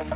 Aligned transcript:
Xin 0.00 0.08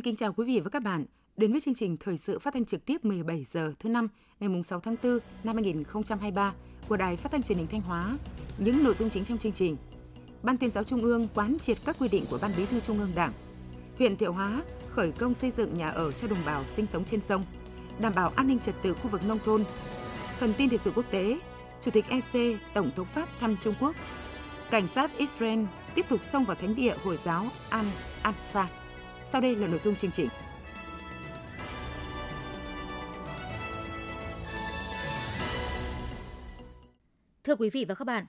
kính 0.00 0.16
chào 0.16 0.32
quý 0.32 0.46
vị 0.46 0.60
và 0.60 0.70
các 0.70 0.82
bạn 0.82 1.04
đến 1.36 1.52
với 1.52 1.60
chương 1.60 1.74
trình 1.74 1.96
thời 1.96 2.18
sự 2.18 2.38
phát 2.38 2.54
thanh 2.54 2.64
trực 2.64 2.84
tiếp 2.84 3.04
17 3.04 3.44
giờ 3.44 3.72
thứ 3.78 3.88
năm 3.88 4.08
ngày 4.40 4.62
6 4.62 4.80
tháng 4.80 4.96
4 5.02 5.18
năm 5.44 5.56
2023 5.56 6.54
của 6.88 6.96
Đài 6.96 7.16
Phát 7.16 7.32
thanh 7.32 7.42
Truyền 7.42 7.58
hình 7.58 7.66
Thanh 7.66 7.80
Hóa. 7.80 8.16
Những 8.58 8.84
nội 8.84 8.94
dung 8.98 9.10
chính 9.10 9.24
trong 9.24 9.38
chương 9.38 9.52
trình: 9.52 9.76
Ban 10.42 10.58
tuyên 10.58 10.70
giáo 10.70 10.84
Trung 10.84 11.02
ương 11.02 11.28
quán 11.34 11.58
triệt 11.60 11.78
các 11.84 11.96
quy 11.98 12.08
định 12.08 12.24
của 12.30 12.38
Ban 12.42 12.50
Bí 12.56 12.66
thư 12.66 12.80
Trung 12.80 12.98
ương 12.98 13.12
Đảng. 13.14 13.32
Huyện 13.98 14.16
Thiệu 14.16 14.32
Hóa 14.32 14.62
khởi 14.90 15.12
công 15.12 15.34
xây 15.34 15.50
dựng 15.50 15.74
nhà 15.74 15.88
ở 15.90 16.12
cho 16.12 16.28
đồng 16.28 16.44
bào 16.46 16.64
sinh 16.64 16.86
sống 16.86 17.04
trên 17.04 17.20
sông, 17.20 17.44
đảm 18.00 18.12
bảo 18.14 18.32
an 18.36 18.48
ninh 18.48 18.58
trật 18.58 18.74
tự 18.82 18.94
khu 18.94 19.08
vực 19.08 19.20
nông 19.24 19.38
thôn. 19.44 19.64
Phần 20.42 20.54
tin 20.58 20.68
thời 20.68 20.78
sự 20.78 20.92
quốc 20.94 21.04
tế: 21.10 21.38
Chủ 21.80 21.90
tịch 21.90 22.04
EC 22.08 22.56
Tổng 22.74 22.90
thống 22.96 23.06
Pháp 23.06 23.28
thăm 23.40 23.56
Trung 23.60 23.74
Quốc. 23.80 23.96
Cảnh 24.70 24.88
sát 24.88 25.18
Israel 25.18 25.64
tiếp 25.94 26.06
tục 26.08 26.22
xông 26.22 26.44
vào 26.44 26.56
thánh 26.56 26.74
địa 26.74 26.94
Hồi 27.04 27.18
giáo 27.24 27.46
Al-Aqsa. 27.70 28.64
Sau 29.24 29.40
đây 29.40 29.56
là 29.56 29.66
nội 29.66 29.78
dung 29.78 29.94
chương 29.94 30.10
trình. 30.10 30.28
Thưa 37.44 37.56
quý 37.56 37.70
vị 37.70 37.84
và 37.88 37.94
các 37.94 38.04
bạn, 38.04 38.26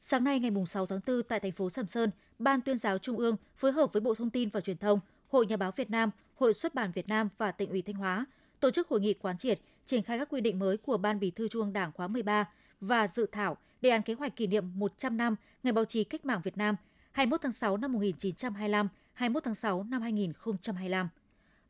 sáng 0.00 0.24
nay 0.24 0.40
ngày 0.40 0.50
6 0.66 0.86
tháng 0.86 1.00
4 1.06 1.22
tại 1.22 1.40
thành 1.40 1.52
phố 1.52 1.70
Sầm 1.70 1.86
Sơn, 1.86 2.10
Ban 2.38 2.60
tuyên 2.60 2.78
giáo 2.78 2.98
Trung 2.98 3.16
ương 3.16 3.36
phối 3.56 3.72
hợp 3.72 3.92
với 3.92 4.00
Bộ 4.00 4.14
Thông 4.14 4.30
tin 4.30 4.48
và 4.48 4.60
Truyền 4.60 4.78
thông, 4.78 5.00
Hội 5.28 5.46
Nhà 5.46 5.56
báo 5.56 5.72
Việt 5.76 5.90
Nam, 5.90 6.10
Hội 6.34 6.54
xuất 6.54 6.74
bản 6.74 6.92
Việt 6.92 7.08
Nam 7.08 7.28
và 7.38 7.52
tỉnh 7.52 7.70
ủy 7.70 7.82
Thanh 7.82 7.96
Hóa 7.96 8.26
tổ 8.60 8.70
chức 8.70 8.88
hội 8.88 9.00
nghị 9.00 9.14
quán 9.14 9.38
triệt 9.38 9.60
triển 9.88 10.02
khai 10.02 10.18
các 10.18 10.28
quy 10.30 10.40
định 10.40 10.58
mới 10.58 10.76
của 10.76 10.96
Ban 10.96 11.20
Bí 11.20 11.30
thư 11.30 11.48
Trung 11.48 11.62
ương 11.62 11.72
Đảng 11.72 11.92
khóa 11.92 12.08
13 12.08 12.48
và 12.80 13.08
dự 13.08 13.26
thảo 13.32 13.56
đề 13.80 13.90
án 13.90 14.02
kế 14.02 14.14
hoạch 14.14 14.36
kỷ 14.36 14.46
niệm 14.46 14.64
100 14.74 15.16
năm 15.16 15.36
Ngày 15.62 15.72
báo 15.72 15.84
chí 15.84 16.04
cách 16.04 16.24
mạng 16.24 16.40
Việt 16.44 16.56
Nam 16.56 16.76
21 17.12 17.40
tháng 17.42 17.52
6 17.52 17.76
năm 17.76 17.92
1925, 17.92 18.88
21 19.12 19.44
tháng 19.44 19.54
6 19.54 19.84
năm 19.84 20.02
2025. 20.02 21.08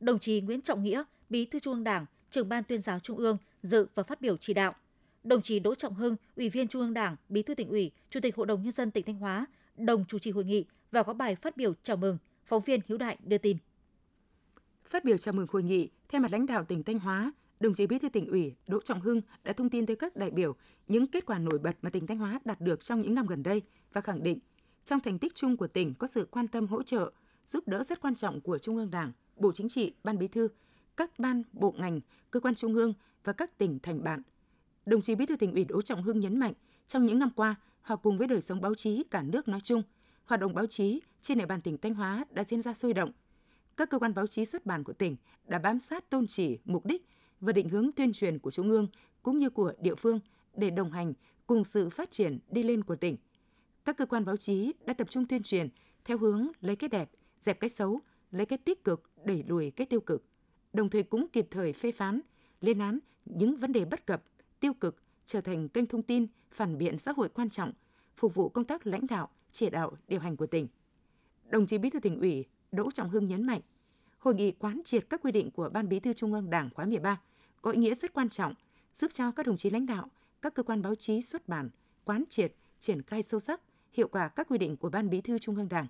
Đồng 0.01 0.19
chí 0.19 0.41
Nguyễn 0.41 0.61
Trọng 0.61 0.83
Nghĩa, 0.83 1.03
Bí 1.31 1.45
thư 1.45 1.59
Trung 1.59 1.75
ương 1.75 1.85
Đảng, 1.85 2.07
trưởng 2.31 2.49
Ban 2.49 2.65
tuyên 2.65 2.81
giáo 2.81 3.01
Trung 3.01 3.17
ương 3.17 3.39
dự 3.63 3.87
và 3.95 4.03
phát 4.03 4.21
biểu 4.21 4.37
chỉ 4.37 4.55
đạo. 4.55 4.75
Đồng 5.25 5.43
chí 5.43 5.59
Đỗ 5.59 5.75
Trọng 5.75 5.95
Hưng, 5.95 6.17
Ủy 6.37 6.49
viên 6.49 6.69
Trung 6.69 6.83
ương 6.83 6.95
Đảng, 6.95 7.17
Bí 7.29 7.43
thư 7.43 7.55
tỉnh 7.55 7.69
ủy, 7.69 7.91
Chủ 8.11 8.21
tịch 8.21 8.37
Hội 8.37 8.47
đồng 8.47 8.63
nhân 8.63 8.73
dân 8.73 8.91
tỉnh 8.91 9.05
Thanh 9.05 9.19
Hóa, 9.19 9.47
đồng 9.77 10.05
chủ 10.05 10.19
trì 10.19 10.31
hội 10.31 10.45
nghị 10.45 10.65
và 10.91 11.03
có 11.03 11.13
bài 11.13 11.37
phát 11.37 11.57
biểu 11.57 11.75
chào 11.83 11.97
mừng. 11.97 12.19
Phóng 12.47 12.63
viên 12.63 12.81
Hiếu 12.89 12.99
Đại 12.99 13.17
đưa 13.25 13.39
tin. 13.39 13.57
Phát 14.85 15.05
biểu 15.05 15.17
chào 15.17 15.35
mừng 15.35 15.47
hội 15.51 15.63
nghị, 15.63 15.89
theo 16.09 16.21
mặt 16.21 16.33
lãnh 16.33 16.47
đạo 16.47 16.65
tỉnh 16.65 16.83
Thanh 16.83 16.99
Hóa, 16.99 17.33
đồng 17.61 17.75
chí 17.75 17.87
Bí 17.87 17.99
thư 17.99 18.09
tỉnh 18.09 18.27
ủy 18.27 18.55
Đỗ 18.67 18.81
Trọng 18.81 19.01
Hưng 19.01 19.21
đã 19.45 19.53
thông 19.53 19.71
tin 19.71 19.87
tới 19.87 19.97
các 19.97 20.17
đại 20.17 20.31
biểu 20.31 20.55
những 20.89 21.07
kết 21.07 21.27
quả 21.27 21.39
nổi 21.39 21.59
bật 21.59 21.77
mà 21.83 21.91
tỉnh 21.91 22.07
Thanh 22.07 22.19
Hóa 22.19 22.41
đạt 22.45 22.61
được 22.61 22.81
trong 22.81 23.03
những 23.03 23.15
năm 23.15 23.27
gần 23.27 23.43
đây 23.43 23.63
và 23.93 24.01
khẳng 24.01 24.23
định 24.23 24.39
trong 24.85 25.01
thành 25.01 25.19
tích 25.19 25.35
chung 25.35 25.57
của 25.57 25.67
tỉnh 25.67 25.95
có 25.95 26.07
sự 26.07 26.29
quan 26.31 26.49
tâm 26.49 26.67
hỗ 26.67 26.83
trợ, 26.83 27.13
giúp 27.47 27.69
đỡ 27.69 27.83
rất 27.83 28.01
quan 28.01 28.15
trọng 28.15 28.41
của 28.41 28.59
Trung 28.59 28.77
ương 28.77 28.91
Đảng, 28.91 29.13
Bộ 29.37 29.53
Chính 29.53 29.69
trị, 29.69 29.95
Ban 30.05 30.19
Bí 30.19 30.29
thư, 30.29 30.49
các 30.97 31.19
ban, 31.19 31.43
bộ 31.53 31.75
ngành, 31.79 32.01
cơ 32.31 32.41
quan 32.41 32.55
trung 32.55 32.75
ương 32.75 32.95
và 33.25 33.33
các 33.33 33.59
tỉnh 33.59 33.79
thành 33.79 34.05
bạn. 34.05 34.23
Đồng 34.87 35.01
chí 35.01 35.15
Bí 35.15 35.27
thư 35.27 35.37
tỉnh 35.37 35.53
ủy 35.53 35.65
Đỗ 35.65 35.83
Trọng 35.83 36.03
Hưng 36.03 36.21
nhấn 36.21 36.39
mạnh, 36.39 36.53
trong 36.87 37.07
những 37.07 37.19
năm 37.19 37.31
qua, 37.37 37.55
hòa 37.83 37.97
cùng 37.97 38.19
với 38.19 38.27
đời 38.27 38.41
sống 38.41 38.61
báo 38.61 38.75
chí 38.75 39.05
cả 39.11 39.23
nước 39.23 39.49
nói 39.49 39.61
chung, 39.61 39.83
hoạt 40.25 40.41
động 40.41 40.55
báo 40.55 40.67
chí 40.67 41.01
trên 41.21 41.39
địa 41.39 41.47
bàn 41.47 41.61
tỉnh 41.61 41.79
Thanh 41.79 41.95
Hóa 41.95 42.25
đã 42.31 42.45
diễn 42.45 42.63
ra 42.63 42.75
sôi 42.75 42.95
động. 42.95 43.13
Các 43.77 43.91
cơ 43.91 43.99
quan 43.99 44.15
báo 44.15 44.27
chí 44.27 44.45
xuất 44.45 44.67
bản 44.67 44.85
của 44.85 44.93
tỉnh 44.93 45.17
đã 45.47 45.59
bám 45.59 45.81
sát 45.81 46.11
tôn 46.11 46.27
chỉ, 46.27 46.59
mục 46.65 46.87
đích 46.87 47.07
và 47.41 47.53
định 47.53 47.69
hướng 47.69 47.93
tuyên 47.93 48.13
truyền 48.13 48.39
của 48.39 48.51
Trung 48.51 48.71
ương 48.71 48.89
cũng 49.23 49.39
như 49.39 49.51
của 49.51 49.73
địa 49.81 49.95
phương 49.95 50.21
để 50.57 50.71
đồng 50.71 50.91
hành 50.91 51.13
cùng 51.47 51.65
sự 51.65 51.91
phát 51.91 52.11
triển 52.11 52.39
đi 52.51 52.63
lên 52.63 52.85
của 52.85 52.97
tỉnh. 52.97 53.17
Các 53.85 53.97
cơ 53.97 54.07
quan 54.07 54.25
báo 54.25 54.37
chí 54.37 54.73
đã 54.85 54.95
tập 54.95 55.11
trung 55.11 55.27
tuyên 55.27 55.43
truyền 55.43 55.69
theo 56.05 56.19
hướng 56.19 56.49
lấy 56.61 56.77
cái 56.77 56.89
đẹp, 56.89 57.11
dẹp 57.41 57.61
cái 57.61 57.71
xấu, 57.71 58.01
lấy 58.31 58.47
cái 58.47 58.59
tích 58.59 58.85
cực, 58.85 59.11
đẩy 59.25 59.45
lùi 59.49 59.71
cái 59.71 59.87
tiêu 59.87 60.01
cực. 60.01 60.25
Đồng 60.73 60.91
thời 60.91 61.03
cũng 61.03 61.27
kịp 61.33 61.47
thời 61.51 61.73
phê 61.73 61.93
phán, 61.93 62.21
lên 62.61 62.79
án 62.79 62.99
những 63.25 63.57
vấn 63.57 63.73
đề 63.73 63.85
bất 63.85 64.07
cập, 64.07 64.25
tiêu 64.61 64.73
cực 64.75 64.97
trở 65.27 65.41
thành 65.41 65.69
kênh 65.69 65.87
thông 65.87 66.03
tin, 66.03 66.27
phản 66.51 66.79
biện 66.79 66.99
xã 66.99 67.13
hội 67.17 67.29
quan 67.29 67.51
trọng, 67.51 67.73
phục 68.17 68.35
vụ 68.35 68.49
công 68.49 68.65
tác 68.65 68.87
lãnh 68.87 69.07
đạo, 69.07 69.29
chỉ 69.51 69.71
đạo, 69.71 69.97
điều 70.09 70.21
hành 70.21 70.37
của 70.37 70.47
tỉnh. 70.47 70.69
Đồng 71.45 71.67
chí 71.67 71.79
Bí 71.79 71.91
thư 71.91 72.01
tỉnh 72.01 72.21
ủy 72.21 72.45
Đỗ 72.73 72.91
Trọng 72.91 73.11
Hưng 73.11 73.27
nhấn 73.27 73.47
mạnh, 73.47 73.61
hội 74.19 74.35
nghị 74.35 74.53
quán 74.53 74.81
triệt 74.85 75.07
các 75.11 75.21
quy 75.23 75.33
định 75.33 75.51
của 75.51 75.69
Ban 75.69 75.89
Bí 75.89 76.01
thư 76.01 76.13
Trung 76.13 76.33
ương 76.33 76.51
Đảng 76.51 76.71
khóa 76.75 76.85
13 76.85 77.21
có 77.63 77.71
ý 77.71 77.79
nghĩa 77.79 77.95
rất 77.95 78.13
quan 78.13 78.29
trọng, 78.29 78.55
giúp 78.95 79.11
cho 79.13 79.31
các 79.31 79.47
đồng 79.47 79.57
chí 79.57 79.71
lãnh 79.71 79.87
đạo, 79.87 80.09
các 80.43 80.55
cơ 80.55 80.63
quan 80.63 80.83
báo 80.83 80.95
chí 80.95 81.23
xuất 81.23 81.49
bản 81.49 81.71
quán 82.05 82.25
triệt, 82.29 82.55
triển 82.81 83.03
khai 83.03 83.23
sâu 83.23 83.41
sắc, 83.41 83.61
hiệu 83.93 84.09
quả 84.09 84.29
các 84.29 84.49
quy 84.49 84.59
định 84.59 84.77
của 84.77 84.91
Ban 84.91 85.11
Bí 85.11 85.21
thư 85.21 85.39
Trung 85.39 85.57
ương 85.57 85.69
Đảng, 85.69 85.87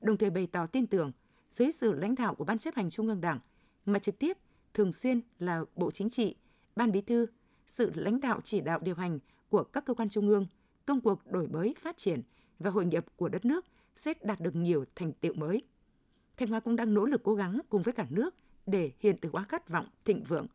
đồng 0.00 0.16
thời 0.16 0.30
bày 0.30 0.46
tỏ 0.46 0.66
tin 0.66 0.86
tưởng 0.86 1.12
dưới 1.50 1.72
sự 1.72 1.94
lãnh 1.94 2.14
đạo 2.14 2.34
của 2.34 2.44
Ban 2.44 2.58
chấp 2.58 2.74
hành 2.74 2.90
Trung 2.90 3.08
ương 3.08 3.20
Đảng 3.20 3.38
mà 3.86 3.98
trực 3.98 4.18
tiếp 4.18 4.38
thường 4.74 4.92
xuyên 4.92 5.20
là 5.38 5.64
Bộ 5.76 5.90
Chính 5.90 6.10
trị, 6.10 6.34
Ban 6.76 6.92
Bí 6.92 7.00
thư, 7.00 7.26
sự 7.66 7.92
lãnh 7.94 8.20
đạo 8.20 8.40
chỉ 8.44 8.60
đạo 8.60 8.78
điều 8.82 8.94
hành 8.94 9.18
của 9.48 9.64
các 9.64 9.84
cơ 9.84 9.94
quan 9.94 10.08
trung 10.08 10.28
ương, 10.28 10.46
công 10.86 11.00
cuộc 11.00 11.26
đổi 11.26 11.48
mới 11.48 11.74
phát 11.78 11.96
triển 11.96 12.22
và 12.58 12.70
hội 12.70 12.84
nhập 12.84 13.04
của 13.16 13.28
đất 13.28 13.44
nước 13.44 13.66
sẽ 13.96 14.14
đạt 14.22 14.40
được 14.40 14.56
nhiều 14.56 14.84
thành 14.96 15.12
tựu 15.12 15.34
mới. 15.34 15.62
Thanh 16.40 16.48
Hóa 16.48 16.60
cũng 16.60 16.76
đang 16.76 16.94
nỗ 16.94 17.04
lực 17.04 17.22
cố 17.22 17.34
gắng 17.34 17.60
cùng 17.68 17.82
với 17.82 17.94
cả 17.94 18.06
nước 18.10 18.34
để 18.66 18.90
hiện 19.00 19.16
thực 19.20 19.32
hóa 19.32 19.44
khát 19.44 19.68
vọng 19.68 19.86
thịnh 20.04 20.24
vượng. 20.24 20.46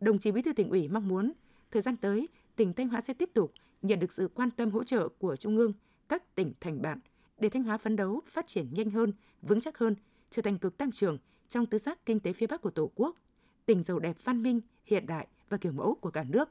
Đồng 0.00 0.18
chí 0.18 0.32
Bí 0.32 0.42
thư 0.42 0.52
tỉnh 0.52 0.70
ủy 0.70 0.88
mong 0.88 1.08
muốn 1.08 1.32
thời 1.70 1.82
gian 1.82 1.96
tới 1.96 2.28
tỉnh 2.56 2.72
Thanh 2.72 2.88
Hóa 2.88 3.00
sẽ 3.00 3.14
tiếp 3.14 3.30
tục 3.34 3.52
nhận 3.82 3.98
được 3.98 4.12
sự 4.12 4.28
quan 4.34 4.50
tâm 4.50 4.70
hỗ 4.70 4.84
trợ 4.84 5.08
của 5.08 5.36
Trung 5.36 5.56
ương, 5.56 5.72
các 6.08 6.34
tỉnh 6.34 6.52
thành 6.60 6.82
bạn 6.82 7.00
để 7.38 7.48
Thanh 7.48 7.62
Hóa 7.62 7.78
phấn 7.78 7.96
đấu 7.96 8.20
phát 8.26 8.46
triển 8.46 8.66
nhanh 8.72 8.90
hơn, 8.90 9.12
vững 9.42 9.60
chắc 9.60 9.78
hơn, 9.78 9.94
trở 10.30 10.42
thành 10.42 10.58
cực 10.58 10.76
tăng 10.76 10.90
trưởng 10.90 11.18
trong 11.48 11.66
tứ 11.66 11.78
giác 11.78 12.06
kinh 12.06 12.20
tế 12.20 12.32
phía 12.32 12.46
Bắc 12.46 12.62
của 12.62 12.70
Tổ 12.70 12.90
quốc, 12.94 13.16
tỉnh 13.66 13.82
giàu 13.82 13.98
đẹp 13.98 14.16
văn 14.24 14.42
minh, 14.42 14.60
hiện 14.84 15.06
đại 15.06 15.26
và 15.48 15.56
kiểu 15.56 15.72
mẫu 15.72 15.94
của 15.94 16.10
cả 16.10 16.24
nước. 16.28 16.48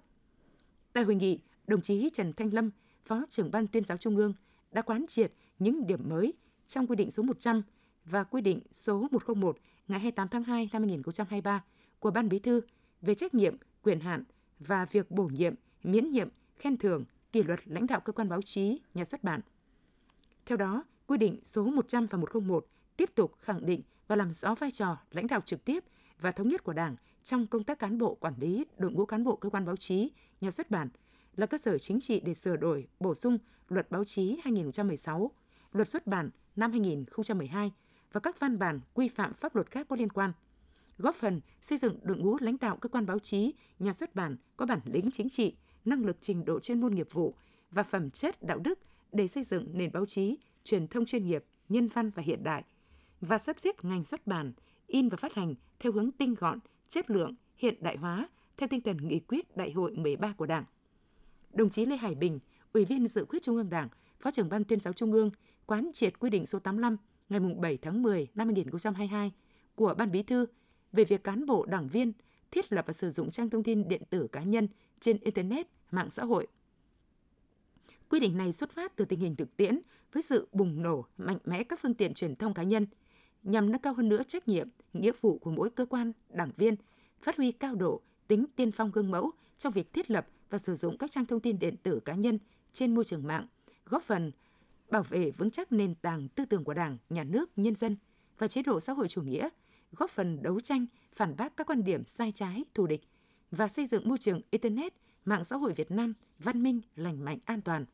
Tại 0.93 1.03
hội 1.03 1.15
nghị, 1.15 1.39
đồng 1.67 1.81
chí 1.81 2.09
Trần 2.13 2.33
Thanh 2.33 2.53
Lâm, 2.53 2.71
Phó 3.05 3.25
trưởng 3.29 3.51
Ban 3.51 3.67
tuyên 3.67 3.83
giáo 3.83 3.97
Trung 3.97 4.17
ương 4.17 4.33
đã 4.71 4.81
quán 4.81 5.05
triệt 5.07 5.31
những 5.59 5.87
điểm 5.87 6.09
mới 6.09 6.33
trong 6.67 6.87
quy 6.87 6.95
định 6.95 7.11
số 7.11 7.23
100 7.23 7.61
và 8.05 8.23
quy 8.23 8.41
định 8.41 8.61
số 8.71 9.07
101 9.11 9.57
ngày 9.87 9.99
28 9.99 10.27
tháng 10.27 10.43
2 10.43 10.69
năm 10.73 10.81
2023 10.81 11.63
của 11.99 12.11
Ban 12.11 12.29
Bí 12.29 12.39
thư 12.39 12.61
về 13.01 13.15
trách 13.15 13.33
nhiệm, 13.33 13.55
quyền 13.83 13.99
hạn 13.99 14.23
và 14.59 14.85
việc 14.85 15.11
bổ 15.11 15.23
nhiệm, 15.23 15.55
miễn 15.83 16.11
nhiệm, 16.11 16.29
khen 16.55 16.77
thưởng, 16.77 17.05
kỷ 17.31 17.43
luật 17.43 17.59
lãnh 17.65 17.87
đạo 17.87 17.99
cơ 17.99 18.13
quan 18.13 18.29
báo 18.29 18.41
chí, 18.41 18.81
nhà 18.93 19.05
xuất 19.05 19.23
bản. 19.23 19.41
Theo 20.45 20.57
đó, 20.57 20.83
quy 21.07 21.17
định 21.17 21.39
số 21.43 21.65
100 21.65 22.05
và 22.05 22.17
101 22.17 22.67
tiếp 22.97 23.09
tục 23.15 23.35
khẳng 23.39 23.65
định 23.65 23.81
và 24.07 24.15
làm 24.15 24.31
rõ 24.31 24.55
vai 24.55 24.71
trò 24.71 24.97
lãnh 25.11 25.27
đạo 25.27 25.41
trực 25.41 25.65
tiếp 25.65 25.83
và 26.19 26.31
thống 26.31 26.47
nhất 26.47 26.63
của 26.63 26.73
Đảng 26.73 26.95
trong 27.23 27.47
công 27.47 27.63
tác 27.63 27.79
cán 27.79 27.97
bộ 27.97 28.15
quản 28.15 28.33
lý 28.39 28.65
đội 28.77 28.91
ngũ 28.91 29.05
cán 29.05 29.23
bộ 29.23 29.35
cơ 29.35 29.49
quan 29.49 29.65
báo 29.65 29.75
chí, 29.75 30.11
nhà 30.41 30.51
xuất 30.51 30.71
bản 30.71 30.89
là 31.35 31.45
cơ 31.45 31.57
sở 31.57 31.77
chính 31.77 31.99
trị 32.01 32.19
để 32.19 32.33
sửa 32.33 32.55
đổi, 32.55 32.87
bổ 32.99 33.15
sung 33.15 33.37
Luật 33.69 33.91
báo 33.91 34.03
chí 34.03 34.39
2016, 34.43 35.31
Luật 35.71 35.89
xuất 35.89 36.07
bản 36.07 36.29
năm 36.55 36.71
2012 36.71 37.71
và 38.15 38.21
các 38.21 38.39
văn 38.39 38.59
bản 38.59 38.79
quy 38.93 39.07
phạm 39.07 39.33
pháp 39.33 39.55
luật 39.55 39.71
khác 39.71 39.87
có 39.89 39.95
liên 39.95 40.09
quan, 40.09 40.31
góp 40.97 41.15
phần 41.15 41.41
xây 41.61 41.77
dựng 41.77 41.99
đội 42.03 42.17
ngũ 42.17 42.37
lãnh 42.39 42.57
đạo 42.61 42.77
cơ 42.77 42.89
quan 42.89 43.05
báo 43.05 43.19
chí, 43.19 43.53
nhà 43.79 43.93
xuất 43.93 44.15
bản 44.15 44.37
có 44.57 44.65
bản 44.65 44.79
lĩnh 44.85 45.11
chính 45.11 45.29
trị, 45.29 45.55
năng 45.85 46.05
lực 46.05 46.17
trình 46.21 46.45
độ 46.45 46.59
chuyên 46.59 46.81
môn 46.81 46.95
nghiệp 46.95 47.07
vụ 47.11 47.35
và 47.71 47.83
phẩm 47.83 48.09
chất 48.09 48.43
đạo 48.43 48.59
đức 48.59 48.79
để 49.11 49.27
xây 49.27 49.43
dựng 49.43 49.77
nền 49.77 49.91
báo 49.91 50.05
chí, 50.05 50.37
truyền 50.63 50.87
thông 50.87 51.05
chuyên 51.05 51.27
nghiệp, 51.27 51.45
nhân 51.69 51.87
văn 51.87 52.09
và 52.09 52.23
hiện 52.23 52.43
đại 52.43 52.63
và 53.21 53.37
sắp 53.37 53.59
xếp 53.59 53.85
ngành 53.85 54.03
xuất 54.03 54.27
bản, 54.27 54.53
in 54.87 55.09
và 55.09 55.17
phát 55.17 55.33
hành 55.33 55.55
theo 55.79 55.91
hướng 55.91 56.11
tinh 56.11 56.35
gọn, 56.39 56.59
chất 56.89 57.09
lượng, 57.09 57.35
hiện 57.57 57.75
đại 57.81 57.97
hóa 57.97 58.29
theo 58.57 58.67
tinh 58.69 58.81
thần 58.81 59.07
nghị 59.07 59.19
quyết 59.19 59.57
Đại 59.57 59.71
hội 59.71 59.95
13 59.95 60.33
của 60.37 60.45
Đảng. 60.45 60.65
Đồng 61.53 61.69
chí 61.69 61.85
Lê 61.85 61.97
Hải 61.97 62.15
Bình, 62.15 62.39
Ủy 62.73 62.85
viên 62.85 63.07
Dự 63.07 63.25
khuyết 63.25 63.41
Trung 63.41 63.55
ương 63.55 63.69
Đảng, 63.69 63.89
Phó 64.19 64.31
trưởng 64.31 64.49
Ban 64.49 64.63
tuyên 64.63 64.79
giáo 64.79 64.93
Trung 64.93 65.11
ương, 65.11 65.31
quán 65.65 65.91
triệt 65.93 66.19
quy 66.19 66.29
định 66.29 66.45
số 66.45 66.59
85 66.59 66.97
ngày 67.29 67.39
7 67.39 67.77
tháng 67.77 68.01
10 68.01 68.27
năm 68.35 68.47
2022 68.47 69.31
của 69.75 69.93
Ban 69.97 70.11
Bí 70.11 70.23
thư 70.23 70.45
về 70.91 71.03
việc 71.03 71.23
cán 71.23 71.45
bộ 71.45 71.65
đảng 71.65 71.87
viên 71.87 72.13
thiết 72.51 72.73
lập 72.73 72.85
và 72.87 72.93
sử 72.93 73.11
dụng 73.11 73.31
trang 73.31 73.49
thông 73.49 73.63
tin 73.63 73.87
điện 73.87 74.01
tử 74.09 74.27
cá 74.31 74.43
nhân 74.43 74.67
trên 74.99 75.17
Internet, 75.21 75.67
mạng 75.91 76.09
xã 76.09 76.23
hội. 76.23 76.47
Quy 78.09 78.19
định 78.19 78.37
này 78.37 78.53
xuất 78.53 78.71
phát 78.71 78.95
từ 78.95 79.05
tình 79.05 79.19
hình 79.19 79.35
thực 79.35 79.57
tiễn 79.57 79.79
với 80.13 80.23
sự 80.23 80.47
bùng 80.51 80.81
nổ 80.81 81.05
mạnh 81.17 81.37
mẽ 81.45 81.63
các 81.63 81.79
phương 81.81 81.93
tiện 81.93 82.13
truyền 82.13 82.35
thông 82.35 82.53
cá 82.53 82.63
nhân, 82.63 82.87
nhằm 83.43 83.71
nâng 83.71 83.81
cao 83.81 83.93
hơn 83.93 84.09
nữa 84.09 84.23
trách 84.27 84.47
nhiệm, 84.47 84.67
nghĩa 84.93 85.11
vụ 85.21 85.37
của 85.37 85.51
mỗi 85.51 85.69
cơ 85.69 85.85
quan, 85.85 86.11
đảng 86.29 86.51
viên, 86.57 86.75
phát 87.21 87.37
huy 87.37 87.51
cao 87.51 87.75
độ 87.75 88.01
tính 88.27 88.45
tiên 88.55 88.71
phong 88.71 88.91
gương 88.91 89.11
mẫu 89.11 89.31
trong 89.57 89.73
việc 89.73 89.93
thiết 89.93 90.11
lập 90.11 90.27
và 90.49 90.57
sử 90.57 90.75
dụng 90.75 90.97
các 90.97 91.11
trang 91.11 91.25
thông 91.25 91.39
tin 91.39 91.59
điện 91.59 91.75
tử 91.83 91.99
cá 91.99 92.15
nhân 92.15 92.39
trên 92.73 92.95
môi 92.95 93.03
trường 93.03 93.27
mạng, 93.27 93.47
góp 93.85 94.03
phần 94.03 94.31
bảo 94.89 95.03
vệ 95.03 95.31
vững 95.31 95.51
chắc 95.51 95.71
nền 95.71 95.95
tảng 95.95 96.27
tư 96.29 96.45
tưởng 96.45 96.63
của 96.63 96.73
Đảng, 96.73 96.97
Nhà 97.09 97.23
nước, 97.23 97.49
nhân 97.55 97.75
dân 97.75 97.97
và 98.37 98.47
chế 98.47 98.61
độ 98.61 98.79
xã 98.79 98.93
hội 98.93 99.07
chủ 99.07 99.21
nghĩa, 99.21 99.49
góp 99.91 100.09
phần 100.09 100.43
đấu 100.43 100.59
tranh, 100.59 100.85
phản 101.15 101.35
bác 101.37 101.57
các 101.57 101.67
quan 101.67 101.83
điểm 101.83 102.05
sai 102.05 102.31
trái, 102.31 102.63
thù 102.73 102.87
địch 102.87 103.01
và 103.51 103.67
xây 103.67 103.85
dựng 103.85 104.07
môi 104.09 104.17
trường 104.17 104.41
Internet 104.51 104.93
mạng 105.25 105.43
xã 105.43 105.55
hội 105.55 105.73
Việt 105.73 105.91
Nam 105.91 106.13
văn 106.39 106.63
minh, 106.63 106.81
lành 106.95 107.25
mạnh, 107.25 107.39
an 107.45 107.61
toàn. 107.61 107.85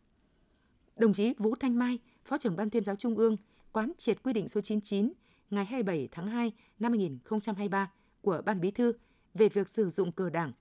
Đồng 0.95 1.13
chí 1.13 1.33
Vũ 1.37 1.55
Thanh 1.55 1.79
Mai, 1.79 1.99
Phó 2.25 2.37
trưởng 2.37 2.55
Ban 2.55 2.69
tuyên 2.69 2.83
giáo 2.83 2.95
Trung 2.95 3.17
ương, 3.17 3.37
quán 3.71 3.91
triệt 3.97 4.23
quy 4.23 4.33
định 4.33 4.47
số 4.47 4.61
99 4.61 5.13
ngày 5.49 5.65
27 5.65 6.09
tháng 6.11 6.27
2 6.27 6.51
năm 6.79 6.91
2023 6.91 7.91
của 8.21 8.41
Ban 8.45 8.61
Bí 8.61 8.71
thư 8.71 8.93
về 9.33 9.49
việc 9.49 9.69
sử 9.69 9.89
dụng 9.89 10.11
cờ 10.11 10.29
đảng. 10.29 10.51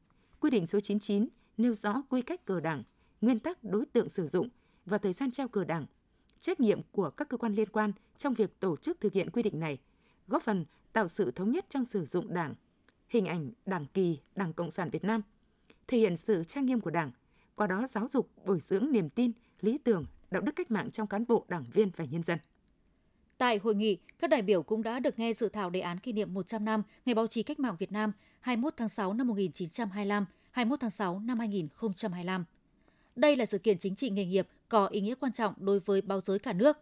Quy 0.41 0.50
định 0.50 0.67
số 0.67 0.81
99 0.81 1.29
nêu 1.56 1.75
rõ 1.75 2.03
quy 2.09 2.23
cách 2.23 2.44
cờ 2.44 2.61
đảng, 2.61 2.82
nguyên 3.21 3.38
tắc 3.38 3.65
đối 3.65 3.87
tượng 3.87 4.09
sử 4.09 4.29
dụng 4.29 4.49
và 4.87 4.99
thời 4.99 5.12
gian 5.12 5.31
treo 5.31 5.49
cờ 5.49 5.65
đảng, 5.65 5.87
trách 6.41 6.61
nhiệm 6.61 6.81
của 6.93 7.11
các 7.11 7.29
cơ 7.29 7.37
quan 7.37 7.55
liên 7.55 7.69
quan 7.69 7.93
trong 8.17 8.35
việc 8.35 8.61
tổ 8.61 8.77
chức 8.77 9.01
thực 9.01 9.13
hiện 9.13 9.31
quy 9.31 9.43
định 9.43 9.61
này, 9.61 9.79
góp 10.29 10.43
phần 10.43 10.65
tạo 10.93 11.09
sự 11.09 11.31
thống 11.31 11.51
nhất 11.51 11.67
trong 11.69 11.85
sử 11.85 12.05
dụng 12.05 12.35
đảng, 12.35 12.55
hình 13.09 13.27
ảnh 13.27 13.51
Đảng 13.67 13.87
kỳ, 13.87 14.19
Đảng 14.37 14.53
Cộng 14.53 14.71
sản 14.71 14.91
Việt 14.91 15.05
Nam, 15.05 15.23
thể 15.87 15.99
hiện 15.99 16.17
sự 16.17 16.45
trang 16.45 16.67
nghiêm 16.67 16.81
của 16.81 16.91
Đảng, 16.91 17.11
qua 17.55 17.67
đó 17.67 17.87
giáo 17.87 18.09
dục 18.09 18.31
bồi 18.47 18.61
dưỡng 18.61 18.93
niềm 18.93 19.11
tin, 19.11 19.33
lý 19.61 19.79
tưởng, 19.79 20.05
đạo 20.31 20.43
đức 20.43 20.53
cách 20.57 20.71
mạng 20.71 20.91
trong 20.91 21.07
cán 21.07 21.25
bộ, 21.29 21.45
đảng 21.49 21.65
viên 21.73 21.91
và 21.97 22.05
nhân 22.05 22.23
dân. 22.23 22.39
Tại 23.39 23.59
hội 23.63 23.75
nghị, 23.75 23.99
các 24.19 24.31
đại 24.31 24.43
biểu 24.43 24.63
cũng 24.63 24.83
đã 24.83 25.01
được 25.01 25.19
nghe 25.19 25.33
dự 25.33 25.49
thảo 25.49 25.71
đề 25.71 25.81
án 25.81 25.99
kỷ 25.99 26.13
niệm 26.13 26.35
100 26.35 26.65
năm 26.65 26.83
Ngày 27.07 27.15
báo 27.15 27.27
chí 27.27 27.43
cách 27.43 27.61
mạng 27.61 27.77
Việt 27.79 27.93
Nam 27.93 28.13
21 28.41 28.75
tháng 28.77 28.89
6 28.89 29.13
năm 29.13 29.29
1925, 29.29 30.27
21 30.51 30.81
tháng 30.81 30.91
6 30.91 31.21
năm 31.21 31.39
2025. 31.39 32.45
Đây 33.17 33.37
là 33.37 33.47
sự 33.47 33.59
kiện 33.59 33.79
chính 33.79 33.97
trị 33.97 34.11
nghề 34.11 34.25
nghiệp 34.25 34.49
có 34.70 34.87
ý 34.87 35.00
nghĩa 35.00 35.14
quan 35.14 35.32
trọng 35.32 35.55
đối 35.56 35.81
với 35.81 36.02
báo 36.02 36.20
giới 36.20 36.38
cả 36.38 36.52
nước. 36.52 36.78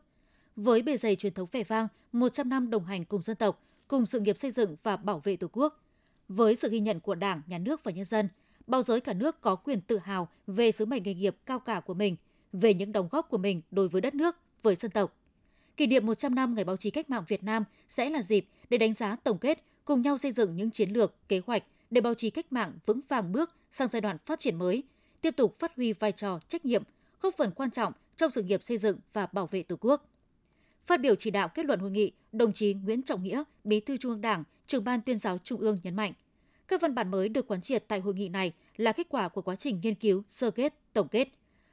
Với 0.57 0.83
bề 0.83 0.97
dày 0.97 1.17
truyền 1.17 1.35
thống 1.35 1.49
vẻ 1.53 1.65
vang, 1.65 1.89
100 2.13 2.49
năm 2.49 2.71
đồng 2.71 2.85
hành 2.85 3.05
cùng 3.05 3.23
dân 3.23 3.37
tộc, 3.37 3.63
cùng 3.89 4.07
sự 4.07 4.21
nghiệp 4.21 4.37
xây 4.37 4.51
dựng 4.51 4.77
và 4.83 4.97
bảo 4.97 5.21
vệ 5.25 5.37
Tổ 5.37 5.47
quốc. 5.53 5.85
Với 6.29 6.57
sự 6.57 6.71
ghi 6.71 6.81
nhận 6.81 7.01
của 7.01 7.15
Đảng, 7.15 7.43
Nhà 7.47 7.59
nước 7.59 7.85
và 7.85 7.93
nhân 7.93 8.05
dân, 8.05 8.29
báo 8.67 8.83
giới 8.83 9.01
cả 9.01 9.13
nước 9.13 9.41
có 9.41 9.57
quyền 9.57 9.81
tự 9.81 9.99
hào 9.99 10.29
về 10.47 10.73
sứ 10.73 10.87
mệnh 10.87 11.03
nghề 11.03 11.15
nghiệp 11.15 11.37
cao 11.47 11.59
cả 11.59 11.81
của 11.81 11.95
mình, 11.95 12.17
về 12.53 12.75
những 12.75 12.93
đóng 12.93 13.09
góp 13.11 13.29
của 13.29 13.39
mình 13.39 13.63
đối 13.71 13.89
với 13.89 14.01
đất 14.01 14.15
nước, 14.15 14.37
với 14.63 14.75
dân 14.75 14.91
tộc. 14.91 15.17
Kỷ 15.77 15.87
niệm 15.87 16.07
100 16.07 16.35
năm 16.35 16.55
Ngày 16.55 16.65
báo 16.65 16.77
chí 16.77 16.91
cách 16.91 17.11
mạng 17.11 17.25
Việt 17.29 17.43
Nam 17.43 17.65
sẽ 17.89 18.11
là 18.11 18.23
dịp 18.23 18.47
để 18.71 18.79
đánh 18.79 18.95
giá 18.95 19.17
tổng 19.17 19.39
kết, 19.39 19.65
cùng 19.85 20.03
nhau 20.03 20.19
xây 20.19 20.33
dựng 20.33 20.57
những 20.57 20.71
chiến 20.71 20.91
lược, 20.91 21.29
kế 21.29 21.41
hoạch 21.47 21.65
để 21.91 22.01
báo 22.01 22.15
chí 22.15 22.31
cách 22.31 22.53
mạng 22.53 22.73
vững 22.87 23.01
vàng 23.09 23.33
bước 23.33 23.51
sang 23.71 23.89
giai 23.89 24.01
đoạn 24.01 24.19
phát 24.27 24.39
triển 24.39 24.57
mới, 24.57 24.83
tiếp 25.21 25.37
tục 25.37 25.59
phát 25.59 25.77
huy 25.77 25.93
vai 25.93 26.13
trò 26.13 26.41
trách 26.49 26.65
nhiệm, 26.65 26.83
góp 27.23 27.35
phần 27.37 27.51
quan 27.51 27.71
trọng 27.71 27.93
trong 28.17 28.31
sự 28.31 28.43
nghiệp 28.43 28.63
xây 28.63 28.79
dựng 28.79 28.99
và 29.13 29.27
bảo 29.33 29.47
vệ 29.47 29.63
Tổ 29.63 29.77
quốc. 29.81 30.09
Phát 30.87 31.01
biểu 31.01 31.15
chỉ 31.15 31.31
đạo 31.31 31.49
kết 31.49 31.67
luận 31.67 31.81
hội 31.81 31.91
nghị, 31.91 32.13
đồng 32.33 32.53
chí 32.53 32.75
Nguyễn 32.75 33.03
Trọng 33.03 33.23
Nghĩa, 33.23 33.43
Bí 33.65 33.81
thư 33.81 33.97
Trung 33.97 34.13
ương 34.13 34.21
Đảng, 34.21 34.45
trưởng 34.67 34.85
ban 34.85 35.03
tuyên 35.03 35.19
giáo 35.19 35.39
Trung 35.39 35.61
ương 35.61 35.81
nhấn 35.83 35.97
mạnh, 35.97 36.13
các 36.69 36.81
văn 36.81 36.95
bản 36.95 37.11
mới 37.11 37.29
được 37.29 37.47
quán 37.49 37.61
triệt 37.61 37.85
tại 37.89 38.01
hội 38.01 38.15
nghị 38.15 38.29
này 38.29 38.53
là 38.77 38.93
kết 38.93 39.07
quả 39.09 39.29
của 39.29 39.43
quá 39.43 39.57
trình 39.57 39.81
nghiên 39.83 39.95
cứu, 39.95 40.23
sơ 40.29 40.51
kết, 40.51 40.75
tổng 40.93 41.09
kết. 41.09 41.29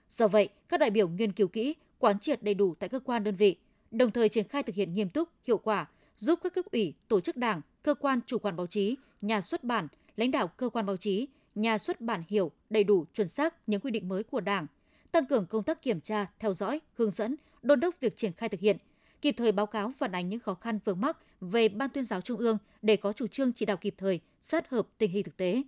Do 0.09 0.27
vậy, 0.27 0.49
các 0.69 0.79
đại 0.79 0.89
biểu 0.89 1.09
nghiên 1.09 1.31
cứu 1.31 1.47
kỹ, 1.47 1.75
quán 1.99 2.19
triệt 2.19 2.43
đầy 2.43 2.53
đủ 2.53 2.75
tại 2.79 2.89
cơ 2.89 2.99
quan 2.99 3.23
đơn 3.23 3.35
vị, 3.35 3.55
đồng 3.91 4.11
thời 4.11 4.29
triển 4.29 4.47
khai 4.47 4.63
thực 4.63 4.75
hiện 4.75 4.93
nghiêm 4.93 5.09
túc, 5.09 5.29
hiệu 5.47 5.57
quả, 5.57 5.87
giúp 6.17 6.39
các 6.43 6.53
cấp 6.53 6.65
ủy, 6.71 6.93
tổ 7.07 7.21
chức 7.21 7.37
đảng, 7.37 7.61
cơ 7.83 7.93
quan 7.93 8.19
chủ 8.25 8.39
quản 8.39 8.55
báo 8.55 8.67
chí, 8.67 8.97
nhà 9.21 9.41
xuất 9.41 9.63
bản, 9.63 9.87
lãnh 10.15 10.31
đạo 10.31 10.47
cơ 10.47 10.69
quan 10.69 10.85
báo 10.85 10.97
chí, 10.97 11.27
nhà 11.55 11.77
xuất 11.77 12.01
bản 12.01 12.23
hiểu 12.27 12.51
đầy 12.69 12.83
đủ 12.83 13.05
chuẩn 13.13 13.27
xác 13.27 13.69
những 13.69 13.81
quy 13.81 13.91
định 13.91 14.07
mới 14.07 14.23
của 14.23 14.39
Đảng, 14.39 14.67
tăng 15.15 15.25
cường 15.25 15.45
công 15.45 15.63
tác 15.63 15.81
kiểm 15.81 16.01
tra, 16.01 16.27
theo 16.39 16.53
dõi, 16.53 16.81
hướng 16.93 17.11
dẫn, 17.11 17.35
đôn 17.61 17.79
đốc 17.79 17.99
việc 17.99 18.17
triển 18.17 18.33
khai 18.33 18.49
thực 18.49 18.59
hiện, 18.59 18.77
kịp 19.21 19.31
thời 19.37 19.51
báo 19.51 19.65
cáo 19.65 19.91
phản 19.97 20.11
ánh 20.11 20.29
những 20.29 20.39
khó 20.39 20.53
khăn 20.53 20.79
vướng 20.85 21.01
mắc 21.01 21.17
về 21.41 21.69
Ban 21.69 21.89
tuyên 21.89 22.03
giáo 22.03 22.21
Trung 22.21 22.39
ương 22.39 22.57
để 22.81 22.95
có 22.95 23.13
chủ 23.13 23.27
trương 23.27 23.53
chỉ 23.53 23.65
đạo 23.65 23.77
kịp 23.77 23.95
thời, 23.97 24.19
sát 24.41 24.69
hợp 24.69 24.87
tình 24.97 25.11
hình 25.11 25.23
thực 25.23 25.37
tế. 25.37 25.63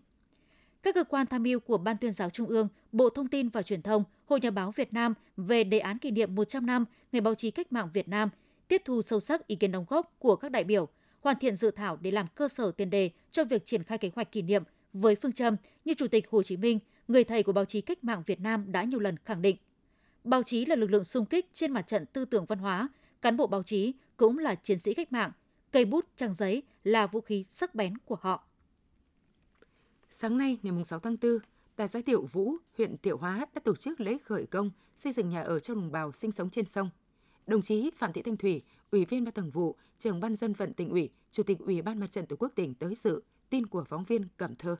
Các 0.83 0.95
cơ 0.95 1.03
quan 1.03 1.27
tham 1.27 1.43
mưu 1.43 1.59
của 1.59 1.77
Ban 1.77 1.97
tuyên 1.97 2.11
giáo 2.11 2.29
Trung 2.29 2.47
ương, 2.47 2.67
Bộ 2.91 3.09
Thông 3.09 3.27
tin 3.27 3.49
và 3.49 3.61
Truyền 3.61 3.81
thông, 3.81 4.03
Hội 4.25 4.39
Nhà 4.39 4.51
báo 4.51 4.71
Việt 4.71 4.93
Nam 4.93 5.13
về 5.37 5.63
đề 5.63 5.79
án 5.79 5.97
kỷ 5.97 6.11
niệm 6.11 6.35
100 6.35 6.65
năm 6.65 6.85
Ngày 7.11 7.21
báo 7.21 7.35
chí 7.35 7.51
cách 7.51 7.71
mạng 7.71 7.89
Việt 7.93 8.07
Nam, 8.07 8.29
tiếp 8.67 8.81
thu 8.85 9.01
sâu 9.01 9.19
sắc 9.19 9.47
ý 9.47 9.55
kiến 9.55 9.71
đóng 9.71 9.85
góp 9.89 10.15
của 10.19 10.35
các 10.35 10.51
đại 10.51 10.63
biểu, 10.63 10.87
hoàn 11.19 11.39
thiện 11.39 11.55
dự 11.55 11.71
thảo 11.71 11.97
để 12.01 12.11
làm 12.11 12.27
cơ 12.35 12.47
sở 12.47 12.71
tiền 12.71 12.89
đề 12.89 13.09
cho 13.31 13.43
việc 13.43 13.65
triển 13.65 13.83
khai 13.83 13.97
kế 13.97 14.11
hoạch 14.15 14.31
kỷ 14.31 14.41
niệm 14.41 14.63
với 14.93 15.15
phương 15.15 15.33
châm 15.33 15.55
như 15.85 15.93
Chủ 15.93 16.07
tịch 16.07 16.29
Hồ 16.29 16.43
Chí 16.43 16.57
Minh, 16.57 16.79
người 17.07 17.23
thầy 17.23 17.43
của 17.43 17.53
báo 17.53 17.65
chí 17.65 17.81
cách 17.81 18.03
mạng 18.03 18.23
Việt 18.25 18.41
Nam 18.41 18.71
đã 18.71 18.83
nhiều 18.83 18.99
lần 18.99 19.17
khẳng 19.25 19.41
định. 19.41 19.57
Báo 20.23 20.43
chí 20.43 20.65
là 20.65 20.75
lực 20.75 20.91
lượng 20.91 21.03
sung 21.03 21.25
kích 21.25 21.49
trên 21.53 21.71
mặt 21.71 21.87
trận 21.87 22.05
tư 22.05 22.25
tưởng 22.25 22.45
văn 22.45 22.59
hóa, 22.59 22.89
cán 23.21 23.37
bộ 23.37 23.47
báo 23.47 23.63
chí 23.63 23.93
cũng 24.17 24.37
là 24.37 24.55
chiến 24.55 24.79
sĩ 24.79 24.93
cách 24.93 25.11
mạng, 25.11 25.31
cây 25.71 25.85
bút 25.85 26.05
trang 26.15 26.33
giấy 26.33 26.63
là 26.83 27.07
vũ 27.07 27.21
khí 27.21 27.43
sắc 27.43 27.75
bén 27.75 27.97
của 27.97 28.17
họ. 28.21 28.47
Sáng 30.09 30.37
nay, 30.37 30.57
ngày 30.63 30.83
6 30.83 30.99
tháng 30.99 31.17
4, 31.21 31.37
tại 31.75 31.87
xã 31.87 32.01
tiểu 32.01 32.25
Vũ, 32.25 32.55
huyện 32.77 32.97
tiểu 32.97 33.17
Hóa 33.17 33.45
đã 33.53 33.61
tổ 33.63 33.75
chức 33.75 33.99
lễ 33.99 34.17
khởi 34.23 34.45
công 34.45 34.71
xây 34.95 35.13
dựng 35.13 35.29
nhà 35.29 35.41
ở 35.41 35.59
cho 35.59 35.73
đồng 35.75 35.91
bào 35.91 36.11
sinh 36.11 36.31
sống 36.31 36.49
trên 36.49 36.65
sông. 36.65 36.89
Đồng 37.47 37.61
chí 37.61 37.91
Phạm 37.95 38.13
Thị 38.13 38.21
Thanh 38.21 38.37
Thủy, 38.37 38.61
Ủy 38.91 39.05
viên 39.05 39.23
Ban 39.23 39.33
Thường 39.33 39.51
vụ, 39.51 39.75
Trưởng 39.99 40.19
ban 40.19 40.35
dân 40.35 40.53
vận 40.53 40.73
tỉnh 40.73 40.89
ủy, 40.89 41.09
Chủ 41.31 41.43
tịch 41.43 41.59
Ủy 41.59 41.81
ban 41.81 41.99
Mặt 41.99 42.11
trận 42.11 42.25
Tổ 42.25 42.35
quốc 42.35 42.51
tỉnh 42.55 42.73
tới 42.73 42.95
sự. 42.95 43.23
tin 43.49 43.65
của 43.65 43.83
phóng 43.83 44.03
viên 44.03 44.27
Cẩm 44.37 44.55
Thơ. 44.55 44.75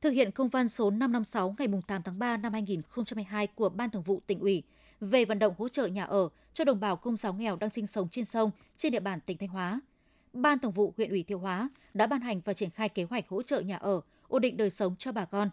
Thực 0.00 0.10
hiện 0.10 0.30
công 0.30 0.48
văn 0.48 0.68
số 0.68 0.90
556 0.90 1.54
ngày 1.58 1.68
8 1.86 2.02
tháng 2.02 2.18
3 2.18 2.36
năm 2.36 2.52
2022 2.52 3.46
của 3.46 3.68
Ban 3.68 3.90
Thường 3.90 4.02
vụ 4.02 4.20
tỉnh 4.26 4.40
ủy 4.40 4.62
về 5.00 5.24
vận 5.24 5.38
động 5.38 5.54
hỗ 5.58 5.68
trợ 5.68 5.86
nhà 5.86 6.04
ở 6.04 6.28
cho 6.54 6.64
đồng 6.64 6.80
bào 6.80 6.96
công 6.96 7.16
giáo 7.16 7.32
nghèo 7.32 7.56
đang 7.56 7.70
sinh 7.70 7.86
sống 7.86 8.08
trên 8.08 8.24
sông 8.24 8.50
trên 8.76 8.92
địa 8.92 9.00
bàn 9.00 9.20
tỉnh 9.26 9.38
Thanh 9.38 9.48
Hóa. 9.48 9.80
Ban 10.32 10.58
Thường 10.58 10.72
vụ 10.72 10.94
huyện 10.96 11.10
ủy 11.10 11.22
Thiệu 11.22 11.38
Hóa 11.38 11.68
đã 11.94 12.06
ban 12.06 12.20
hành 12.20 12.40
và 12.44 12.52
triển 12.52 12.70
khai 12.70 12.88
kế 12.88 13.04
hoạch 13.04 13.28
hỗ 13.28 13.42
trợ 13.42 13.60
nhà 13.60 13.76
ở, 13.76 14.00
ổn 14.28 14.42
định 14.42 14.56
đời 14.56 14.70
sống 14.70 14.96
cho 14.98 15.12
bà 15.12 15.24
con. 15.24 15.50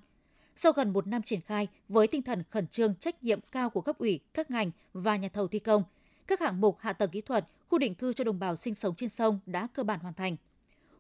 Sau 0.56 0.72
gần 0.72 0.94
một 0.94 1.08
năm 1.08 1.22
triển 1.22 1.42
khai, 1.42 1.68
với 1.90 2.08
tinh 2.08 2.22
thần 2.22 2.44
khẩn 2.50 2.68
trương 2.68 2.96
trách 2.96 3.24
nhiệm 3.24 3.40
cao 3.52 3.70
của 3.70 3.82
cấp 3.82 3.98
ủy, 3.98 4.20
các 4.34 4.52
ngành 4.52 4.72
và 4.94 5.16
nhà 5.16 5.30
thầu 5.30 5.48
thi 5.48 5.60
công, 5.60 5.84
các 6.28 6.40
hạng 6.40 6.62
mục 6.62 6.78
hạ 6.80 6.94
tầng 6.94 7.10
kỹ 7.10 7.22
thuật, 7.22 7.48
khu 7.70 7.78
định 7.78 7.96
cư 7.96 8.14
cho 8.14 8.24
đồng 8.24 8.40
bào 8.40 8.56
sinh 8.56 8.76
sống 8.76 8.96
trên 8.96 9.10
sông 9.10 9.40
đã 9.46 9.68
cơ 9.74 9.84
bản 9.84 10.00
hoàn 10.00 10.14
thành. 10.14 10.36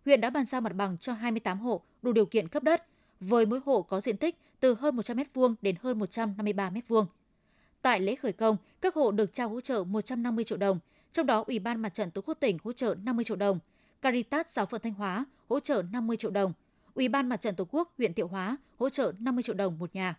Huyện 0.05 0.21
đã 0.21 0.29
bàn 0.29 0.45
giao 0.45 0.61
mặt 0.61 0.75
bằng 0.75 0.97
cho 0.97 1.13
28 1.13 1.59
hộ 1.59 1.81
đủ 2.01 2.11
điều 2.11 2.25
kiện 2.25 2.47
cấp 2.47 2.63
đất, 2.63 2.83
với 3.19 3.45
mỗi 3.45 3.59
hộ 3.65 3.81
có 3.81 4.01
diện 4.01 4.17
tích 4.17 4.35
từ 4.59 4.73
hơn 4.73 4.95
100 4.95 5.17
m2 5.17 5.55
đến 5.61 5.75
hơn 5.81 5.99
153 5.99 6.69
m2. 6.69 7.05
Tại 7.81 7.99
lễ 7.99 8.15
khởi 8.15 8.33
công, 8.33 8.57
các 8.81 8.95
hộ 8.95 9.11
được 9.11 9.33
trao 9.33 9.49
hỗ 9.49 9.61
trợ 9.61 9.83
150 9.83 10.45
triệu 10.45 10.57
đồng, 10.57 10.79
trong 11.11 11.25
đó 11.25 11.43
Ủy 11.47 11.59
ban 11.59 11.81
Mặt 11.81 11.93
trận 11.93 12.11
Tổ 12.11 12.21
quốc 12.21 12.37
tỉnh 12.39 12.57
hỗ 12.63 12.73
trợ 12.73 12.95
50 13.03 13.25
triệu 13.25 13.37
đồng, 13.37 13.59
Caritas 14.01 14.47
Giáo 14.47 14.65
phận 14.65 14.81
Thanh 14.81 14.93
Hóa 14.93 15.25
hỗ 15.49 15.59
trợ 15.59 15.83
50 15.91 16.17
triệu 16.17 16.31
đồng, 16.31 16.53
Ủy 16.93 17.07
ban 17.07 17.29
Mặt 17.29 17.41
trận 17.41 17.55
Tổ 17.55 17.67
quốc 17.71 17.93
huyện 17.97 18.13
thiệu 18.13 18.27
Hóa 18.27 18.57
hỗ 18.79 18.89
trợ 18.89 19.11
50 19.19 19.43
triệu 19.43 19.55
đồng 19.55 19.79
một 19.79 19.95
nhà. 19.95 20.15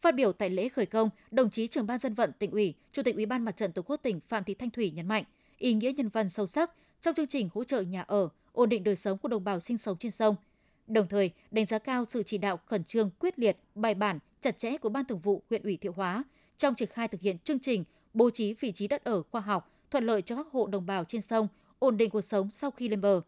Phát 0.00 0.14
biểu 0.14 0.32
tại 0.32 0.50
lễ 0.50 0.68
khởi 0.68 0.86
công, 0.86 1.10
đồng 1.30 1.50
chí 1.50 1.66
trưởng 1.66 1.86
ban 1.86 1.98
dân 1.98 2.14
vận 2.14 2.32
tỉnh 2.38 2.50
ủy, 2.50 2.74
Chủ 2.92 3.02
tịch 3.02 3.14
Ủy 3.14 3.26
ban 3.26 3.44
Mặt 3.44 3.56
trận 3.56 3.72
Tổ 3.72 3.82
quốc 3.82 3.96
tỉnh 3.96 4.20
Phạm 4.20 4.44
Thị 4.44 4.54
Thanh 4.54 4.70
Thủy 4.70 4.90
nhấn 4.90 5.08
mạnh, 5.08 5.24
ý 5.58 5.74
nghĩa 5.74 5.92
nhân 5.92 6.08
văn 6.08 6.28
sâu 6.28 6.46
sắc 6.46 6.70
trong 7.00 7.14
chương 7.14 7.26
trình 7.26 7.48
hỗ 7.54 7.64
trợ 7.64 7.80
nhà 7.80 8.02
ở, 8.02 8.28
ổn 8.52 8.68
định 8.68 8.84
đời 8.84 8.96
sống 8.96 9.18
của 9.18 9.28
đồng 9.28 9.44
bào 9.44 9.60
sinh 9.60 9.78
sống 9.78 9.98
trên 9.98 10.12
sông. 10.12 10.36
Đồng 10.86 11.08
thời, 11.08 11.30
đánh 11.50 11.66
giá 11.66 11.78
cao 11.78 12.04
sự 12.10 12.22
chỉ 12.22 12.38
đạo 12.38 12.60
khẩn 12.66 12.84
trương, 12.84 13.10
quyết 13.18 13.38
liệt, 13.38 13.56
bài 13.74 13.94
bản, 13.94 14.18
chặt 14.40 14.58
chẽ 14.58 14.78
của 14.78 14.88
Ban 14.88 15.04
Thường 15.04 15.18
vụ 15.18 15.42
huyện 15.50 15.62
ủy 15.62 15.76
Thiệu 15.76 15.92
Hóa 15.96 16.24
trong 16.58 16.74
triển 16.74 16.88
khai 16.88 17.08
thực 17.08 17.20
hiện 17.20 17.38
chương 17.38 17.58
trình 17.58 17.84
bố 18.14 18.30
trí 18.30 18.54
vị 18.54 18.72
trí 18.72 18.88
đất 18.88 19.04
ở 19.04 19.22
khoa 19.22 19.40
học, 19.40 19.70
thuận 19.90 20.06
lợi 20.06 20.22
cho 20.22 20.36
các 20.36 20.46
hộ 20.52 20.66
đồng 20.66 20.86
bào 20.86 21.04
trên 21.04 21.22
sông, 21.22 21.48
ổn 21.78 21.96
định 21.96 22.10
cuộc 22.10 22.20
sống 22.20 22.50
sau 22.50 22.70
khi 22.70 22.88
lên 22.88 23.00
bờ. 23.00 23.20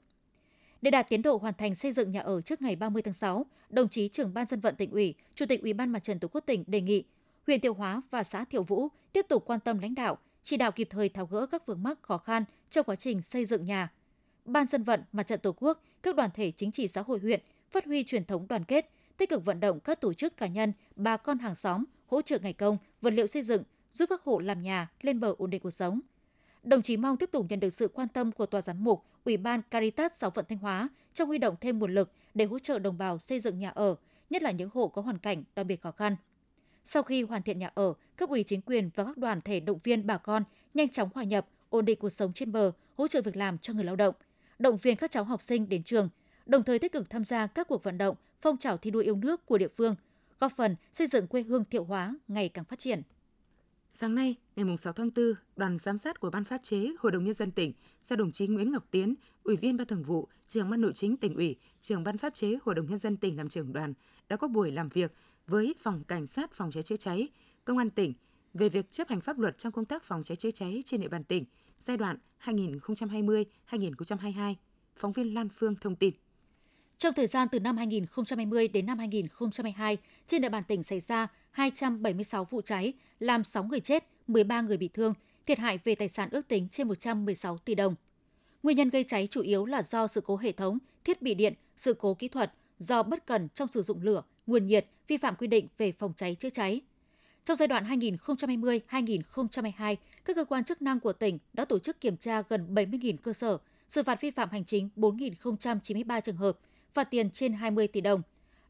Để 0.83 0.91
đạt 0.91 1.09
tiến 1.09 1.23
độ 1.23 1.37
hoàn 1.37 1.55
thành 1.55 1.75
xây 1.75 1.93
dựng 1.93 2.11
nhà 2.11 2.21
ở 2.21 2.41
trước 2.41 2.63
ngày 2.63 2.77
30 2.77 3.03
tháng 3.03 3.15
6, 3.15 3.47
đồng 3.71 3.89
chí 3.89 4.09
trưởng 4.09 4.35
ban 4.35 4.47
dân 4.47 4.61
vận 4.61 4.77
tỉnh 4.77 4.91
ủy, 4.91 5.15
chủ 5.35 5.47
tịch 5.47 5.63
Ủy 5.63 5.73
ban 5.73 5.93
Mặt 5.93 6.03
trận 6.03 6.19
Tổ 6.19 6.29
quốc 6.29 6.41
tỉnh 6.47 6.65
đề 6.67 6.81
nghị 6.81 7.05
huyện 7.47 7.61
Thiệu 7.61 7.75
Hóa 7.75 8.03
và 8.11 8.25
xã 8.25 8.45
Thiệu 8.45 8.63
Vũ 8.63 8.89
tiếp 9.13 9.27
tục 9.29 9.45
quan 9.47 9.61
tâm 9.61 9.79
lãnh 9.79 9.95
đạo, 9.95 10.19
chỉ 10.43 10.57
đạo 10.57 10.73
kịp 10.73 10.89
thời 10.91 11.09
tháo 11.09 11.27
gỡ 11.27 11.47
các 11.47 11.67
vướng 11.67 11.83
mắc 11.83 12.03
khó 12.03 12.19
khăn 12.19 12.45
trong 12.71 12.85
quá 12.85 12.97
trình 12.97 13.23
xây 13.23 13.45
dựng 13.45 13.65
nhà. 13.65 13.93
Ban 14.45 14.67
dân 14.67 14.83
vận, 14.83 15.03
Mặt 15.13 15.23
trận 15.23 15.41
Tổ 15.41 15.55
quốc, 15.57 15.83
các 16.03 16.17
đoàn 16.17 16.31
thể 16.35 16.51
chính 16.51 16.73
trị 16.73 16.89
xã 16.89 17.03
hội 17.03 17.19
huyện 17.19 17.41
phát 17.71 17.85
huy 17.85 18.05
truyền 18.05 18.25
thống 18.25 18.47
đoàn 18.49 18.65
kết, 18.65 18.91
tích 19.17 19.31
cực 19.31 19.45
vận 19.45 19.61
động 19.61 19.81
các 19.81 20.01
tổ 20.01 20.15
chức 20.15 20.37
cá 20.37 20.47
nhân, 20.47 20.73
bà 20.97 21.17
con 21.17 21.39
hàng 21.39 21.55
xóm 21.55 21.85
hỗ 22.07 22.23
trợ 22.23 22.39
ngày 22.39 22.53
công, 22.53 22.79
vật 23.01 23.13
liệu 23.13 23.27
xây 23.27 23.43
dựng, 23.43 23.63
giúp 23.91 24.07
các 24.11 24.23
hộ 24.23 24.39
làm 24.39 24.63
nhà 24.63 24.89
lên 25.01 25.21
bờ 25.21 25.35
ổn 25.39 25.51
định 25.51 25.61
cuộc 25.61 25.71
sống. 25.71 26.01
Đồng 26.63 26.83
chí 26.83 26.97
mong 26.97 27.17
tiếp 27.17 27.31
tục 27.33 27.47
nhận 27.49 27.61
được 27.61 27.71
sự 27.71 27.89
quan 27.89 28.09
tâm 28.09 28.33
của 28.33 28.47
tòa 28.47 28.61
giám 28.61 28.85
mục, 28.85 29.05
Ủy 29.25 29.37
ban 29.37 29.63
Caritas 29.63 30.13
Giáo 30.15 30.31
phận 30.31 30.45
Thanh 30.49 30.59
Hóa 30.59 30.89
trong 31.15 31.29
huy 31.29 31.39
động 31.39 31.55
thêm 31.61 31.79
nguồn 31.79 31.95
lực 31.95 32.13
để 32.35 32.45
hỗ 32.45 32.59
trợ 32.59 32.79
đồng 32.79 32.99
bào 32.99 33.19
xây 33.19 33.41
dựng 33.41 33.59
nhà 33.59 33.71
ở, 33.71 33.95
nhất 34.31 34.43
là 34.43 34.51
những 34.51 34.71
hộ 34.73 34.89
có 34.89 35.03
hoàn 35.03 35.19
cảnh 35.19 35.45
đặc 35.55 35.67
biệt 35.67 35.81
khó 35.83 35.91
khăn. 35.91 36.17
Sau 36.85 37.03
khi 37.03 37.23
hoàn 37.23 37.43
thiện 37.43 37.59
nhà 37.59 37.71
ở, 37.75 37.95
cấp 38.17 38.31
ủy 38.31 38.43
chính 38.43 38.63
quyền 38.63 38.91
và 38.95 39.05
các 39.05 39.17
đoàn 39.17 39.41
thể 39.41 39.61
động 39.61 39.79
viên 39.85 40.07
bà 40.07 40.19
con 40.19 40.43
nhanh 40.75 40.89
chóng 40.89 41.09
hòa 41.15 41.25
nhập, 41.25 41.47
ổn 41.69 41.85
định 41.85 41.99
cuộc 41.99 42.11
sống 42.11 42.33
trên 42.33 42.53
bờ, 42.53 42.73
hỗ 42.97 43.09
trợ 43.09 43.23
việc 43.23 43.37
làm 43.37 43.59
cho 43.59 43.73
người 43.73 43.85
lao 43.85 43.97
động, 43.97 44.15
động 44.59 44.77
viên 44.77 44.97
các 44.97 45.11
cháu 45.11 45.25
học 45.25 45.43
sinh 45.43 45.69
đến 45.69 45.83
trường, 45.83 46.09
đồng 46.47 46.63
thời 46.63 46.79
tích 46.79 46.93
cực 46.93 47.11
tham 47.11 47.25
gia 47.25 47.47
các 47.47 47.69
cuộc 47.69 47.83
vận 47.83 47.99
động, 47.99 48.17
phong 48.41 48.57
trào 48.57 48.77
thi 48.77 48.91
đua 48.91 49.01
yêu 49.01 49.17
nước 49.17 49.47
của 49.47 49.59
địa 49.59 49.69
phương, 49.69 49.95
góp 50.41 50.53
phần 50.57 50.77
xây 50.93 51.07
dựng 51.07 51.27
quê 51.27 51.43
hương 51.43 51.65
Thiệu 51.65 51.85
Hóa 51.85 52.15
ngày 52.29 52.49
càng 52.49 52.65
phát 52.65 52.79
triển. 52.79 53.03
Sáng 53.93 54.15
nay, 54.15 54.35
ngày 54.57 54.77
6 54.77 54.93
tháng 54.93 55.11
4, 55.17 55.25
đoàn 55.57 55.79
giám 55.79 55.99
sát 55.99 56.21
của 56.21 56.31
Ban 56.31 56.45
pháp 56.45 56.63
chế 56.63 56.89
Hội 56.99 57.13
đồng 57.13 57.25
Nhân 57.25 57.35
dân 57.35 57.51
tỉnh 57.51 57.73
do 58.03 58.17
đồng 58.17 58.33
chí 58.33 58.47
Nguyễn 58.47 58.73
Ngọc 58.73 58.85
Tiến, 58.91 59.15
Ủy 59.43 59.57
viên 59.57 59.77
Ban 59.77 59.87
Thường 59.87 60.03
vụ, 60.03 60.29
Trưởng 60.47 60.71
Ban 60.71 60.81
Nội 60.81 60.93
chính 60.95 61.17
tỉnh 61.17 61.35
ủy, 61.35 61.57
Trưởng 61.81 62.05
Ban 62.05 62.19
pháp 62.19 62.35
chế 62.35 62.59
Hội 62.63 62.75
đồng 62.75 62.87
Nhân 62.87 62.99
dân 62.99 63.17
tỉnh 63.17 63.37
làm 63.37 63.49
trưởng 63.49 63.73
đoàn 63.73 63.95
đã 64.29 64.37
có 64.37 64.49
buổi 64.49 64.73
làm 64.73 64.89
việc 64.89 65.13
với 65.47 65.75
Phòng 65.79 66.05
Cảnh 66.05 66.27
sát 66.27 66.53
Phòng 66.53 66.71
cháy 66.71 66.83
chữa 66.83 66.97
cháy, 66.97 67.29
Công 67.65 67.79
an 67.79 67.91
tỉnh 67.91 68.13
về 68.55 68.69
việc 68.69 68.91
chấp 68.91 69.09
hành 69.09 69.21
pháp 69.21 69.39
luật 69.39 69.59
trong 69.59 69.73
công 69.73 69.85
tác 69.85 70.05
phòng 70.05 70.23
cháy 70.23 70.37
chữa 70.37 70.51
cháy 70.51 70.83
trên 70.85 71.01
địa 71.01 71.09
bàn 71.09 71.25
tỉnh 71.25 71.45
giai 71.79 71.97
đoạn 71.97 72.17
2020-2022. 72.45 74.55
Phóng 74.97 75.13
viên 75.13 75.35
Lan 75.35 75.49
Phương 75.49 75.75
thông 75.81 75.97
tin. 75.97 76.15
Trong 76.99 77.15
thời 77.15 77.27
gian 77.27 77.49
từ 77.49 77.61
năm 77.61 77.77
2020 77.77 78.69
đến 78.69 78.87
năm 78.87 78.99
2022, 78.99 79.97
trên 80.27 80.43
địa 80.43 80.49
bàn 80.49 80.63
tỉnh 80.69 80.83
xảy 80.83 81.01
ra 81.01 81.29
276 81.51 82.45
vụ 82.45 82.61
cháy, 82.61 82.93
làm 83.19 83.45
6 83.45 83.65
người 83.65 83.81
chết, 83.81 84.05
13 84.27 84.61
người 84.61 84.77
bị 84.77 84.89
thương, 84.89 85.15
thiệt 85.47 85.59
hại 85.59 85.79
về 85.85 85.95
tài 85.95 86.09
sản 86.09 86.29
ước 86.33 86.49
tính 86.49 86.69
trên 86.71 86.89
116 86.89 87.59
tỷ 87.59 87.75
đồng. 87.75 87.95
Nguyên 88.63 88.77
nhân 88.77 88.91
gây 88.91 89.05
cháy 89.05 89.27
chủ 89.27 89.41
yếu 89.41 89.65
là 89.65 89.83
do 89.83 90.07
sự 90.07 90.21
cố 90.21 90.37
hệ 90.37 90.53
thống, 90.53 90.79
thiết 91.05 91.23
bị 91.23 91.35
điện, 91.35 91.55
sự 91.77 91.95
cố 91.95 92.15
kỹ 92.15 92.29
thuật, 92.29 92.53
do 92.79 93.03
bất 93.03 93.27
cẩn 93.27 93.49
trong 93.49 93.69
sử 93.69 93.83
dụng 93.83 94.03
lửa, 94.03 94.23
nguồn 94.47 94.67
nhiệt, 94.67 94.87
vi 95.09 95.17
phạm 95.17 95.37
quy 95.37 95.47
định 95.47 95.69
về 95.79 95.93
phòng 95.93 96.13
cháy 96.17 96.35
chữa 96.35 96.51
cháy. 96.51 96.81
Trong 97.45 97.57
giai 97.57 97.69
đoạn 97.69 97.85
2020-2022, 97.85 99.97
các 100.29 100.37
cơ 100.37 100.45
quan 100.45 100.65
chức 100.65 100.83
năng 100.83 101.01
của 101.01 101.13
tỉnh 101.13 101.39
đã 101.53 101.65
tổ 101.65 101.79
chức 101.79 102.01
kiểm 102.01 102.17
tra 102.17 102.43
gần 102.49 102.75
70.000 102.75 103.17
cơ 103.17 103.33
sở, 103.33 103.59
xử 103.89 104.03
phạt 104.03 104.21
vi 104.21 104.31
phạm 104.31 104.51
hành 104.51 104.65
chính 104.65 104.89
4.093 104.97 106.21
trường 106.21 106.37
hợp, 106.37 106.59
phạt 106.93 107.05
tiền 107.05 107.31
trên 107.31 107.53
20 107.53 107.89
tỷ 107.89 108.01
đồng. 108.01 108.23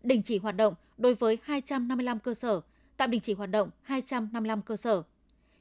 Đình 0.03 0.23
chỉ 0.23 0.39
hoạt 0.39 0.57
động 0.57 0.75
đối 0.99 1.15
với 1.15 1.39
255 1.43 2.19
cơ 2.19 2.35
sở, 2.35 2.61
tạm 2.97 3.11
đình 3.11 3.21
chỉ 3.21 3.35
hoạt 3.35 3.51
động 3.51 3.71
255 3.83 4.63
cơ 4.63 4.77
sở. 4.77 5.03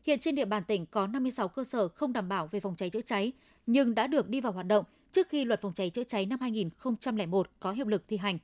Hiện 0.04 0.20
trên 0.20 0.36
địa 0.36 0.46
bàn 0.46 0.64
tỉnh 0.64 0.86
có 0.86 1.08
56 1.08 1.48
cơ 1.48 1.64
sở 1.64 1.88
không 1.88 2.14
đảm 2.14 2.30
bảo 2.30 2.48
về 2.48 2.60
phòng 2.60 2.76
cháy 2.76 2.90
chữa 2.90 3.02
cháy, 3.02 3.32
nhưng 3.66 3.96
đã 3.96 4.08
được 4.08 4.30
đi 4.30 4.42
vào 4.42 4.52
hoạt 4.52 4.68
động 4.68 4.86
trước 5.12 5.30
khi 5.30 5.46
luật 5.46 5.62
phòng 5.62 5.74
cháy 5.74 5.90
chữa 5.90 6.04
cháy 6.04 6.26
năm 6.26 6.40
2001 6.40 7.50
có 7.60 7.72
hiệu 7.72 7.86
lực 7.86 8.04
thi 8.08 8.18
hành. 8.18 8.38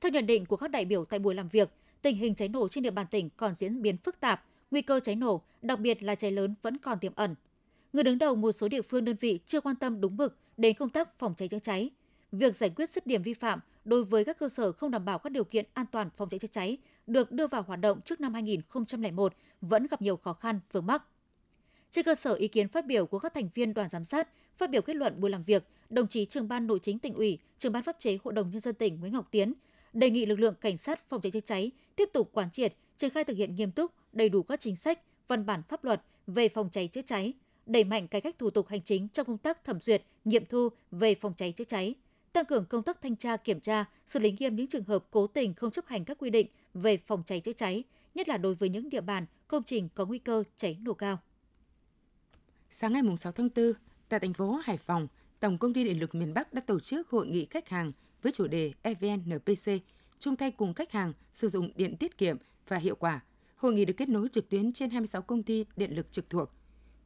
Theo 0.00 0.10
nhận 0.10 0.26
định 0.26 0.46
của 0.46 0.56
các 0.56 0.70
đại 0.70 0.84
biểu 0.84 1.04
tại 1.04 1.18
buổi 1.18 1.34
làm 1.34 1.48
việc, 1.48 1.70
tình 2.02 2.16
hình 2.16 2.34
cháy 2.34 2.48
nổ 2.48 2.68
trên 2.68 2.82
địa 2.82 2.90
bàn 2.90 3.06
tỉnh 3.10 3.30
còn 3.36 3.54
diễn 3.54 3.82
biến 3.82 3.96
phức 3.96 4.20
tạp, 4.20 4.44
nguy 4.74 4.82
cơ 4.82 5.00
cháy 5.00 5.16
nổ, 5.16 5.42
đặc 5.62 5.80
biệt 5.80 6.02
là 6.02 6.14
cháy 6.14 6.32
lớn 6.32 6.54
vẫn 6.62 6.78
còn 6.78 6.98
tiềm 6.98 7.12
ẩn. 7.14 7.34
Người 7.92 8.04
đứng 8.04 8.18
đầu 8.18 8.36
một 8.36 8.52
số 8.52 8.68
địa 8.68 8.82
phương 8.82 9.04
đơn 9.04 9.16
vị 9.20 9.38
chưa 9.46 9.60
quan 9.60 9.76
tâm 9.76 10.00
đúng 10.00 10.16
mực 10.16 10.38
đến 10.56 10.76
công 10.76 10.90
tác 10.90 11.18
phòng 11.18 11.34
cháy 11.36 11.48
chữa 11.48 11.58
cháy. 11.58 11.90
Việc 12.32 12.56
giải 12.56 12.70
quyết 12.70 12.90
dứt 12.90 13.06
điểm 13.06 13.22
vi 13.22 13.34
phạm 13.34 13.60
đối 13.84 14.04
với 14.04 14.24
các 14.24 14.38
cơ 14.38 14.48
sở 14.48 14.72
không 14.72 14.90
đảm 14.90 15.04
bảo 15.04 15.18
các 15.18 15.30
điều 15.30 15.44
kiện 15.44 15.66
an 15.74 15.86
toàn 15.92 16.10
phòng 16.16 16.28
cháy 16.28 16.38
chữa 16.38 16.48
cháy 16.48 16.78
được 17.06 17.32
đưa 17.32 17.46
vào 17.46 17.62
hoạt 17.62 17.80
động 17.80 18.00
trước 18.04 18.20
năm 18.20 18.34
2001 18.34 19.34
vẫn 19.60 19.86
gặp 19.86 20.02
nhiều 20.02 20.16
khó 20.16 20.32
khăn 20.32 20.60
vướng 20.72 20.86
mắc. 20.86 21.02
Trên 21.90 22.04
cơ 22.04 22.14
sở 22.14 22.34
ý 22.34 22.48
kiến 22.48 22.68
phát 22.68 22.86
biểu 22.86 23.06
của 23.06 23.18
các 23.18 23.34
thành 23.34 23.48
viên 23.54 23.74
đoàn 23.74 23.88
giám 23.88 24.04
sát, 24.04 24.28
phát 24.56 24.70
biểu 24.70 24.82
kết 24.82 24.96
luận 24.96 25.20
buổi 25.20 25.30
làm 25.30 25.44
việc, 25.44 25.64
đồng 25.90 26.08
chí 26.08 26.24
trưởng 26.24 26.48
ban 26.48 26.66
nội 26.66 26.78
chính 26.82 26.98
tỉnh 26.98 27.14
ủy, 27.14 27.38
trưởng 27.58 27.72
ban 27.72 27.82
pháp 27.82 27.96
chế 27.98 28.18
Hội 28.24 28.34
đồng 28.34 28.50
nhân 28.50 28.60
dân 28.60 28.74
tỉnh 28.74 29.00
Nguyễn 29.00 29.12
Ngọc 29.12 29.28
Tiến 29.30 29.52
đề 29.92 30.10
nghị 30.10 30.26
lực 30.26 30.38
lượng 30.38 30.54
cảnh 30.60 30.76
sát 30.76 31.08
phòng 31.08 31.20
cháy 31.20 31.30
chữa 31.32 31.40
cháy 31.40 31.70
tiếp 31.96 32.08
tục 32.12 32.30
quán 32.32 32.50
triệt, 32.50 32.74
triển 32.96 33.10
khai 33.10 33.24
thực 33.24 33.36
hiện 33.36 33.54
nghiêm 33.54 33.70
túc, 33.70 33.92
đầy 34.14 34.28
đủ 34.28 34.42
các 34.42 34.60
chính 34.60 34.76
sách, 34.76 35.00
văn 35.28 35.46
bản 35.46 35.62
pháp 35.68 35.84
luật 35.84 36.02
về 36.26 36.48
phòng 36.48 36.68
cháy 36.70 36.88
chữa 36.88 37.02
cháy, 37.02 37.32
đẩy 37.66 37.84
mạnh 37.84 38.08
cải 38.08 38.20
cách 38.20 38.38
thủ 38.38 38.50
tục 38.50 38.68
hành 38.68 38.82
chính 38.82 39.08
trong 39.08 39.26
công 39.26 39.38
tác 39.38 39.64
thẩm 39.64 39.80
duyệt, 39.80 40.02
nghiệm 40.24 40.46
thu 40.46 40.68
về 40.90 41.14
phòng 41.14 41.34
cháy 41.36 41.52
chữa 41.52 41.64
cháy, 41.64 41.94
tăng 42.32 42.44
cường 42.44 42.66
công 42.66 42.82
tác 42.82 43.02
thanh 43.02 43.16
tra 43.16 43.36
kiểm 43.36 43.60
tra, 43.60 43.84
xử 44.06 44.18
lý 44.18 44.36
nghiêm 44.38 44.56
những 44.56 44.66
trường 44.66 44.84
hợp 44.84 45.04
cố 45.10 45.26
tình 45.26 45.54
không 45.54 45.70
chấp 45.70 45.86
hành 45.86 46.04
các 46.04 46.18
quy 46.18 46.30
định 46.30 46.46
về 46.74 46.96
phòng 46.96 47.22
cháy 47.26 47.40
chữa 47.40 47.52
cháy, 47.52 47.84
nhất 48.14 48.28
là 48.28 48.36
đối 48.36 48.54
với 48.54 48.68
những 48.68 48.88
địa 48.88 49.00
bàn, 49.00 49.26
công 49.48 49.62
trình 49.62 49.88
có 49.94 50.06
nguy 50.06 50.18
cơ 50.18 50.44
cháy 50.56 50.78
nổ 50.82 50.94
cao. 50.94 51.18
Sáng 52.70 52.92
ngày 52.92 53.02
6 53.18 53.32
tháng 53.32 53.48
4, 53.56 53.72
tại 54.08 54.20
thành 54.20 54.32
phố 54.32 54.60
Hải 54.64 54.76
Phòng, 54.76 55.08
Tổng 55.40 55.58
công 55.58 55.74
ty 55.74 55.84
Điện 55.84 56.00
lực 56.00 56.14
miền 56.14 56.34
Bắc 56.34 56.52
đã 56.52 56.60
tổ 56.60 56.80
chức 56.80 57.08
hội 57.08 57.26
nghị 57.26 57.46
khách 57.50 57.68
hàng 57.68 57.92
với 58.22 58.32
chủ 58.32 58.46
đề 58.46 58.72
EVN-NPC, 58.82 59.78
chung 60.18 60.36
tay 60.36 60.50
cùng 60.50 60.74
khách 60.74 60.92
hàng 60.92 61.12
sử 61.34 61.48
dụng 61.48 61.70
điện 61.76 61.96
tiết 61.96 62.18
kiệm 62.18 62.36
và 62.68 62.76
hiệu 62.76 62.94
quả. 62.94 63.20
Hội 63.56 63.74
nghị 63.74 63.84
được 63.84 63.94
kết 63.96 64.08
nối 64.08 64.28
trực 64.28 64.48
tuyến 64.48 64.72
trên 64.72 64.90
26 64.90 65.22
công 65.22 65.42
ty 65.42 65.64
điện 65.76 65.96
lực 65.96 66.12
trực 66.12 66.30
thuộc. 66.30 66.50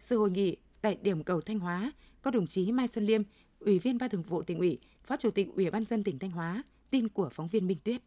Sự 0.00 0.18
hội 0.18 0.30
nghị 0.30 0.56
tại 0.80 0.98
điểm 1.02 1.24
cầu 1.24 1.40
Thanh 1.40 1.58
Hóa 1.58 1.92
có 2.22 2.30
đồng 2.30 2.46
chí 2.46 2.72
Mai 2.72 2.88
Xuân 2.88 3.06
Liêm, 3.06 3.22
Ủy 3.58 3.78
viên 3.78 3.98
Ban 3.98 4.10
Thường 4.10 4.22
vụ 4.22 4.42
tỉnh 4.42 4.58
ủy, 4.58 4.78
Phó 5.04 5.16
Chủ 5.16 5.30
tịch 5.30 5.48
Ủy 5.56 5.70
ban 5.70 5.84
dân 5.84 6.04
tỉnh 6.04 6.18
Thanh 6.18 6.30
Hóa, 6.30 6.62
tin 6.90 7.08
của 7.08 7.28
phóng 7.32 7.48
viên 7.48 7.66
Minh 7.66 7.78
Tuyết. 7.84 8.02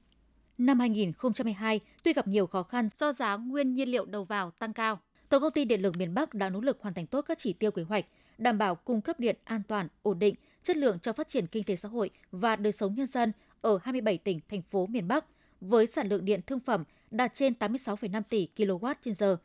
Năm 0.57 0.79
2022, 0.79 1.79
tuy 2.03 2.13
gặp 2.13 2.27
nhiều 2.27 2.47
khó 2.47 2.63
khăn 2.63 2.89
do 2.95 3.11
giá 3.11 3.35
nguyên 3.35 3.73
nhiên 3.73 3.89
liệu 3.89 4.05
đầu 4.05 4.23
vào 4.23 4.51
tăng 4.51 4.73
cao, 4.73 4.99
Tổng 5.29 5.41
công 5.41 5.53
ty 5.53 5.65
Điện 5.65 5.81
lực 5.81 5.97
miền 5.97 6.13
Bắc 6.13 6.33
đã 6.33 6.49
nỗ 6.49 6.61
lực 6.61 6.81
hoàn 6.81 6.93
thành 6.93 7.07
tốt 7.07 7.21
các 7.21 7.37
chỉ 7.37 7.53
tiêu 7.53 7.71
kế 7.71 7.83
hoạch, 7.83 8.05
đảm 8.37 8.57
bảo 8.57 8.75
cung 8.75 9.01
cấp 9.01 9.19
điện 9.19 9.37
an 9.43 9.61
toàn, 9.67 9.87
ổn 10.01 10.19
định, 10.19 10.35
chất 10.63 10.77
lượng 10.77 10.99
cho 10.99 11.13
phát 11.13 11.27
triển 11.27 11.47
kinh 11.47 11.63
tế 11.63 11.75
xã 11.75 11.89
hội 11.89 12.09
và 12.31 12.55
đời 12.55 12.73
sống 12.73 12.95
nhân 12.95 13.07
dân 13.07 13.31
ở 13.61 13.79
27 13.83 14.17
tỉnh, 14.17 14.39
thành 14.49 14.61
phố 14.61 14.87
miền 14.87 15.07
Bắc, 15.07 15.25
với 15.61 15.87
sản 15.87 16.07
lượng 16.07 16.25
điện 16.25 16.41
thương 16.47 16.59
phẩm 16.59 16.83
đạt 17.11 17.33
trên 17.33 17.53
86,5 17.59 18.21
tỷ 18.29 18.47
kWh, 18.55 19.37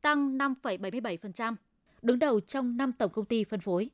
tăng 0.00 0.38
5,77%, 0.38 1.54
đứng 2.02 2.18
đầu 2.18 2.40
trong 2.40 2.76
5 2.76 2.92
tổng 2.92 3.12
công 3.12 3.24
ty 3.24 3.44
phân 3.44 3.60
phối. 3.60 3.90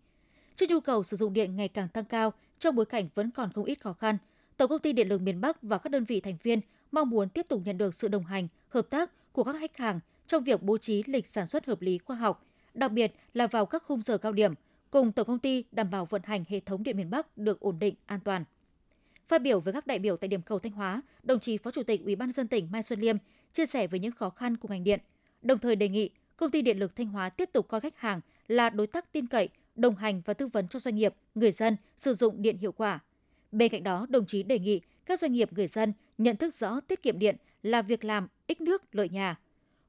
Trước 0.57 0.67
nhu 0.69 0.81
cầu 0.81 1.03
sử 1.03 1.17
dụng 1.17 1.33
điện 1.33 1.57
ngày 1.57 1.69
càng 1.69 1.89
tăng 1.89 2.05
cao, 2.05 2.33
trong 2.59 2.77
bối 2.77 2.87
cảnh 2.87 3.09
vẫn 3.15 3.31
còn 3.31 3.53
không 3.53 3.65
ít 3.65 3.81
khó 3.81 3.93
khăn, 3.93 4.19
Tổng 4.57 4.69
công 4.69 4.81
ty 4.81 4.93
Điện 4.93 5.09
lực 5.09 5.23
miền 5.23 5.41
Bắc 5.41 5.63
và 5.63 5.79
các 5.79 5.91
đơn 5.91 6.05
vị 6.05 6.21
thành 6.21 6.37
viên 6.43 6.61
mong 6.93 7.11
muốn 7.11 7.29
tiếp 7.29 7.47
tục 7.49 7.63
nhận 7.65 7.79
được 7.79 7.95
sự 7.95 8.09
đồng 8.09 8.25
hành, 8.25 8.49
hợp 8.69 8.87
tác 8.91 9.11
của 9.33 9.45
các 9.45 9.57
khách 9.61 9.79
hàng 9.79 10.01
trong 10.27 10.45
việc 10.45 10.63
bố 10.63 10.79
trí 10.79 11.03
lịch 11.07 11.27
sản 11.27 11.47
xuất 11.47 11.67
hợp 11.67 11.81
lý 11.81 11.99
khoa 11.99 12.17
học, 12.17 12.47
đặc 12.75 12.93
biệt 12.93 13.13
là 13.35 13.47
vào 13.47 13.67
các 13.67 13.83
khung 13.87 14.03
giờ 14.03 14.19
cao 14.19 14.33
điểm, 14.33 14.55
cùng 14.91 15.13
tổng 15.13 15.27
công 15.27 15.39
ty 15.39 15.65
đảm 15.73 15.91
bảo 15.91 16.07
vận 16.07 16.23
hành 16.25 16.45
hệ 16.49 16.61
thống 16.61 16.83
điện 16.83 16.97
miền 16.97 17.11
Bắc 17.11 17.39
được 17.39 17.61
ổn 17.61 17.79
định, 17.79 17.95
an 18.07 18.21
toàn. 18.25 18.45
Phát 19.29 19.43
biểu 19.43 19.61
với 19.61 19.73
các 19.73 19.87
đại 19.87 19.99
biểu 19.99 20.17
tại 20.17 20.29
điểm 20.29 20.43
cầu 20.43 20.59
Thanh 20.59 20.73
Hóa, 20.73 21.03
đồng 21.23 21.41
chí 21.41 21.59
Phó 21.59 21.71
Chủ 21.71 21.83
tịch 21.83 22.05
Ủy 22.05 22.17
ban 22.17 22.33
dân 22.33 22.49
tỉnh 22.49 22.69
Mai 22.73 22.83
Xuân 22.83 23.01
Liêm 23.01 23.17
chia 23.53 23.67
sẻ 23.67 23.87
về 23.87 23.99
những 23.99 24.13
khó 24.13 24.31
khăn 24.31 24.57
của 24.57 24.69
ngành 24.69 24.85
điện, 24.85 25.01
đồng 25.43 25.59
thời 25.59 25.77
đề 25.77 25.89
nghị 25.89 26.11
công 26.37 26.51
ty 26.51 26.63
điện 26.63 26.79
lực 26.79 26.97
Thanh 26.97 27.07
Hóa 27.07 27.29
tiếp 27.29 27.51
tục 27.53 27.69
coi 27.69 27.81
khách 27.81 27.99
hàng 27.99 28.21
là 28.49 28.71
đối 28.71 28.87
tác 28.87 29.13
tin 29.13 29.27
cậy, 29.27 29.49
đồng 29.77 29.97
hành 29.97 30.23
và 30.25 30.35
tư 30.35 30.47
vấn 30.47 30.69
cho 30.69 30.79
doanh 30.79 30.95
nghiệp, 30.95 31.15
người 31.35 31.53
dân 31.53 31.77
sử 31.97 32.15
dụng 32.15 32.43
điện 32.43 32.59
hiệu 32.59 32.73
quả. 32.73 33.01
Bên 33.53 33.73
cạnh 33.73 33.83
đó, 33.83 34.07
đồng 34.09 34.27
chí 34.27 34.43
đề 34.43 34.59
nghị 34.59 34.81
các 35.07 35.19
doanh 35.19 35.33
nghiệp 35.33 35.53
người 35.53 35.67
dân 35.67 35.93
nhận 36.19 36.37
thức 36.37 36.55
rõ 36.55 36.81
tiết 36.81 37.03
kiệm 37.03 37.19
điện 37.19 37.37
là 37.63 37.83
việc 37.83 38.05
làm 38.05 38.29
ích 38.47 38.61
nước 38.61 38.95
lợi 38.95 39.09
nhà. 39.09 39.39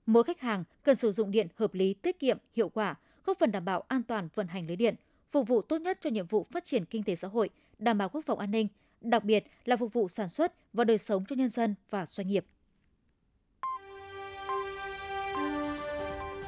Mỗi 0.06 0.24
khách 0.24 0.42
hàng 0.42 0.63
cần 0.84 0.96
sử 0.96 1.12
dụng 1.12 1.32
điện 1.32 1.48
hợp 1.56 1.74
lý, 1.74 1.94
tiết 1.94 2.20
kiệm, 2.20 2.38
hiệu 2.54 2.70
quả, 2.70 2.96
góp 3.25 3.39
phần 3.39 3.51
đảm 3.51 3.65
bảo 3.65 3.84
an 3.88 4.04
toàn 4.04 4.30
vận 4.36 4.48
hành 4.48 4.68
lưới 4.68 4.75
điện, 4.75 4.96
phục 5.30 5.48
vụ 5.48 5.62
tốt 5.62 5.77
nhất 5.77 5.98
cho 6.01 6.10
nhiệm 6.10 6.27
vụ 6.27 6.44
phát 6.44 6.65
triển 6.65 6.86
kinh 6.86 7.04
tế 7.04 7.15
xã 7.15 7.27
hội, 7.27 7.50
đảm 7.80 7.98
bảo 7.98 8.10
quốc 8.10 8.25
phòng 8.25 8.39
an 8.39 8.51
ninh, 8.51 8.68
đặc 9.05 9.24
biệt 9.24 9.43
là 9.65 9.77
phục 9.77 9.93
vụ 9.93 10.09
sản 10.09 10.29
xuất 10.29 10.53
và 10.74 10.83
đời 10.83 10.97
sống 10.97 11.25
cho 11.25 11.35
nhân 11.35 11.50
dân 11.50 11.75
và 11.89 12.05
doanh 12.05 12.27
nghiệp. 12.27 12.45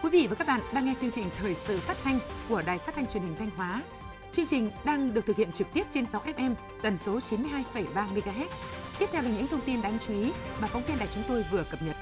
Quý 0.03 0.09
vị 0.09 0.27
và 0.27 0.35
các 0.35 0.47
bạn 0.47 0.61
đang 0.73 0.85
nghe 0.85 0.93
chương 0.97 1.11
trình 1.11 1.25
Thời 1.37 1.55
sự 1.55 1.79
phát 1.79 1.97
thanh 2.03 2.19
của 2.49 2.61
Đài 2.65 2.77
Phát 2.77 2.95
thanh 2.95 3.07
Truyền 3.07 3.23
hình 3.23 3.35
Thanh 3.39 3.49
Hóa. 3.49 3.83
Chương 4.31 4.45
trình 4.45 4.69
đang 4.85 5.13
được 5.13 5.25
thực 5.25 5.35
hiện 5.35 5.51
trực 5.51 5.67
tiếp 5.73 5.83
trên 5.89 6.05
6 6.05 6.21
FM 6.21 6.55
tần 6.81 6.97
số 6.97 7.17
92,3 7.17 7.85
MHz. 7.93 8.47
Tiếp 8.99 9.05
theo 9.11 9.21
là 9.21 9.29
những 9.29 9.47
thông 9.47 9.61
tin 9.65 9.81
đáng 9.81 9.97
chú 9.99 10.13
ý 10.13 10.31
mà 10.61 10.67
phóng 10.67 10.83
viên 10.87 10.99
đài 10.99 11.07
chúng 11.07 11.23
tôi 11.27 11.45
vừa 11.51 11.63
cập 11.71 11.81
nhật. 11.81 11.95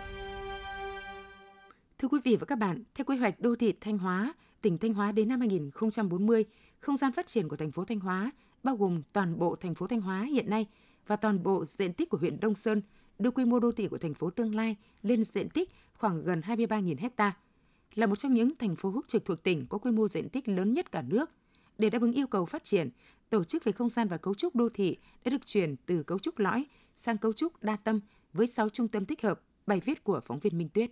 Thưa 1.97 2.07
quý 2.07 2.19
vị 2.23 2.35
và 2.39 2.45
các 2.45 2.57
bạn, 2.57 2.83
theo 2.95 3.05
quy 3.05 3.17
hoạch 3.17 3.39
đô 3.39 3.55
thị 3.55 3.73
Thanh 3.81 3.97
Hóa, 3.97 4.33
tỉnh 4.61 4.77
Thanh 4.77 4.93
Hóa 4.93 5.11
đến 5.11 5.29
năm 5.29 5.39
2040, 5.39 6.45
không 6.79 6.97
gian 6.97 7.11
phát 7.11 7.27
triển 7.27 7.47
của 7.47 7.55
thành 7.55 7.71
phố 7.71 7.85
Thanh 7.85 7.99
Hóa 7.99 8.31
bao 8.65 8.75
gồm 8.75 9.01
toàn 9.13 9.39
bộ 9.39 9.55
thành 9.55 9.75
phố 9.75 9.87
Thanh 9.87 10.01
Hóa 10.01 10.21
hiện 10.23 10.49
nay 10.49 10.65
và 11.07 11.15
toàn 11.15 11.43
bộ 11.43 11.65
diện 11.65 11.93
tích 11.93 12.09
của 12.09 12.17
huyện 12.17 12.39
Đông 12.39 12.55
Sơn, 12.55 12.81
đưa 13.19 13.31
quy 13.31 13.45
mô 13.45 13.59
đô 13.59 13.71
thị 13.71 13.87
của 13.87 13.97
thành 13.97 14.13
phố 14.13 14.29
tương 14.29 14.55
lai 14.55 14.75
lên 15.01 15.23
diện 15.23 15.49
tích 15.49 15.71
khoảng 15.93 16.23
gần 16.23 16.41
23.000 16.41 16.95
hecta, 16.99 17.37
là 17.95 18.07
một 18.07 18.15
trong 18.15 18.33
những 18.33 18.55
thành 18.55 18.75
phố 18.75 18.89
hút 18.89 19.07
trực 19.07 19.25
thuộc 19.25 19.43
tỉnh 19.43 19.65
có 19.69 19.77
quy 19.77 19.91
mô 19.91 20.07
diện 20.07 20.29
tích 20.29 20.47
lớn 20.47 20.73
nhất 20.73 20.91
cả 20.91 21.01
nước. 21.01 21.31
Để 21.77 21.89
đáp 21.89 22.01
ứng 22.01 22.13
yêu 22.13 22.27
cầu 22.27 22.45
phát 22.45 22.63
triển, 22.63 22.89
tổ 23.29 23.43
chức 23.43 23.63
về 23.63 23.71
không 23.71 23.89
gian 23.89 24.07
và 24.07 24.17
cấu 24.17 24.33
trúc 24.33 24.55
đô 24.55 24.69
thị 24.69 24.97
đã 25.25 25.29
được 25.29 25.45
chuyển 25.45 25.75
từ 25.85 26.03
cấu 26.03 26.19
trúc 26.19 26.39
lõi 26.39 26.65
sang 26.93 27.17
cấu 27.17 27.33
trúc 27.33 27.63
đa 27.63 27.75
tâm 27.75 27.99
với 28.33 28.47
6 28.47 28.69
trung 28.69 28.87
tâm 28.87 29.05
thích 29.05 29.21
hợp, 29.21 29.41
bài 29.67 29.81
viết 29.85 30.03
của 30.03 30.21
phóng 30.25 30.39
viên 30.39 30.57
Minh 30.57 30.69
Tuyết. 30.69 30.91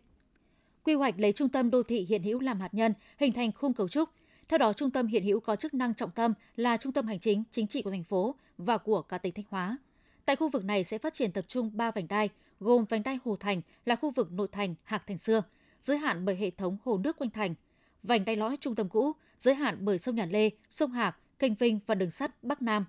Quy 0.84 0.94
hoạch 0.94 1.20
lấy 1.20 1.34
trung 1.34 1.50
tâm 1.50 1.70
đô 1.70 1.84
thị 1.84 2.06
hiện 2.10 2.24
hữu 2.24 2.40
làm 2.40 2.60
hạt 2.60 2.74
nhân, 2.74 2.94
hình 3.18 3.34
thành 3.34 3.52
khung 3.52 3.74
cấu 3.74 3.90
trúc. 3.90 4.10
Theo 4.48 4.58
đó, 4.58 4.74
trung 4.74 4.92
tâm 4.92 5.08
hiện 5.08 5.24
hữu 5.24 5.40
có 5.40 5.56
chức 5.56 5.74
năng 5.74 5.94
trọng 5.94 6.12
tâm 6.12 6.34
là 6.56 6.78
trung 6.78 6.94
tâm 6.94 7.08
hành 7.08 7.20
chính, 7.20 7.44
chính 7.52 7.68
trị 7.68 7.82
của 7.82 7.92
thành 7.92 8.04
phố 8.04 8.36
và 8.58 8.78
của 8.78 9.02
cả 9.02 9.18
tỉnh 9.18 9.34
Thanh 9.34 9.46
Hóa. 9.50 9.78
Tại 10.26 10.36
khu 10.36 10.50
vực 10.50 10.66
này 10.66 10.84
sẽ 10.84 10.98
phát 10.98 11.14
triển 11.14 11.32
tập 11.32 11.46
trung 11.48 11.72
3 11.74 11.92
vành 11.92 12.08
đai, 12.08 12.30
gồm 12.60 12.86
vành 12.86 13.04
đai 13.04 13.20
Hồ 13.26 13.36
Thành 13.36 13.62
là 13.86 13.96
khu 13.96 14.12
vực 14.12 14.32
nội 14.32 14.48
thành 14.52 14.76
Hạc 14.84 15.08
Thành 15.08 15.18
xưa, 15.18 15.44
giới 15.80 15.98
hạn 15.98 16.26
bởi 16.26 16.36
hệ 16.36 16.50
thống 16.50 16.78
hồ 16.84 16.98
nước 16.98 17.18
quanh 17.18 17.30
thành. 17.30 17.56
Vành 18.04 18.26
đai 18.26 18.36
lõi 18.36 18.58
trung 18.58 18.76
tâm 18.76 18.90
cũ, 18.90 19.12
giới 19.40 19.56
hạn 19.56 19.78
bởi 19.80 19.98
sông 19.98 20.16
Nhà 20.16 20.26
Lê, 20.26 20.50
sông 20.70 20.92
Hạc, 20.92 21.18
kênh 21.40 21.56
Vinh 21.56 21.80
và 21.86 21.96
đường 21.96 22.12
sắt 22.12 22.44
Bắc 22.44 22.62
Nam. 22.62 22.86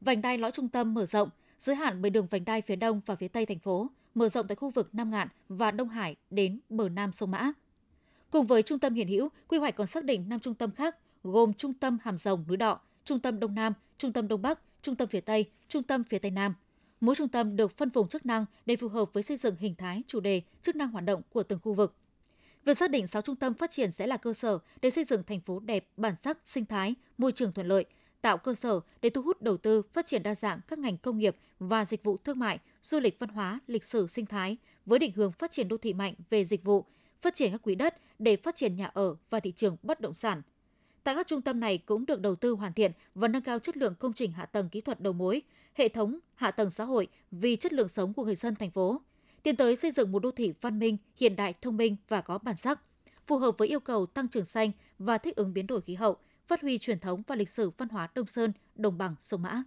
Vành 0.00 0.22
đai 0.22 0.38
lõi 0.38 0.50
trung 0.50 0.68
tâm 0.68 0.94
mở 0.94 1.06
rộng, 1.06 1.28
giới 1.58 1.76
hạn 1.76 2.02
bởi 2.02 2.10
đường 2.10 2.26
vành 2.26 2.44
đai 2.44 2.62
phía 2.62 2.76
đông 2.76 3.00
và 3.06 3.16
phía 3.16 3.28
tây 3.28 3.46
thành 3.46 3.58
phố, 3.58 3.90
mở 4.14 4.28
rộng 4.28 4.46
tại 4.48 4.56
khu 4.56 4.70
vực 4.70 4.94
Nam 4.94 5.10
Ngạn 5.10 5.28
và 5.48 5.70
Đông 5.70 5.88
Hải 5.88 6.16
đến 6.30 6.60
bờ 6.68 6.88
Nam 6.88 7.12
sông 7.12 7.30
Mã. 7.30 7.52
Cùng 8.30 8.46
với 8.46 8.62
trung 8.62 8.78
tâm 8.78 8.94
hiện 8.94 9.08
hữu, 9.08 9.28
quy 9.48 9.58
hoạch 9.58 9.76
còn 9.76 9.86
xác 9.86 10.04
định 10.04 10.28
5 10.28 10.40
trung 10.40 10.54
tâm 10.54 10.70
khác 10.70 10.96
gồm 11.22 11.52
trung 11.52 11.74
tâm 11.74 11.98
Hàm 12.02 12.18
Rồng 12.18 12.44
núi 12.48 12.56
Đọ, 12.56 12.80
trung 13.04 13.20
tâm 13.20 13.40
Đông 13.40 13.54
Nam, 13.54 13.72
trung 13.98 14.12
tâm 14.12 14.28
Đông 14.28 14.42
Bắc, 14.42 14.60
trung 14.82 14.96
tâm 14.96 15.08
phía 15.08 15.20
Tây, 15.20 15.50
trung 15.68 15.82
tâm 15.82 16.04
phía 16.04 16.18
Tây 16.18 16.30
Nam. 16.30 16.54
Mỗi 17.00 17.14
trung 17.14 17.28
tâm 17.28 17.56
được 17.56 17.76
phân 17.76 17.88
vùng 17.88 18.08
chức 18.08 18.26
năng 18.26 18.44
để 18.66 18.76
phù 18.76 18.88
hợp 18.88 19.12
với 19.12 19.22
xây 19.22 19.36
dựng 19.36 19.56
hình 19.58 19.74
thái, 19.74 20.02
chủ 20.06 20.20
đề, 20.20 20.42
chức 20.62 20.76
năng 20.76 20.88
hoạt 20.88 21.04
động 21.04 21.22
của 21.32 21.42
từng 21.42 21.58
khu 21.62 21.74
vực. 21.74 21.94
Việc 22.64 22.78
xác 22.78 22.90
định 22.90 23.06
6 23.06 23.22
trung 23.22 23.36
tâm 23.36 23.54
phát 23.54 23.70
triển 23.70 23.90
sẽ 23.90 24.06
là 24.06 24.16
cơ 24.16 24.34
sở 24.34 24.58
để 24.82 24.90
xây 24.90 25.04
dựng 25.04 25.22
thành 25.22 25.40
phố 25.40 25.60
đẹp, 25.60 25.88
bản 25.96 26.16
sắc, 26.16 26.38
sinh 26.44 26.64
thái, 26.64 26.94
môi 27.18 27.32
trường 27.32 27.52
thuận 27.52 27.66
lợi, 27.66 27.84
tạo 28.20 28.38
cơ 28.38 28.54
sở 28.54 28.80
để 29.02 29.10
thu 29.10 29.22
hút 29.22 29.42
đầu 29.42 29.56
tư, 29.56 29.82
phát 29.92 30.06
triển 30.06 30.22
đa 30.22 30.34
dạng 30.34 30.60
các 30.68 30.78
ngành 30.78 30.96
công 30.96 31.18
nghiệp 31.18 31.36
và 31.58 31.84
dịch 31.84 32.04
vụ 32.04 32.16
thương 32.24 32.38
mại, 32.38 32.58
du 32.82 33.00
lịch 33.00 33.18
văn 33.18 33.30
hóa, 33.30 33.60
lịch 33.66 33.84
sử 33.84 34.06
sinh 34.06 34.26
thái 34.26 34.56
với 34.86 34.98
định 34.98 35.12
hướng 35.16 35.32
phát 35.32 35.50
triển 35.50 35.68
đô 35.68 35.76
thị 35.76 35.92
mạnh 35.92 36.14
về 36.30 36.44
dịch 36.44 36.64
vụ, 36.64 36.84
phát 37.20 37.34
triển 37.34 37.52
các 37.52 37.62
quỹ 37.62 37.74
đất 37.74 37.96
để 38.18 38.36
phát 38.36 38.56
triển 38.56 38.76
nhà 38.76 38.86
ở 38.94 39.16
và 39.30 39.40
thị 39.40 39.52
trường 39.52 39.76
bất 39.82 40.00
động 40.00 40.14
sản. 40.14 40.42
Tại 41.04 41.14
các 41.14 41.26
trung 41.26 41.42
tâm 41.42 41.60
này 41.60 41.78
cũng 41.78 42.06
được 42.06 42.20
đầu 42.20 42.36
tư 42.36 42.52
hoàn 42.52 42.72
thiện 42.72 42.92
và 43.14 43.28
nâng 43.28 43.42
cao 43.42 43.58
chất 43.58 43.76
lượng 43.76 43.94
công 43.98 44.12
trình 44.12 44.32
hạ 44.32 44.46
tầng 44.46 44.68
kỹ 44.68 44.80
thuật 44.80 45.00
đầu 45.00 45.12
mối, 45.12 45.42
hệ 45.74 45.88
thống 45.88 46.18
hạ 46.34 46.50
tầng 46.50 46.70
xã 46.70 46.84
hội 46.84 47.08
vì 47.30 47.56
chất 47.56 47.72
lượng 47.72 47.88
sống 47.88 48.12
của 48.12 48.24
người 48.24 48.36
dân 48.36 48.54
thành 48.54 48.70
phố, 48.70 49.00
tiến 49.42 49.56
tới 49.56 49.76
xây 49.76 49.90
dựng 49.90 50.12
một 50.12 50.22
đô 50.22 50.30
thị 50.30 50.52
văn 50.60 50.78
minh, 50.78 50.96
hiện 51.16 51.36
đại, 51.36 51.54
thông 51.62 51.76
minh 51.76 51.96
và 52.08 52.20
có 52.20 52.38
bản 52.38 52.56
sắc, 52.56 52.80
phù 53.26 53.38
hợp 53.38 53.58
với 53.58 53.68
yêu 53.68 53.80
cầu 53.80 54.06
tăng 54.06 54.28
trưởng 54.28 54.44
xanh 54.44 54.70
và 54.98 55.18
thích 55.18 55.36
ứng 55.36 55.54
biến 55.54 55.66
đổi 55.66 55.80
khí 55.80 55.94
hậu, 55.94 56.16
phát 56.46 56.62
huy 56.62 56.78
truyền 56.78 57.00
thống 57.00 57.22
và 57.26 57.36
lịch 57.36 57.48
sử 57.48 57.70
văn 57.70 57.88
hóa 57.88 58.08
Đông 58.14 58.26
Sơn, 58.26 58.52
đồng 58.74 58.98
bằng 58.98 59.14
sông 59.20 59.42
Mã. 59.42 59.62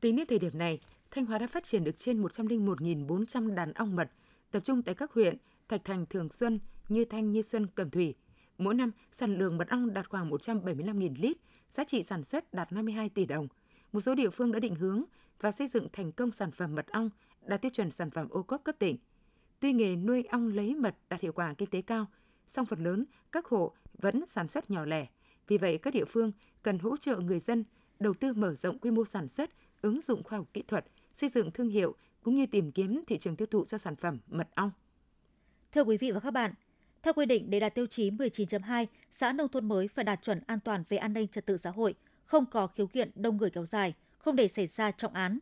Tính 0.00 0.16
đến 0.16 0.26
thời 0.26 0.38
điểm 0.38 0.58
này, 0.58 0.80
Thanh 1.10 1.26
Hóa 1.26 1.38
đã 1.38 1.46
phát 1.46 1.64
triển 1.64 1.84
được 1.84 1.96
trên 1.96 2.22
101.400 2.22 3.54
đàn 3.54 3.72
ong 3.72 3.96
mật, 3.96 4.10
tập 4.50 4.60
trung 4.60 4.82
tại 4.82 4.94
các 4.94 5.12
huyện 5.12 5.36
Thạch 5.68 5.84
Thành, 5.84 6.06
Thường 6.06 6.28
Xuân, 6.28 6.60
Như 6.88 7.04
Thanh, 7.04 7.32
Như 7.32 7.42
Xuân, 7.42 7.66
Cẩm 7.66 7.90
Thủy. 7.90 8.14
Mỗi 8.58 8.74
năm, 8.74 8.90
sản 9.12 9.38
lượng 9.38 9.58
mật 9.58 9.68
ong 9.68 9.94
đạt 9.94 10.08
khoảng 10.08 10.30
175.000 10.30 11.14
lít, 11.18 11.36
giá 11.70 11.84
trị 11.84 12.02
sản 12.02 12.24
xuất 12.24 12.54
đạt 12.54 12.72
52 12.72 13.08
tỷ 13.08 13.26
đồng. 13.26 13.48
Một 13.92 14.00
số 14.00 14.14
địa 14.14 14.30
phương 14.30 14.52
đã 14.52 14.58
định 14.58 14.74
hướng 14.74 15.04
và 15.40 15.52
xây 15.52 15.66
dựng 15.68 15.88
thành 15.92 16.12
công 16.12 16.32
sản 16.32 16.50
phẩm 16.50 16.74
mật 16.74 16.86
ong 16.86 17.10
đạt 17.46 17.62
tiêu 17.62 17.70
chuẩn 17.70 17.90
sản 17.90 18.10
phẩm 18.10 18.28
ô 18.30 18.42
cốp 18.42 18.64
cấp 18.64 18.74
tỉnh. 18.78 18.96
Tuy 19.60 19.72
nghề 19.72 19.96
nuôi 19.96 20.24
ong 20.24 20.48
lấy 20.48 20.74
mật 20.74 20.96
đạt 21.08 21.20
hiệu 21.20 21.32
quả 21.32 21.54
kinh 21.58 21.70
tế 21.70 21.82
cao, 21.82 22.06
song 22.48 22.66
phần 22.66 22.84
lớn 22.84 23.04
các 23.32 23.46
hộ 23.46 23.74
vẫn 23.98 24.26
sản 24.26 24.48
xuất 24.48 24.70
nhỏ 24.70 24.84
lẻ. 24.84 25.06
Vì 25.48 25.58
vậy, 25.58 25.78
các 25.78 25.94
địa 25.94 26.04
phương 26.04 26.32
cần 26.62 26.78
hỗ 26.78 26.96
trợ 26.96 27.18
người 27.18 27.38
dân 27.38 27.64
đầu 27.98 28.14
tư 28.14 28.32
mở 28.32 28.54
rộng 28.54 28.78
quy 28.78 28.90
mô 28.90 29.04
sản 29.04 29.28
xuất, 29.28 29.50
ứng 29.82 30.00
dụng 30.00 30.22
khoa 30.22 30.38
học 30.38 30.48
kỹ 30.52 30.62
thuật, 30.62 30.86
xây 31.14 31.28
dựng 31.28 31.50
thương 31.50 31.68
hiệu 31.68 31.94
cũng 32.22 32.34
như 32.34 32.46
tìm 32.46 32.72
kiếm 32.72 33.02
thị 33.06 33.18
trường 33.18 33.36
tiêu 33.36 33.46
thụ 33.46 33.64
cho 33.64 33.78
sản 33.78 33.96
phẩm 33.96 34.18
mật 34.26 34.48
ong. 34.54 34.70
Thưa 35.72 35.82
quý 35.82 35.96
vị 35.96 36.10
và 36.10 36.20
các 36.20 36.30
bạn, 36.30 36.54
theo 37.02 37.14
quy 37.14 37.26
định 37.26 37.50
để 37.50 37.60
đạt 37.60 37.74
tiêu 37.74 37.86
chí 37.86 38.10
19.2, 38.10 38.86
xã 39.10 39.32
nông 39.32 39.48
thôn 39.48 39.68
mới 39.68 39.88
phải 39.88 40.04
đạt 40.04 40.22
chuẩn 40.22 40.40
an 40.46 40.60
toàn 40.60 40.84
về 40.88 40.96
an 40.96 41.12
ninh 41.12 41.28
trật 41.28 41.46
tự 41.46 41.56
xã 41.56 41.70
hội, 41.70 41.94
không 42.24 42.46
có 42.46 42.66
khiếu 42.66 42.86
kiện 42.86 43.10
đông 43.14 43.36
người 43.36 43.50
kéo 43.50 43.66
dài, 43.66 43.94
không 44.18 44.36
để 44.36 44.48
xảy 44.48 44.66
ra 44.66 44.90
trọng 44.90 45.14
án, 45.14 45.38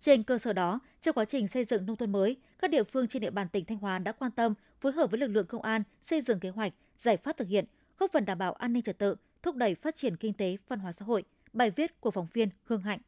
trên 0.00 0.22
cơ 0.22 0.38
sở 0.38 0.52
đó, 0.52 0.80
trong 1.00 1.14
quá 1.14 1.24
trình 1.24 1.48
xây 1.48 1.64
dựng 1.64 1.86
nông 1.86 1.96
thôn 1.96 2.12
mới, 2.12 2.36
các 2.58 2.70
địa 2.70 2.82
phương 2.82 3.06
trên 3.06 3.22
địa 3.22 3.30
bàn 3.30 3.48
tỉnh 3.48 3.64
Thanh 3.64 3.78
Hóa 3.78 3.98
đã 3.98 4.12
quan 4.12 4.30
tâm 4.30 4.54
phối 4.80 4.92
hợp 4.92 5.10
với 5.10 5.20
lực 5.20 5.26
lượng 5.26 5.46
công 5.46 5.62
an 5.62 5.82
xây 6.00 6.20
dựng 6.20 6.40
kế 6.40 6.48
hoạch, 6.48 6.72
giải 6.96 7.16
pháp 7.16 7.36
thực 7.36 7.48
hiện, 7.48 7.64
góp 7.98 8.12
phần 8.12 8.24
đảm 8.24 8.38
bảo 8.38 8.52
an 8.52 8.72
ninh 8.72 8.82
trật 8.82 8.98
tự, 8.98 9.16
thúc 9.42 9.56
đẩy 9.56 9.74
phát 9.74 9.94
triển 9.94 10.16
kinh 10.16 10.32
tế, 10.32 10.56
văn 10.68 10.78
hóa 10.78 10.92
xã 10.92 11.04
hội. 11.04 11.24
Bài 11.52 11.70
viết 11.70 12.00
của 12.00 12.10
phóng 12.10 12.26
viên 12.32 12.48
Hương 12.64 12.82
Hạnh. 12.82 12.98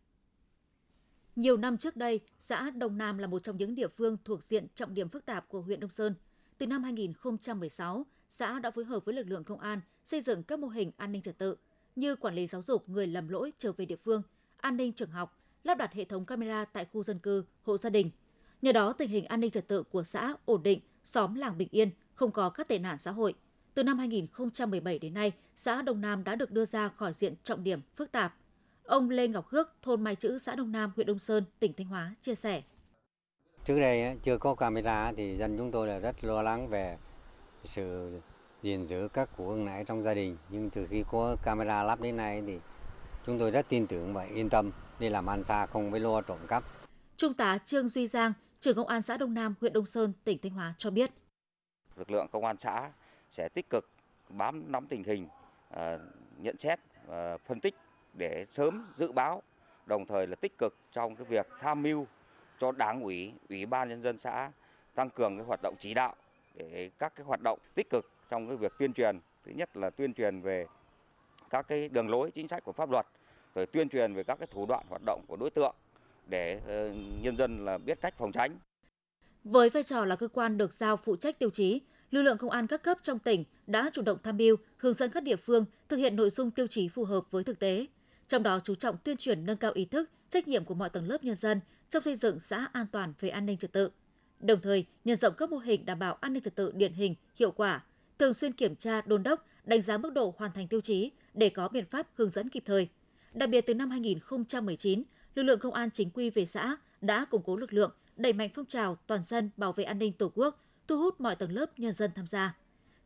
Nhiều 1.36 1.56
năm 1.56 1.76
trước 1.76 1.96
đây, 1.96 2.20
xã 2.38 2.70
Đông 2.70 2.98
Nam 2.98 3.18
là 3.18 3.26
một 3.26 3.42
trong 3.42 3.56
những 3.56 3.74
địa 3.74 3.88
phương 3.88 4.16
thuộc 4.24 4.44
diện 4.44 4.66
trọng 4.74 4.94
điểm 4.94 5.08
phức 5.08 5.26
tạp 5.26 5.48
của 5.48 5.60
huyện 5.60 5.80
Đông 5.80 5.90
Sơn. 5.90 6.14
Từ 6.60 6.66
năm 6.66 6.82
2016, 6.82 8.06
xã 8.28 8.58
đã 8.58 8.70
phối 8.70 8.84
hợp 8.84 9.04
với 9.04 9.14
lực 9.14 9.28
lượng 9.28 9.44
công 9.44 9.60
an 9.60 9.80
xây 10.04 10.20
dựng 10.20 10.42
các 10.42 10.58
mô 10.58 10.68
hình 10.68 10.90
an 10.96 11.12
ninh 11.12 11.22
trật 11.22 11.38
tự 11.38 11.56
như 11.96 12.16
quản 12.16 12.34
lý 12.34 12.46
giáo 12.46 12.62
dục 12.62 12.88
người 12.88 13.06
lầm 13.06 13.28
lỗi 13.28 13.52
trở 13.58 13.72
về 13.72 13.84
địa 13.84 13.96
phương, 13.96 14.22
an 14.56 14.76
ninh 14.76 14.92
trường 14.92 15.10
học, 15.10 15.38
lắp 15.64 15.78
đặt 15.78 15.92
hệ 15.92 16.04
thống 16.04 16.24
camera 16.24 16.64
tại 16.64 16.84
khu 16.84 17.02
dân 17.02 17.18
cư, 17.18 17.44
hộ 17.62 17.76
gia 17.76 17.90
đình. 17.90 18.10
Nhờ 18.62 18.72
đó, 18.72 18.92
tình 18.92 19.10
hình 19.10 19.24
an 19.24 19.40
ninh 19.40 19.50
trật 19.50 19.68
tự 19.68 19.82
của 19.82 20.02
xã 20.02 20.34
ổn 20.44 20.62
định, 20.62 20.80
xóm 21.04 21.34
làng 21.34 21.58
bình 21.58 21.68
yên, 21.70 21.90
không 22.14 22.30
có 22.30 22.50
các 22.50 22.68
tệ 22.68 22.78
nạn 22.78 22.98
xã 22.98 23.10
hội. 23.10 23.34
Từ 23.74 23.82
năm 23.82 23.98
2017 23.98 24.98
đến 24.98 25.14
nay, 25.14 25.32
xã 25.56 25.82
Đông 25.82 26.00
Nam 26.00 26.24
đã 26.24 26.34
được 26.34 26.50
đưa 26.50 26.64
ra 26.64 26.88
khỏi 26.88 27.12
diện 27.12 27.34
trọng 27.42 27.64
điểm 27.64 27.80
phức 27.94 28.12
tạp. 28.12 28.36
Ông 28.84 29.10
Lê 29.10 29.28
Ngọc 29.28 29.48
Hước, 29.48 29.68
thôn 29.82 30.04
Mai 30.04 30.16
Chữ, 30.16 30.38
xã 30.38 30.54
Đông 30.54 30.72
Nam, 30.72 30.92
huyện 30.96 31.06
Đông 31.06 31.18
Sơn, 31.18 31.44
tỉnh 31.58 31.72
Thanh 31.72 31.86
Hóa 31.86 32.14
chia 32.22 32.34
sẻ. 32.34 32.62
Trước 33.70 33.80
đây 33.80 34.16
chưa 34.22 34.38
có 34.38 34.54
camera 34.54 35.12
thì 35.16 35.36
dân 35.36 35.58
chúng 35.58 35.70
tôi 35.70 35.86
là 35.88 35.98
rất 35.98 36.24
lo 36.24 36.42
lắng 36.42 36.68
về 36.68 36.98
sự 37.64 38.12
gìn 38.62 38.84
giữ 38.84 39.08
các 39.12 39.28
cụ 39.36 39.48
ông 39.48 39.64
nãy 39.64 39.84
trong 39.84 40.02
gia 40.02 40.14
đình. 40.14 40.36
Nhưng 40.48 40.70
từ 40.70 40.86
khi 40.90 41.04
có 41.10 41.36
camera 41.42 41.82
lắp 41.82 42.00
đến 42.00 42.16
nay 42.16 42.42
thì 42.46 42.58
chúng 43.26 43.38
tôi 43.38 43.50
rất 43.50 43.68
tin 43.68 43.86
tưởng 43.86 44.14
và 44.14 44.22
yên 44.22 44.48
tâm 44.48 44.70
đi 44.98 45.08
làm 45.08 45.26
ăn 45.26 45.42
xa 45.42 45.66
không 45.66 45.90
với 45.90 46.00
lo 46.00 46.20
trộm 46.20 46.38
cắp. 46.48 46.64
Trung 47.16 47.34
tá 47.34 47.58
Trương 47.58 47.88
Duy 47.88 48.06
Giang, 48.06 48.32
trưởng 48.60 48.76
công 48.76 48.86
an 48.86 49.02
xã 49.02 49.16
Đông 49.16 49.34
Nam, 49.34 49.54
huyện 49.60 49.72
Đông 49.72 49.86
Sơn, 49.86 50.12
tỉnh 50.24 50.38
Thanh 50.42 50.52
Hóa 50.52 50.74
cho 50.78 50.90
biết. 50.90 51.10
Lực 51.96 52.10
lượng 52.10 52.26
công 52.32 52.44
an 52.44 52.56
xã 52.58 52.90
sẽ 53.30 53.48
tích 53.48 53.70
cực 53.70 53.90
bám 54.28 54.72
nắm 54.72 54.86
tình 54.86 55.04
hình, 55.04 55.28
ờ, 55.70 56.00
nhận 56.38 56.58
xét, 56.58 56.80
phân 57.46 57.60
tích 57.62 57.74
để 58.14 58.46
sớm 58.50 58.86
dự 58.96 59.12
báo, 59.12 59.42
đồng 59.86 60.06
thời 60.06 60.26
là 60.26 60.36
tích 60.36 60.58
cực 60.58 60.76
trong 60.92 61.16
cái 61.16 61.24
việc 61.24 61.46
tham 61.60 61.82
mưu 61.82 62.06
cho 62.60 62.72
đảng 62.72 63.02
ủy, 63.02 63.32
ủy 63.48 63.66
ban 63.66 63.88
nhân 63.88 64.02
dân 64.02 64.18
xã 64.18 64.50
tăng 64.94 65.10
cường 65.10 65.36
cái 65.36 65.46
hoạt 65.46 65.60
động 65.62 65.74
chỉ 65.78 65.94
đạo 65.94 66.14
để 66.54 66.90
các 66.98 67.12
cái 67.16 67.26
hoạt 67.26 67.40
động 67.42 67.58
tích 67.74 67.90
cực 67.90 68.10
trong 68.30 68.48
cái 68.48 68.56
việc 68.56 68.72
tuyên 68.78 68.92
truyền. 68.92 69.18
Thứ 69.44 69.52
nhất 69.52 69.76
là 69.76 69.90
tuyên 69.90 70.14
truyền 70.14 70.40
về 70.40 70.66
các 71.50 71.68
cái 71.68 71.88
đường 71.88 72.08
lối 72.08 72.30
chính 72.30 72.48
sách 72.48 72.64
của 72.64 72.72
pháp 72.72 72.90
luật 72.90 73.06
rồi 73.54 73.66
tuyên 73.66 73.88
truyền 73.88 74.14
về 74.14 74.22
các 74.22 74.38
cái 74.38 74.48
thủ 74.50 74.66
đoạn 74.66 74.86
hoạt 74.88 75.02
động 75.06 75.24
của 75.28 75.36
đối 75.36 75.50
tượng 75.50 75.74
để 76.26 76.60
ờ, 76.66 76.92
nhân 77.22 77.36
dân 77.36 77.64
là 77.64 77.78
biết 77.78 78.00
cách 78.00 78.14
phòng 78.16 78.32
tránh. 78.32 78.58
Với 79.44 79.70
vai 79.70 79.82
trò 79.82 80.04
là 80.04 80.16
cơ 80.16 80.28
quan 80.28 80.58
được 80.58 80.72
giao 80.72 80.96
phụ 80.96 81.16
trách 81.16 81.38
tiêu 81.38 81.50
chí, 81.50 81.80
lực 82.10 82.22
lượng 82.22 82.38
công 82.38 82.50
an 82.50 82.66
các 82.66 82.82
cấp 82.82 82.98
trong 83.02 83.18
tỉnh 83.18 83.44
đã 83.66 83.90
chủ 83.92 84.02
động 84.02 84.18
tham 84.22 84.36
mưu, 84.36 84.56
hướng 84.76 84.94
dẫn 84.94 85.10
các 85.10 85.22
địa 85.22 85.36
phương 85.36 85.64
thực 85.88 85.96
hiện 85.96 86.16
nội 86.16 86.30
dung 86.30 86.50
tiêu 86.50 86.66
chí 86.66 86.88
phù 86.88 87.04
hợp 87.04 87.30
với 87.30 87.44
thực 87.44 87.58
tế. 87.58 87.86
Trong 88.28 88.42
đó 88.42 88.60
chú 88.64 88.74
trọng 88.74 88.96
tuyên 89.04 89.16
truyền 89.16 89.46
nâng 89.46 89.56
cao 89.56 89.72
ý 89.74 89.84
thức, 89.84 90.10
trách 90.30 90.48
nhiệm 90.48 90.64
của 90.64 90.74
mọi 90.74 90.90
tầng 90.90 91.08
lớp 91.08 91.24
nhân 91.24 91.36
dân 91.36 91.60
trong 91.90 92.02
xây 92.02 92.14
dựng 92.14 92.40
xã 92.40 92.68
an 92.72 92.86
toàn 92.92 93.12
về 93.20 93.28
an 93.28 93.46
ninh 93.46 93.58
trật 93.58 93.72
tự. 93.72 93.90
Đồng 94.40 94.60
thời, 94.60 94.86
nhân 95.04 95.16
rộng 95.16 95.34
các 95.36 95.50
mô 95.50 95.58
hình 95.58 95.86
đảm 95.86 95.98
bảo 95.98 96.14
an 96.20 96.32
ninh 96.32 96.42
trật 96.42 96.54
tự 96.54 96.72
điển 96.74 96.92
hình, 96.92 97.14
hiệu 97.36 97.50
quả, 97.50 97.84
thường 98.18 98.34
xuyên 98.34 98.52
kiểm 98.52 98.76
tra, 98.76 99.00
đôn 99.00 99.22
đốc, 99.22 99.46
đánh 99.64 99.82
giá 99.82 99.98
mức 99.98 100.12
độ 100.12 100.34
hoàn 100.38 100.52
thành 100.52 100.68
tiêu 100.68 100.80
chí 100.80 101.10
để 101.34 101.48
có 101.48 101.68
biện 101.68 101.84
pháp 101.86 102.08
hướng 102.14 102.30
dẫn 102.30 102.48
kịp 102.48 102.62
thời. 102.66 102.88
Đặc 103.32 103.48
biệt 103.48 103.60
từ 103.60 103.74
năm 103.74 103.90
2019, 103.90 105.02
lực 105.34 105.42
lượng 105.42 105.58
công 105.58 105.74
an 105.74 105.90
chính 105.90 106.10
quy 106.10 106.30
về 106.30 106.46
xã 106.46 106.76
đã 107.00 107.24
củng 107.24 107.42
cố 107.42 107.56
lực 107.56 107.72
lượng, 107.72 107.92
đẩy 108.16 108.32
mạnh 108.32 108.50
phong 108.54 108.66
trào 108.66 108.94
toàn 109.06 109.22
dân 109.22 109.50
bảo 109.56 109.72
vệ 109.72 109.84
an 109.84 109.98
ninh 109.98 110.12
Tổ 110.12 110.32
quốc, 110.34 110.64
thu 110.88 110.98
hút 110.98 111.20
mọi 111.20 111.36
tầng 111.36 111.52
lớp 111.52 111.78
nhân 111.78 111.92
dân 111.92 112.10
tham 112.14 112.26
gia. 112.26 112.56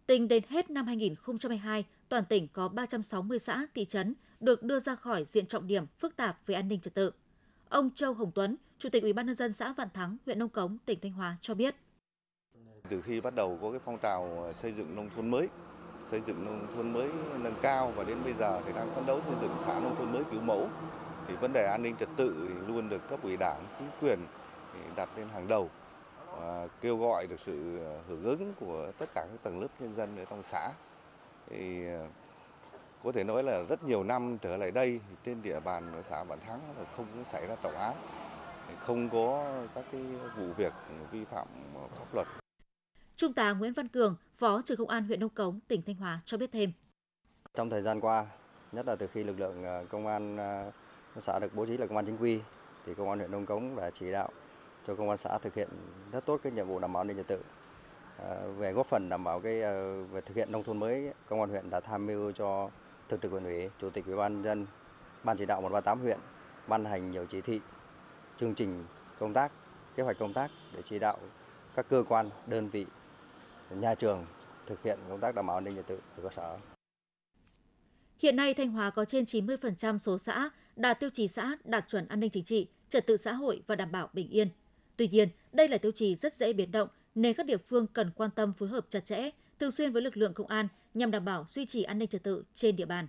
Tính 0.06 0.28
đến 0.28 0.42
hết 0.48 0.70
năm 0.70 0.86
2022, 0.86 1.84
toàn 2.08 2.24
tỉnh 2.24 2.48
có 2.48 2.68
360 2.68 3.38
xã, 3.38 3.66
thị 3.74 3.84
trấn 3.84 4.14
được 4.40 4.62
đưa 4.62 4.78
ra 4.78 4.94
khỏi 4.94 5.24
diện 5.24 5.46
trọng 5.46 5.66
điểm 5.66 5.86
phức 5.98 6.16
tạp 6.16 6.46
về 6.46 6.54
an 6.54 6.68
ninh 6.68 6.80
trật 6.80 6.94
tự. 6.94 7.10
Ông 7.68 7.90
Châu 7.94 8.14
Hồng 8.14 8.32
Tuấn, 8.34 8.56
Chủ 8.78 8.88
tịch 8.88 9.02
Ủy 9.02 9.12
ban 9.12 9.26
nhân 9.26 9.34
dân 9.34 9.52
xã 9.52 9.72
Vạn 9.72 9.88
Thắng, 9.94 10.16
huyện 10.26 10.38
Nông 10.38 10.48
Cống, 10.48 10.78
tỉnh 10.86 11.00
Thanh 11.02 11.12
Hóa 11.12 11.36
cho 11.40 11.54
biết. 11.54 11.74
Từ 12.88 13.02
khi 13.02 13.20
bắt 13.20 13.34
đầu 13.34 13.58
có 13.62 13.70
cái 13.70 13.80
phong 13.84 13.98
trào 13.98 14.52
xây 14.54 14.72
dựng 14.72 14.96
nông 14.96 15.10
thôn 15.16 15.30
mới 15.30 15.48
xây 16.10 16.20
dựng 16.26 16.44
nông 16.44 16.66
thôn 16.76 16.92
mới 16.92 17.10
nâng 17.38 17.54
cao 17.62 17.92
và 17.96 18.04
đến 18.04 18.18
bây 18.24 18.32
giờ 18.32 18.60
thì 18.66 18.72
đang 18.72 18.90
phấn 18.94 19.06
đấu 19.06 19.20
xây 19.26 19.34
dựng 19.40 19.56
xã 19.66 19.80
nông 19.80 19.96
thôn 19.96 20.12
mới 20.12 20.24
kiểu 20.24 20.40
mẫu 20.40 20.68
thì 21.28 21.34
vấn 21.36 21.52
đề 21.52 21.66
an 21.66 21.82
ninh 21.82 21.96
trật 21.96 22.08
tự 22.16 22.48
thì 22.48 22.54
luôn 22.66 22.88
được 22.88 23.08
cấp 23.08 23.20
ủy 23.22 23.36
đảng 23.36 23.66
chính 23.78 23.88
quyền 24.00 24.18
đặt 24.96 25.08
lên 25.16 25.28
hàng 25.28 25.48
đầu 25.48 25.70
và 26.30 26.68
kêu 26.80 26.98
gọi 26.98 27.26
được 27.26 27.40
sự 27.40 27.78
hưởng 28.08 28.22
ứng 28.22 28.54
của 28.60 28.92
tất 28.98 29.06
cả 29.14 29.26
các 29.30 29.42
tầng 29.42 29.60
lớp 29.60 29.68
nhân 29.80 29.92
dân 29.92 30.16
ở 30.16 30.24
trong 30.24 30.42
xã 30.42 30.70
thì 31.50 31.86
ờ, 31.86 32.06
có 33.04 33.12
thể 33.12 33.24
nói 33.24 33.42
là 33.42 33.62
rất 33.68 33.84
nhiều 33.84 34.04
năm 34.04 34.38
trở 34.38 34.56
lại 34.56 34.70
đây 34.70 35.00
trên 35.24 35.42
địa 35.42 35.60
bàn 35.60 36.02
xã 36.10 36.24
Vạn 36.24 36.38
Thắng 36.46 36.60
là 36.78 36.84
không 36.96 37.06
xảy 37.24 37.46
ra 37.46 37.56
trọng 37.62 37.76
án 37.76 37.94
không 38.80 39.10
có 39.10 39.54
các 39.74 39.84
cái 39.92 40.02
vụ 40.36 40.52
việc 40.56 40.72
vi 41.12 41.24
phạm 41.24 41.48
pháp 41.98 42.14
luật 42.14 42.26
Trung 43.16 43.32
tá 43.32 43.52
Nguyễn 43.52 43.72
Văn 43.72 43.88
Cường, 43.88 44.16
Phó 44.36 44.62
trưởng 44.64 44.78
công 44.78 44.88
an 44.88 45.04
huyện 45.04 45.20
Nông 45.20 45.30
Cống, 45.30 45.60
tỉnh 45.68 45.82
Thanh 45.82 45.96
Hóa 45.96 46.20
cho 46.24 46.38
biết 46.38 46.52
thêm. 46.52 46.72
Trong 47.54 47.70
thời 47.70 47.82
gian 47.82 48.00
qua, 48.00 48.26
nhất 48.72 48.86
là 48.86 48.96
từ 48.96 49.06
khi 49.06 49.24
lực 49.24 49.40
lượng 49.40 49.64
ờ, 49.64 49.84
công 49.88 50.06
an 50.06 50.36
ờ, 50.36 50.70
xã 51.18 51.38
được 51.38 51.54
bố 51.54 51.66
trí 51.66 51.76
là 51.76 51.86
công 51.86 51.96
an 51.96 52.06
chính 52.06 52.16
quy, 52.16 52.40
thì 52.86 52.94
công 52.94 53.08
an 53.08 53.18
huyện 53.18 53.30
Nông 53.30 53.46
Cống 53.46 53.76
đã 53.76 53.90
chỉ 53.90 54.12
đạo 54.12 54.28
cho 54.86 54.94
công 54.94 55.08
an 55.08 55.18
xã 55.18 55.38
thực 55.38 55.54
hiện 55.54 55.68
rất 56.12 56.26
tốt 56.26 56.40
cái 56.42 56.52
nhiệm 56.52 56.66
vụ 56.66 56.78
đảm 56.78 56.92
bảo 56.92 57.00
an 57.00 57.06
ninh 57.06 57.16
trật 57.16 57.26
tự. 57.26 57.42
Ờ, 58.18 58.52
về 58.52 58.72
góp 58.72 58.86
phần 58.86 59.08
đảm 59.08 59.24
bảo 59.24 59.40
cái 59.40 59.60
về 60.12 60.20
thực 60.26 60.36
hiện 60.36 60.52
nông 60.52 60.64
thôn 60.64 60.78
mới, 60.78 61.12
công 61.28 61.40
an 61.40 61.50
huyện 61.50 61.70
đã 61.70 61.80
tham 61.80 62.06
mưu 62.06 62.32
cho 62.32 62.70
thường 63.08 63.20
trực 63.20 63.30
huyện 63.30 63.44
ủy, 63.44 63.70
chủ 63.80 63.90
tịch 63.90 64.06
ủy 64.06 64.16
ban 64.16 64.42
dân, 64.42 64.66
ban 65.24 65.36
chỉ 65.36 65.46
đạo 65.46 65.60
138 65.60 66.00
huyện 66.00 66.18
ban 66.68 66.84
hành 66.84 67.10
nhiều 67.10 67.26
chỉ 67.26 67.40
thị, 67.40 67.60
chương 68.40 68.54
trình 68.54 68.84
công 69.18 69.32
tác, 69.32 69.52
kế 69.96 70.02
hoạch 70.02 70.18
công 70.18 70.32
tác 70.32 70.50
để 70.74 70.80
chỉ 70.84 70.98
đạo 70.98 71.18
các 71.74 71.86
cơ 71.88 72.04
quan, 72.08 72.30
đơn 72.46 72.68
vị 72.68 72.86
nhà 73.70 73.94
trường 73.94 74.24
thực 74.66 74.82
hiện 74.82 74.98
công 75.08 75.20
tác 75.20 75.34
đảm 75.34 75.46
bảo 75.46 75.56
an 75.56 75.64
ninh 75.64 75.76
trật 75.76 75.86
tự 75.86 76.00
ở 76.16 76.22
cơ 76.22 76.28
sở. 76.30 76.58
Hiện 78.18 78.36
nay 78.36 78.54
Thanh 78.54 78.70
Hóa 78.70 78.90
có 78.90 79.04
trên 79.04 79.24
90% 79.24 79.98
số 79.98 80.18
xã 80.18 80.50
đạt 80.76 81.00
tiêu 81.00 81.10
chí 81.12 81.28
xã 81.28 81.56
đạt 81.64 81.84
chuẩn 81.88 82.08
an 82.08 82.20
ninh 82.20 82.30
chính 82.30 82.44
trị, 82.44 82.68
trật 82.88 83.06
tự 83.06 83.16
xã 83.16 83.32
hội 83.32 83.62
và 83.66 83.74
đảm 83.74 83.92
bảo 83.92 84.10
bình 84.12 84.28
yên. 84.30 84.48
Tuy 84.96 85.08
nhiên, 85.08 85.28
đây 85.52 85.68
là 85.68 85.78
tiêu 85.78 85.92
chí 85.92 86.14
rất 86.14 86.34
dễ 86.34 86.52
biến 86.52 86.70
động 86.70 86.88
nên 87.14 87.34
các 87.34 87.46
địa 87.46 87.56
phương 87.56 87.86
cần 87.86 88.10
quan 88.16 88.30
tâm 88.30 88.52
phối 88.52 88.68
hợp 88.68 88.86
chặt 88.90 89.04
chẽ, 89.04 89.30
thường 89.60 89.70
xuyên 89.70 89.92
với 89.92 90.02
lực 90.02 90.16
lượng 90.16 90.34
công 90.34 90.46
an 90.46 90.68
nhằm 90.94 91.10
đảm 91.10 91.24
bảo 91.24 91.46
duy 91.48 91.66
trì 91.66 91.82
an 91.82 91.98
ninh 91.98 92.08
trật 92.08 92.22
tự 92.22 92.44
trên 92.54 92.76
địa 92.76 92.86
bàn. 92.86 93.08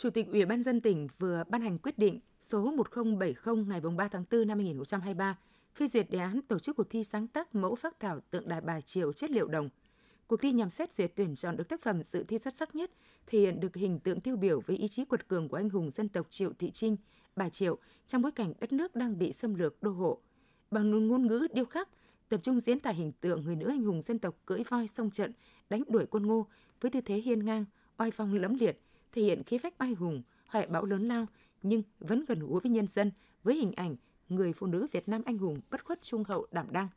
Chủ 0.00 0.10
tịch 0.10 0.28
Ủy 0.28 0.44
ban 0.44 0.62
dân 0.62 0.80
tỉnh 0.80 1.08
vừa 1.18 1.44
ban 1.48 1.60
hành 1.60 1.78
quyết 1.78 1.98
định 1.98 2.20
số 2.40 2.70
1070 2.70 3.64
ngày 3.64 3.80
3 3.80 4.08
tháng 4.08 4.24
4 4.30 4.46
năm 4.46 4.58
2023 4.58 5.38
phê 5.74 5.86
duyệt 5.86 6.10
đề 6.10 6.18
án 6.18 6.40
tổ 6.42 6.58
chức 6.58 6.76
cuộc 6.76 6.90
thi 6.90 7.04
sáng 7.04 7.28
tác 7.28 7.54
mẫu 7.54 7.74
phác 7.74 8.00
thảo 8.00 8.20
tượng 8.20 8.48
đài 8.48 8.60
bà 8.60 8.80
Triệu 8.80 9.12
chất 9.12 9.30
liệu 9.30 9.48
đồng. 9.48 9.68
Cuộc 10.26 10.36
thi 10.36 10.52
nhằm 10.52 10.70
xét 10.70 10.92
duyệt 10.92 11.12
tuyển 11.16 11.34
chọn 11.34 11.56
được 11.56 11.68
tác 11.68 11.82
phẩm 11.82 12.02
dự 12.02 12.24
thi 12.24 12.38
xuất 12.38 12.54
sắc 12.54 12.74
nhất, 12.74 12.90
thể 13.26 13.38
hiện 13.38 13.60
được 13.60 13.76
hình 13.76 13.98
tượng 13.98 14.20
tiêu 14.20 14.36
biểu 14.36 14.60
với 14.60 14.76
ý 14.76 14.88
chí 14.88 15.04
quật 15.04 15.28
cường 15.28 15.48
của 15.48 15.56
anh 15.56 15.70
hùng 15.70 15.90
dân 15.90 16.08
tộc 16.08 16.26
Triệu 16.30 16.52
Thị 16.58 16.70
Trinh, 16.70 16.96
bà 17.36 17.48
Triệu 17.48 17.78
trong 18.06 18.22
bối 18.22 18.32
cảnh 18.32 18.52
đất 18.60 18.72
nước 18.72 18.96
đang 18.96 19.18
bị 19.18 19.32
xâm 19.32 19.54
lược 19.54 19.82
đô 19.82 19.90
hộ. 19.90 20.20
Bằng 20.70 21.08
ngôn 21.08 21.26
ngữ 21.26 21.46
điêu 21.54 21.64
khắc, 21.64 21.88
tập 22.28 22.40
trung 22.42 22.60
diễn 22.60 22.80
tả 22.80 22.90
hình 22.90 23.12
tượng 23.20 23.44
người 23.44 23.56
nữ 23.56 23.66
anh 23.68 23.82
hùng 23.82 24.02
dân 24.02 24.18
tộc 24.18 24.36
cưỡi 24.46 24.62
voi 24.70 24.88
sông 24.88 25.10
trận, 25.10 25.32
đánh 25.70 25.82
đuổi 25.88 26.06
quân 26.06 26.26
Ngô 26.26 26.46
với 26.80 26.90
tư 26.90 27.00
thế 27.00 27.16
hiên 27.16 27.44
ngang, 27.44 27.64
oai 27.98 28.10
phong 28.10 28.34
lẫm 28.34 28.54
liệt, 28.54 28.80
thể 29.12 29.22
hiện 29.22 29.42
khí 29.42 29.58
phách 29.58 29.74
oai 29.78 29.92
hùng, 29.92 30.22
hoại 30.46 30.66
bão 30.66 30.84
lớn 30.84 31.08
lao 31.08 31.26
nhưng 31.62 31.82
vẫn 31.98 32.24
gần 32.24 32.40
gũi 32.40 32.60
với 32.60 32.70
nhân 32.70 32.86
dân 32.86 33.10
với 33.42 33.54
hình 33.54 33.72
ảnh 33.72 33.96
người 34.28 34.52
phụ 34.52 34.66
nữ 34.66 34.86
Việt 34.92 35.08
Nam 35.08 35.22
anh 35.24 35.38
hùng 35.38 35.60
bất 35.70 35.84
khuất 35.84 36.02
trung 36.02 36.24
hậu 36.24 36.46
đảm 36.50 36.66
đang. 36.72 36.88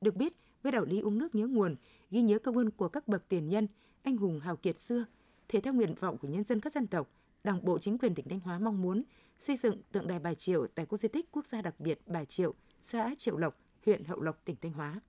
Được 0.00 0.16
biết, 0.16 0.32
với 0.62 0.72
đạo 0.72 0.84
lý 0.84 1.00
uống 1.00 1.18
nước 1.18 1.34
nhớ 1.34 1.46
nguồn, 1.46 1.76
ghi 2.10 2.22
nhớ 2.22 2.38
công 2.38 2.56
ơn 2.56 2.70
của 2.70 2.88
các 2.88 3.08
bậc 3.08 3.28
tiền 3.28 3.48
nhân, 3.48 3.68
anh 4.02 4.16
hùng 4.16 4.40
hào 4.40 4.56
kiệt 4.56 4.78
xưa, 4.78 5.04
thể 5.48 5.60
theo 5.60 5.74
nguyện 5.74 5.94
vọng 5.94 6.18
của 6.18 6.28
nhân 6.28 6.44
dân 6.44 6.60
các 6.60 6.72
dân 6.72 6.86
tộc, 6.86 7.08
Đảng 7.44 7.64
bộ 7.64 7.78
chính 7.78 7.98
quyền 7.98 8.14
tỉnh 8.14 8.28
Thanh 8.28 8.40
Hóa 8.40 8.58
mong 8.58 8.82
muốn 8.82 9.02
xây 9.38 9.56
dựng 9.56 9.82
tượng 9.92 10.06
đài 10.06 10.18
Bà 10.18 10.34
Triệu 10.34 10.66
tại 10.66 10.86
khu 10.86 10.96
di 10.96 11.08
tích 11.08 11.28
quốc 11.32 11.46
gia 11.46 11.62
đặc 11.62 11.80
biệt 11.80 12.00
Bà 12.06 12.24
Triệu, 12.24 12.54
xã 12.82 13.14
Triệu 13.18 13.36
Lộc, 13.36 13.58
huyện 13.86 14.04
Hậu 14.04 14.20
Lộc, 14.20 14.44
tỉnh 14.44 14.56
Thanh 14.60 14.72
Hóa. 14.72 15.00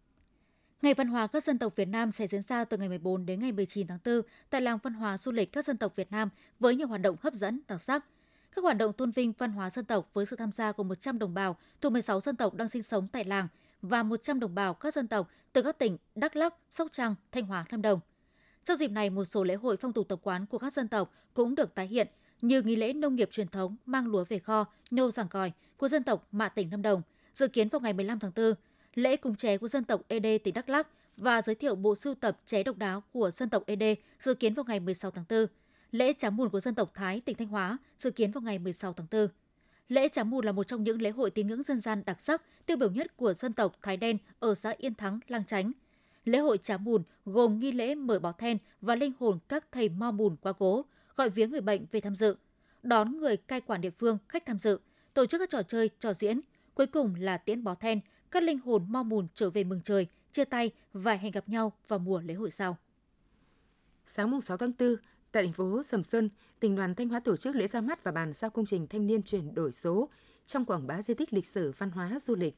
Ngày 0.82 0.94
văn 0.94 1.08
hóa 1.08 1.28
các 1.28 1.44
dân 1.44 1.58
tộc 1.60 1.76
Việt 1.76 1.88
Nam 1.88 2.12
sẽ 2.12 2.28
diễn 2.28 2.42
ra 2.42 2.66
từ 2.66 2.78
ngày 2.78 2.90
14 2.90 3.26
đến 3.26 3.40
ngày 3.40 3.52
19 3.52 3.88
tháng 3.88 4.00
4 4.06 4.22
tại 4.50 4.62
làng 4.62 4.78
văn 4.84 4.94
hóa 4.94 5.18
du 5.18 5.32
lịch 5.32 5.52
các 5.52 5.66
dân 5.66 5.78
tộc 5.78 5.96
Việt 5.96 6.12
Nam 6.12 6.30
với 6.60 6.76
nhiều 6.76 6.88
hoạt 6.88 7.02
động 7.02 7.16
hấp 7.22 7.34
dẫn, 7.34 7.60
đặc 7.68 7.82
sắc. 7.82 8.06
Các 8.56 8.64
hoạt 8.64 8.78
động 8.78 8.94
tôn 8.94 9.12
vinh 9.12 9.34
văn 9.38 9.52
hóa 9.52 9.70
dân 9.70 9.86
tộc 9.86 10.10
với 10.14 10.26
sự 10.26 10.36
tham 10.36 10.52
gia 10.52 10.72
của 10.72 10.84
100 10.84 11.20
đồng 11.20 11.34
bào 11.34 11.58
thuộc 11.82 11.92
16 11.92 12.22
dân 12.22 12.36
tộc 12.36 12.54
đang 12.54 12.70
sinh 12.70 12.84
sống 12.84 13.08
tại 13.08 13.24
làng 13.24 13.48
và 13.82 14.04
100 14.04 14.40
đồng 14.40 14.56
bào 14.56 14.74
các 14.74 14.94
dân 14.94 15.08
tộc 15.08 15.30
từ 15.54 15.62
các 15.62 15.80
tỉnh 15.80 15.98
Đắk 16.16 16.36
Lắk, 16.36 16.54
Sóc 16.70 16.88
Trăng, 16.92 17.16
Thanh 17.32 17.46
Hóa, 17.46 17.66
Lâm 17.70 17.82
Đồng. 17.82 18.00
Trong 18.64 18.78
dịp 18.78 18.92
này, 18.92 19.10
một 19.10 19.26
số 19.26 19.44
lễ 19.44 19.56
hội 19.56 19.78
phong 19.78 19.94
tục 19.94 20.08
tập 20.08 20.20
quán 20.24 20.46
của 20.46 20.58
các 20.58 20.74
dân 20.74 20.88
tộc 20.88 21.14
cũng 21.34 21.56
được 21.56 21.76
tái 21.76 21.88
hiện 21.88 22.08
như 22.42 22.62
nghi 22.62 22.76
lễ 22.76 22.94
nông 22.94 23.16
nghiệp 23.16 23.30
truyền 23.32 23.48
thống 23.48 23.76
mang 23.86 24.08
lúa 24.08 24.24
về 24.30 24.40
kho, 24.40 24.66
nhô 24.92 25.12
giảng 25.12 25.28
còi 25.28 25.52
của 25.78 25.88
dân 25.88 26.04
tộc 26.04 26.28
Mạ 26.32 26.50
tỉnh 26.50 26.72
Lâm 26.72 26.82
Đồng, 26.82 27.02
dự 27.34 27.48
kiến 27.48 27.70
vào 27.70 27.80
ngày 27.82 27.94
15 27.94 28.20
tháng 28.20 28.32
4, 28.36 28.54
lễ 28.94 29.18
cúng 29.18 29.36
ché 29.36 29.58
của 29.58 29.68
dân 29.68 29.84
tộc 29.84 30.02
ED 30.08 30.26
tỉnh 30.44 30.54
Đắk 30.54 30.70
Lắk 30.70 30.88
và 31.18 31.42
giới 31.42 31.56
thiệu 31.56 31.76
bộ 31.76 31.96
sưu 31.96 32.16
tập 32.16 32.40
ché 32.46 32.64
độc 32.64 32.78
đáo 32.78 33.04
của 33.14 33.32
dân 33.32 33.50
tộc 33.50 33.64
ED 33.66 33.84
dự 34.20 34.34
kiến 34.34 34.54
vào 34.54 34.66
ngày 34.68 34.80
16 34.80 35.12
tháng 35.12 35.26
4. 35.30 35.46
Lễ 35.92 36.14
chám 36.14 36.38
mùn 36.38 36.50
của 36.50 36.60
dân 36.60 36.76
tộc 36.76 36.92
Thái 36.94 37.20
tỉnh 37.20 37.38
Thanh 37.38 37.48
Hóa 37.48 37.78
dự 37.98 38.12
kiến 38.12 38.32
vào 38.32 38.42
ngày 38.42 38.60
16 38.60 38.94
tháng 38.94 39.08
4. 39.12 39.28
Lễ 39.90 40.10
chám 40.10 40.30
mùn 40.30 40.46
là 40.46 40.52
một 40.52 40.64
trong 40.64 40.84
những 40.84 41.02
lễ 41.02 41.10
hội 41.10 41.30
tín 41.32 41.48
ngưỡng 41.48 41.64
dân 41.64 41.80
gian 41.80 42.04
đặc 42.06 42.22
sắc, 42.22 42.42
tiêu 42.66 42.78
biểu 42.78 42.92
nhất 42.92 43.18
của 43.18 43.34
dân 43.34 43.54
tộc 43.54 43.76
Thái 43.82 43.98
Đen 43.98 44.18
ở 44.40 44.56
xã 44.56 44.74
Yên 44.78 44.96
Thắng, 44.96 45.20
Lang 45.28 45.46
Chánh. 45.46 45.72
Lễ 46.26 46.40
hội 46.40 46.58
chám 46.58 46.84
mùn 46.84 47.04
gồm 47.26 47.60
nghi 47.60 47.72
lễ 47.72 47.96
mở 47.96 48.20
bó 48.20 48.32
then 48.32 48.58
và 48.82 48.96
linh 48.96 49.12
hồn 49.20 49.40
các 49.48 49.72
thầy 49.72 49.90
mo 49.90 50.12
mùn 50.12 50.36
qua 50.42 50.54
cố, 50.54 50.86
gọi 51.16 51.30
viếng 51.30 51.52
người 51.52 51.62
bệnh 51.62 51.86
về 51.92 52.02
tham 52.02 52.16
dự, 52.16 52.36
đón 52.84 53.18
người 53.18 53.38
cai 53.38 53.62
quản 53.62 53.82
địa 53.82 53.90
phương, 53.90 54.18
khách 54.30 54.46
tham 54.46 54.60
dự, 54.60 54.80
tổ 55.14 55.26
chức 55.26 55.40
các 55.40 55.50
trò 55.50 55.64
chơi, 55.64 55.90
trò 56.00 56.14
diễn. 56.14 56.40
Cuối 56.74 56.88
cùng 56.88 57.16
là 57.20 57.38
tiễn 57.38 57.64
bó 57.64 57.76
then, 57.76 58.00
các 58.32 58.44
linh 58.44 58.60
hồn 58.60 58.86
mo 58.90 59.04
mùn 59.04 59.28
trở 59.34 59.50
về 59.50 59.64
mừng 59.64 59.82
trời, 59.84 60.08
chia 60.32 60.46
tay 60.46 60.72
và 60.94 61.14
hẹn 61.14 61.32
gặp 61.32 61.50
nhau 61.50 61.74
vào 61.88 62.00
mùa 62.00 62.22
lễ 62.22 62.34
hội 62.34 62.52
sau. 62.52 62.78
Sáng 64.06 64.32
mùng 64.32 64.42
6 64.42 64.58
tháng 64.58 64.72
4, 64.80 64.96
tại 65.32 65.44
thành 65.44 65.54
phố 65.54 65.84
Sầm 65.84 66.04
Sơn, 66.04 66.30
tỉnh 66.60 66.76
đoàn 66.76 66.96
Thanh 66.96 67.10
Hóa 67.10 67.20
tổ 67.20 67.38
chức 67.38 67.56
lễ 67.56 67.68
ra 67.68 67.82
mắt 67.82 68.04
và 68.04 68.12
bàn 68.12 68.34
giao 68.34 68.50
công 68.50 68.66
trình 68.66 68.88
thanh 68.88 69.08
niên 69.08 69.24
chuyển 69.24 69.54
đổi 69.54 69.72
số 69.72 70.10
trong 70.46 70.66
quảng 70.66 70.88
bá 70.88 71.02
di 71.02 71.14
tích 71.14 71.34
lịch 71.34 71.46
sử 71.46 71.74
văn 71.78 71.92
hóa 71.92 72.20
du 72.20 72.36
lịch. 72.36 72.56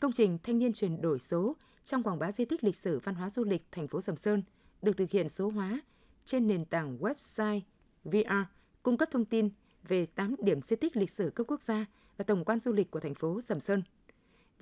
Công 0.00 0.12
trình 0.12 0.38
thanh 0.42 0.58
niên 0.58 0.72
chuyển 0.72 1.00
đổi 1.00 1.18
số 1.18 1.56
trong 1.84 2.02
quảng 2.02 2.18
bá 2.18 2.32
di 2.32 2.44
tích 2.44 2.64
lịch 2.64 2.76
sử 2.76 2.98
văn 2.98 3.14
hóa 3.14 3.30
du 3.30 3.44
lịch 3.44 3.62
thành 3.72 3.88
phố 3.88 4.00
Sầm 4.00 4.16
Sơn 4.16 4.42
được 4.82 4.96
thực 4.96 5.10
hiện 5.10 5.28
số 5.28 5.48
hóa 5.48 5.80
trên 6.24 6.46
nền 6.46 6.64
tảng 6.64 6.98
website 6.98 7.60
VR, 8.04 8.48
cung 8.82 8.96
cấp 8.96 9.08
thông 9.12 9.24
tin 9.24 9.50
về 9.88 10.06
8 10.06 10.34
điểm 10.38 10.62
di 10.62 10.76
tích 10.76 10.96
lịch 10.96 11.10
sử 11.10 11.30
cấp 11.30 11.46
quốc 11.46 11.62
gia 11.62 11.86
và 12.16 12.24
tổng 12.24 12.44
quan 12.44 12.60
du 12.60 12.72
lịch 12.72 12.90
của 12.90 13.00
thành 13.00 13.14
phố 13.14 13.40
Sầm 13.40 13.60
Sơn. 13.60 13.82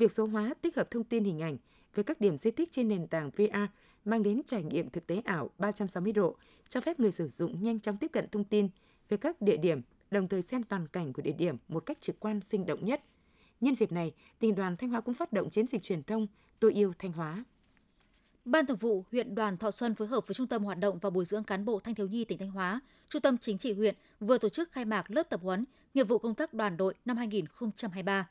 Việc 0.01 0.13
số 0.13 0.27
hóa 0.27 0.55
tích 0.61 0.77
hợp 0.77 0.91
thông 0.91 1.05
tin 1.05 1.25
hình 1.25 1.43
ảnh 1.43 1.57
về 1.95 2.03
các 2.03 2.21
điểm 2.21 2.37
di 2.37 2.51
tích 2.51 2.69
trên 2.71 2.89
nền 2.89 3.07
tảng 3.07 3.31
VR 3.31 3.57
mang 4.05 4.23
đến 4.23 4.43
trải 4.47 4.63
nghiệm 4.63 4.91
thực 4.91 5.07
tế 5.07 5.23
ảo 5.25 5.51
360 5.59 6.13
độ, 6.13 6.37
cho 6.69 6.81
phép 6.81 7.01
người 7.01 7.13
sử 7.13 7.29
dụng 7.29 7.63
nhanh 7.63 7.81
chóng 7.81 7.97
tiếp 7.97 8.11
cận 8.13 8.29
thông 8.29 8.45
tin 8.45 8.69
về 9.09 9.17
các 9.17 9.41
địa 9.41 9.57
điểm, 9.57 9.81
đồng 10.11 10.29
thời 10.29 10.43
xem 10.43 10.63
toàn 10.63 10.89
cảnh 10.89 11.13
của 11.13 11.23
địa 11.23 11.33
điểm 11.33 11.57
một 11.69 11.81
cách 11.81 12.01
trực 12.01 12.21
quan 12.21 12.41
sinh 12.41 12.67
động 12.67 12.85
nhất. 12.85 13.03
Nhân 13.61 13.75
dịp 13.75 13.93
này, 13.93 14.15
tỉnh 14.39 14.55
đoàn 14.55 14.77
Thanh 14.77 14.91
Hóa 14.91 15.01
cũng 15.01 15.15
phát 15.15 15.33
động 15.33 15.51
chiến 15.51 15.67
dịch 15.67 15.83
truyền 15.83 16.03
thông 16.03 16.27
Tôi 16.61 16.73
yêu 16.73 16.93
Thanh 16.99 17.13
Hóa. 17.13 17.45
Ban 18.45 18.67
Thường 18.67 18.77
vụ 18.77 19.05
huyện 19.13 19.35
Đoàn 19.35 19.57
Thọ 19.57 19.71
Xuân 19.71 19.95
phối 19.95 20.09
hợp 20.09 20.27
với 20.27 20.35
Trung 20.35 20.47
tâm 20.47 20.65
Hoạt 20.65 20.79
động 20.79 20.99
và 20.99 21.11
Bồi 21.11 21.25
dưỡng 21.25 21.45
cán 21.45 21.65
bộ 21.65 21.81
Thanh 21.81 21.95
thiếu 21.95 22.09
nhi 22.09 22.25
tỉnh 22.25 22.39
Thanh 22.39 22.51
Hóa, 22.51 22.81
Trung 23.09 23.23
tâm 23.23 23.39
Chính 23.39 23.59
trị 23.59 23.73
huyện 23.73 23.95
vừa 24.21 24.39
tổ 24.39 24.49
chức 24.49 24.73
khai 24.73 24.85
mạc 24.85 25.11
lớp 25.11 25.23
tập 25.23 25.41
huấn 25.43 25.65
nghiệp 25.95 26.05
vụ 26.05 26.19
công 26.19 26.35
tác 26.35 26.55
đoàn 26.55 26.77
đội 26.77 26.95
năm 27.05 27.17
2023. 27.17 28.29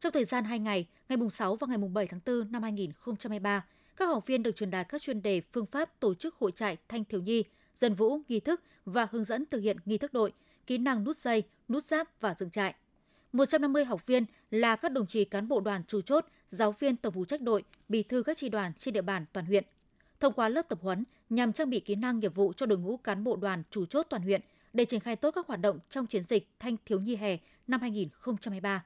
Trong 0.00 0.12
thời 0.12 0.24
gian 0.24 0.44
2 0.44 0.58
ngày, 0.58 0.86
ngày 1.08 1.18
6 1.30 1.56
và 1.56 1.66
ngày 1.66 1.78
7 1.78 2.06
tháng 2.06 2.20
4 2.26 2.52
năm 2.52 2.62
2023, 2.62 3.64
các 3.96 4.06
học 4.06 4.26
viên 4.26 4.42
được 4.42 4.56
truyền 4.56 4.70
đạt 4.70 4.88
các 4.88 5.02
chuyên 5.02 5.22
đề 5.22 5.40
phương 5.52 5.66
pháp 5.66 6.00
tổ 6.00 6.14
chức 6.14 6.34
hội 6.34 6.52
trại 6.52 6.76
thanh 6.88 7.04
thiếu 7.04 7.22
nhi, 7.22 7.44
dân 7.74 7.94
vũ, 7.94 8.20
nghi 8.28 8.40
thức 8.40 8.62
và 8.84 9.06
hướng 9.10 9.24
dẫn 9.24 9.44
thực 9.50 9.60
hiện 9.60 9.76
nghi 9.84 9.98
thức 9.98 10.12
đội, 10.12 10.32
kỹ 10.66 10.78
năng 10.78 11.04
nút 11.04 11.16
dây, 11.16 11.42
nút 11.68 11.84
giáp 11.84 12.20
và 12.20 12.34
dựng 12.38 12.50
trại. 12.50 12.74
150 13.32 13.84
học 13.84 14.06
viên 14.06 14.24
là 14.50 14.76
các 14.76 14.92
đồng 14.92 15.06
chí 15.06 15.24
cán 15.24 15.48
bộ 15.48 15.60
đoàn 15.60 15.82
chủ 15.88 16.00
chốt, 16.00 16.26
giáo 16.48 16.72
viên 16.72 16.96
tổng 16.96 17.12
vụ 17.12 17.24
trách 17.24 17.40
đội, 17.40 17.64
bí 17.88 18.02
thư 18.02 18.22
các 18.22 18.36
tri 18.36 18.48
đoàn 18.48 18.72
trên 18.78 18.94
địa 18.94 19.02
bàn 19.02 19.24
toàn 19.32 19.46
huyện. 19.46 19.64
Thông 20.20 20.32
qua 20.32 20.48
lớp 20.48 20.62
tập 20.68 20.78
huấn 20.82 21.04
nhằm 21.30 21.52
trang 21.52 21.70
bị 21.70 21.80
kỹ 21.80 21.94
năng 21.94 22.18
nghiệp 22.18 22.34
vụ 22.34 22.52
cho 22.52 22.66
đội 22.66 22.78
ngũ 22.78 22.96
cán 22.96 23.24
bộ 23.24 23.36
đoàn 23.36 23.62
chủ 23.70 23.86
chốt 23.86 24.06
toàn 24.10 24.22
huyện 24.22 24.40
để 24.72 24.84
triển 24.84 25.00
khai 25.00 25.16
tốt 25.16 25.30
các 25.30 25.46
hoạt 25.46 25.60
động 25.60 25.78
trong 25.88 26.06
chiến 26.06 26.22
dịch 26.22 26.48
Thanh 26.58 26.76
thiếu 26.86 27.00
nhi 27.00 27.16
hè 27.16 27.38
năm 27.66 27.80
2023. 27.80 28.84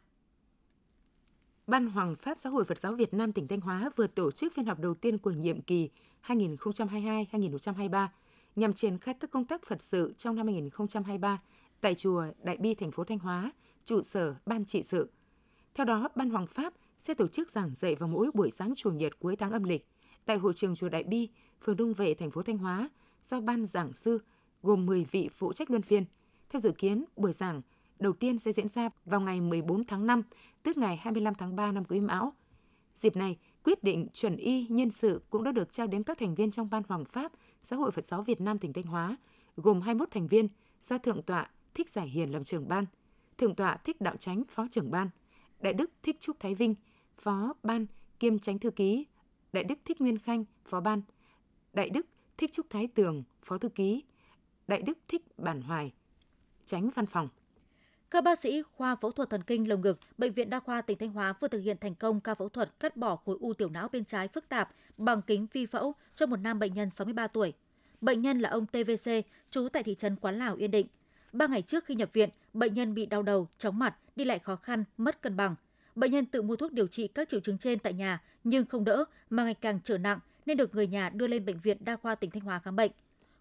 Ban 1.72 1.86
Hoàng 1.86 2.14
Pháp 2.16 2.38
Giáo 2.38 2.52
hội 2.52 2.64
Phật 2.64 2.78
giáo 2.78 2.92
Việt 2.92 3.14
Nam 3.14 3.32
tỉnh 3.32 3.48
Thanh 3.48 3.60
Hóa 3.60 3.90
vừa 3.96 4.06
tổ 4.06 4.30
chức 4.30 4.52
phiên 4.54 4.66
họp 4.66 4.78
đầu 4.78 4.94
tiên 4.94 5.18
của 5.18 5.30
nhiệm 5.30 5.60
kỳ 5.60 5.90
2022-2023 6.26 8.08
nhằm 8.56 8.72
triển 8.72 8.98
khai 8.98 9.14
các 9.14 9.30
công 9.30 9.44
tác 9.44 9.66
Phật 9.66 9.82
sự 9.82 10.14
trong 10.16 10.36
năm 10.36 10.46
2023 10.46 11.40
tại 11.80 11.94
chùa 11.94 12.24
Đại 12.42 12.56
Bi 12.56 12.74
thành 12.74 12.90
phố 12.90 13.04
Thanh 13.04 13.18
Hóa, 13.18 13.52
trụ 13.84 14.02
sở 14.02 14.34
ban 14.46 14.64
trị 14.64 14.82
sự. 14.82 15.10
Theo 15.74 15.84
đó, 15.86 16.08
Ban 16.14 16.30
Hoàng 16.30 16.46
Pháp 16.46 16.72
sẽ 16.98 17.14
tổ 17.14 17.28
chức 17.28 17.50
giảng 17.50 17.74
dạy 17.74 17.94
vào 17.94 18.08
mỗi 18.08 18.30
buổi 18.34 18.50
sáng 18.50 18.72
chủ 18.76 18.90
nhật 18.90 19.18
cuối 19.18 19.36
tháng 19.36 19.50
âm 19.50 19.64
lịch 19.64 19.86
tại 20.24 20.36
hội 20.36 20.52
trường 20.54 20.74
chùa 20.74 20.88
Đại 20.88 21.02
Bi, 21.02 21.28
phường 21.64 21.76
Đông 21.76 21.94
Vệ, 21.94 22.14
thành 22.14 22.30
phố 22.30 22.42
Thanh 22.42 22.58
Hóa 22.58 22.88
do 23.24 23.40
ban 23.40 23.66
giảng 23.66 23.92
sư 23.92 24.18
gồm 24.62 24.86
10 24.86 25.06
vị 25.10 25.30
phụ 25.36 25.52
trách 25.52 25.70
luân 25.70 25.82
phiên. 25.82 26.04
Theo 26.50 26.60
dự 26.60 26.72
kiến, 26.72 27.04
buổi 27.16 27.32
giảng 27.32 27.62
đầu 28.02 28.12
tiên 28.12 28.38
sẽ 28.38 28.52
diễn 28.52 28.68
ra 28.68 28.90
vào 29.04 29.20
ngày 29.20 29.40
14 29.40 29.84
tháng 29.84 30.06
5, 30.06 30.22
tức 30.62 30.76
ngày 30.76 30.96
25 30.96 31.34
tháng 31.34 31.56
3 31.56 31.72
năm 31.72 31.84
Quý 31.84 32.00
Mão. 32.00 32.32
Dịp 32.94 33.16
này, 33.16 33.38
quyết 33.64 33.84
định 33.84 34.08
chuẩn 34.12 34.36
y 34.36 34.66
nhân 34.66 34.90
sự 34.90 35.22
cũng 35.30 35.44
đã 35.44 35.52
được 35.52 35.72
trao 35.72 35.86
đến 35.86 36.02
các 36.02 36.18
thành 36.18 36.34
viên 36.34 36.50
trong 36.50 36.70
Ban 36.70 36.82
Hoàng 36.88 37.04
Pháp 37.04 37.32
Xã 37.62 37.76
hội 37.76 37.90
Phật 37.90 38.04
giáo 38.04 38.22
Việt 38.22 38.40
Nam 38.40 38.58
tỉnh 38.58 38.72
Thanh 38.72 38.84
Hóa, 38.84 39.16
gồm 39.56 39.80
21 39.80 40.10
thành 40.10 40.26
viên 40.26 40.48
do 40.80 40.98
Thượng 40.98 41.22
tọa 41.22 41.50
Thích 41.74 41.90
Giải 41.90 42.08
Hiền 42.08 42.32
làm 42.32 42.44
trưởng 42.44 42.68
ban, 42.68 42.86
Thượng 43.38 43.54
tọa 43.54 43.76
Thích 43.76 44.00
Đạo 44.00 44.16
Chánh 44.16 44.42
phó 44.48 44.66
trưởng 44.70 44.90
ban, 44.90 45.08
Đại 45.60 45.72
đức 45.72 45.90
Thích 46.02 46.20
Trúc 46.20 46.40
Thái 46.40 46.54
Vinh 46.54 46.74
phó 47.18 47.54
ban 47.62 47.86
kiêm 48.20 48.38
tránh 48.38 48.58
thư 48.58 48.70
ký, 48.70 49.06
Đại 49.52 49.64
đức 49.64 49.78
Thích 49.84 50.00
Nguyên 50.00 50.18
Khanh 50.18 50.44
phó 50.64 50.80
ban, 50.80 51.02
Đại 51.72 51.90
đức 51.90 52.06
Thích 52.36 52.52
Trúc 52.52 52.66
Thái 52.70 52.86
Tường 52.86 53.22
phó 53.42 53.58
thư 53.58 53.68
ký, 53.68 54.04
Đại 54.66 54.82
đức 54.82 54.98
Thích 55.08 55.38
Bản 55.38 55.62
Hoài 55.62 55.92
tránh 56.64 56.90
văn 56.94 57.06
phòng. 57.06 57.28
Các 58.12 58.24
bác 58.24 58.38
sĩ 58.38 58.62
khoa 58.62 58.96
phẫu 58.96 59.12
thuật 59.12 59.30
thần 59.30 59.42
kinh 59.42 59.68
lồng 59.68 59.80
ngực, 59.80 59.98
Bệnh 60.18 60.32
viện 60.32 60.50
Đa 60.50 60.60
khoa 60.60 60.80
tỉnh 60.80 60.98
Thanh 60.98 61.12
Hóa 61.12 61.34
vừa 61.40 61.48
thực 61.48 61.60
hiện 61.60 61.76
thành 61.80 61.94
công 61.94 62.20
ca 62.20 62.34
phẫu 62.34 62.48
thuật 62.48 62.80
cắt 62.80 62.96
bỏ 62.96 63.16
khối 63.16 63.36
u 63.40 63.52
tiểu 63.52 63.68
não 63.68 63.88
bên 63.92 64.04
trái 64.04 64.28
phức 64.28 64.48
tạp 64.48 64.70
bằng 64.96 65.22
kính 65.22 65.46
vi 65.52 65.66
phẫu 65.66 65.94
cho 66.14 66.26
một 66.26 66.36
nam 66.36 66.58
bệnh 66.58 66.74
nhân 66.74 66.90
63 66.90 67.26
tuổi. 67.26 67.52
Bệnh 68.00 68.22
nhân 68.22 68.40
là 68.40 68.48
ông 68.48 68.66
TVC, 68.66 69.10
trú 69.50 69.68
tại 69.68 69.82
thị 69.82 69.94
trấn 69.94 70.16
Quán 70.16 70.38
Lào, 70.38 70.56
Yên 70.56 70.70
Định. 70.70 70.86
Ba 71.32 71.46
ngày 71.46 71.62
trước 71.62 71.84
khi 71.84 71.94
nhập 71.94 72.10
viện, 72.12 72.30
bệnh 72.52 72.74
nhân 72.74 72.94
bị 72.94 73.06
đau 73.06 73.22
đầu, 73.22 73.48
chóng 73.58 73.78
mặt, 73.78 73.96
đi 74.16 74.24
lại 74.24 74.38
khó 74.38 74.56
khăn, 74.56 74.84
mất 74.96 75.22
cân 75.22 75.36
bằng. 75.36 75.54
Bệnh 75.94 76.10
nhân 76.10 76.26
tự 76.26 76.42
mua 76.42 76.56
thuốc 76.56 76.72
điều 76.72 76.86
trị 76.86 77.08
các 77.08 77.28
triệu 77.28 77.40
chứng 77.40 77.58
trên 77.58 77.78
tại 77.78 77.92
nhà 77.92 78.22
nhưng 78.44 78.66
không 78.66 78.84
đỡ 78.84 79.04
mà 79.30 79.44
ngày 79.44 79.54
càng 79.54 79.80
trở 79.84 79.98
nặng 79.98 80.18
nên 80.46 80.56
được 80.56 80.74
người 80.74 80.86
nhà 80.86 81.08
đưa 81.08 81.26
lên 81.26 81.44
bệnh 81.44 81.58
viện 81.58 81.76
Đa 81.80 81.96
khoa 81.96 82.14
tỉnh 82.14 82.30
Thanh 82.30 82.42
Hóa 82.42 82.58
khám 82.58 82.76
bệnh. 82.76 82.90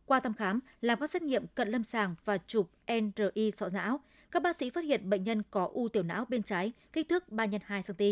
Qua 0.05 0.19
thăm 0.19 0.33
khám, 0.33 0.59
làm 0.81 0.99
các 0.99 1.09
xét 1.09 1.21
nghiệm 1.21 1.47
cận 1.47 1.69
lâm 1.69 1.83
sàng 1.83 2.15
và 2.25 2.37
chụp 2.37 2.69
NRI 2.87 3.51
sọ 3.51 3.69
não, 3.73 3.99
các 4.31 4.43
bác 4.43 4.55
sĩ 4.55 4.69
phát 4.69 4.83
hiện 4.83 5.09
bệnh 5.09 5.23
nhân 5.23 5.41
có 5.51 5.69
u 5.73 5.89
tiểu 5.89 6.03
não 6.03 6.25
bên 6.29 6.43
trái 6.43 6.71
kích 6.93 7.09
thước 7.09 7.29
3 7.29 7.47
x 7.47 7.51
2 7.63 7.81
cm. 7.87 8.03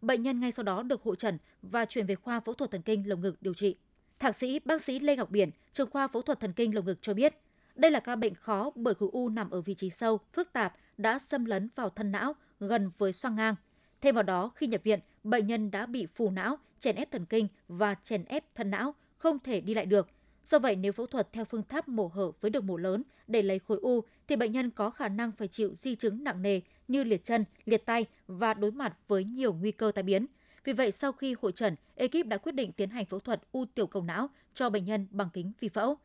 Bệnh 0.00 0.22
nhân 0.22 0.40
ngay 0.40 0.52
sau 0.52 0.64
đó 0.64 0.82
được 0.82 1.02
hội 1.02 1.16
trần 1.16 1.38
và 1.62 1.84
chuyển 1.84 2.06
về 2.06 2.14
khoa 2.14 2.40
phẫu 2.40 2.54
thuật 2.54 2.70
thần 2.70 2.82
kinh 2.82 3.08
lồng 3.08 3.20
ngực 3.20 3.42
điều 3.42 3.54
trị. 3.54 3.76
Thạc 4.18 4.36
sĩ 4.36 4.60
bác 4.64 4.82
sĩ 4.82 4.98
Lê 4.98 5.16
Ngọc 5.16 5.30
Biển, 5.30 5.50
trưởng 5.72 5.90
khoa 5.90 6.08
phẫu 6.08 6.22
thuật 6.22 6.40
thần 6.40 6.52
kinh 6.52 6.74
lồng 6.74 6.84
ngực 6.84 6.98
cho 7.02 7.14
biết, 7.14 7.34
đây 7.74 7.90
là 7.90 8.00
ca 8.00 8.16
bệnh 8.16 8.34
khó 8.34 8.70
bởi 8.74 8.94
khối 8.94 9.08
u 9.12 9.28
nằm 9.28 9.50
ở 9.50 9.60
vị 9.60 9.74
trí 9.74 9.90
sâu, 9.90 10.20
phức 10.32 10.52
tạp 10.52 10.76
đã 10.98 11.18
xâm 11.18 11.44
lấn 11.44 11.68
vào 11.74 11.90
thân 11.90 12.12
não 12.12 12.32
gần 12.60 12.90
với 12.98 13.12
xoang 13.12 13.36
ngang. 13.36 13.54
Thêm 14.00 14.14
vào 14.14 14.22
đó, 14.22 14.52
khi 14.54 14.66
nhập 14.66 14.80
viện, 14.84 15.00
bệnh 15.24 15.46
nhân 15.46 15.70
đã 15.70 15.86
bị 15.86 16.06
phù 16.14 16.30
não, 16.30 16.58
chèn 16.78 16.96
ép 16.96 17.10
thần 17.10 17.26
kinh 17.26 17.48
và 17.68 17.94
chèn 17.94 18.24
ép 18.24 18.54
thân 18.54 18.70
não, 18.70 18.94
không 19.18 19.38
thể 19.38 19.60
đi 19.60 19.74
lại 19.74 19.86
được. 19.86 20.08
Do 20.44 20.58
vậy, 20.58 20.76
nếu 20.76 20.92
phẫu 20.92 21.06
thuật 21.06 21.32
theo 21.32 21.44
phương 21.44 21.62
pháp 21.62 21.88
mổ 21.88 22.06
hở 22.06 22.32
với 22.40 22.50
đường 22.50 22.66
mổ 22.66 22.76
lớn 22.76 23.02
để 23.26 23.42
lấy 23.42 23.58
khối 23.58 23.78
u, 23.82 24.00
thì 24.28 24.36
bệnh 24.36 24.52
nhân 24.52 24.70
có 24.70 24.90
khả 24.90 25.08
năng 25.08 25.32
phải 25.32 25.48
chịu 25.48 25.74
di 25.74 25.94
chứng 25.94 26.24
nặng 26.24 26.42
nề 26.42 26.60
như 26.88 27.04
liệt 27.04 27.24
chân, 27.24 27.44
liệt 27.64 27.86
tay 27.86 28.06
và 28.26 28.54
đối 28.54 28.70
mặt 28.70 28.96
với 29.08 29.24
nhiều 29.24 29.52
nguy 29.52 29.72
cơ 29.72 29.92
tai 29.94 30.02
biến. 30.02 30.26
Vì 30.64 30.72
vậy, 30.72 30.90
sau 30.90 31.12
khi 31.12 31.36
hội 31.42 31.52
trần, 31.52 31.76
ekip 31.94 32.26
đã 32.26 32.36
quyết 32.36 32.52
định 32.52 32.72
tiến 32.72 32.90
hành 32.90 33.06
phẫu 33.06 33.20
thuật 33.20 33.42
u 33.52 33.64
tiểu 33.74 33.86
cầu 33.86 34.02
não 34.02 34.28
cho 34.54 34.70
bệnh 34.70 34.84
nhân 34.84 35.06
bằng 35.10 35.28
kính 35.32 35.52
vi 35.60 35.68
phẫu. 35.68 35.98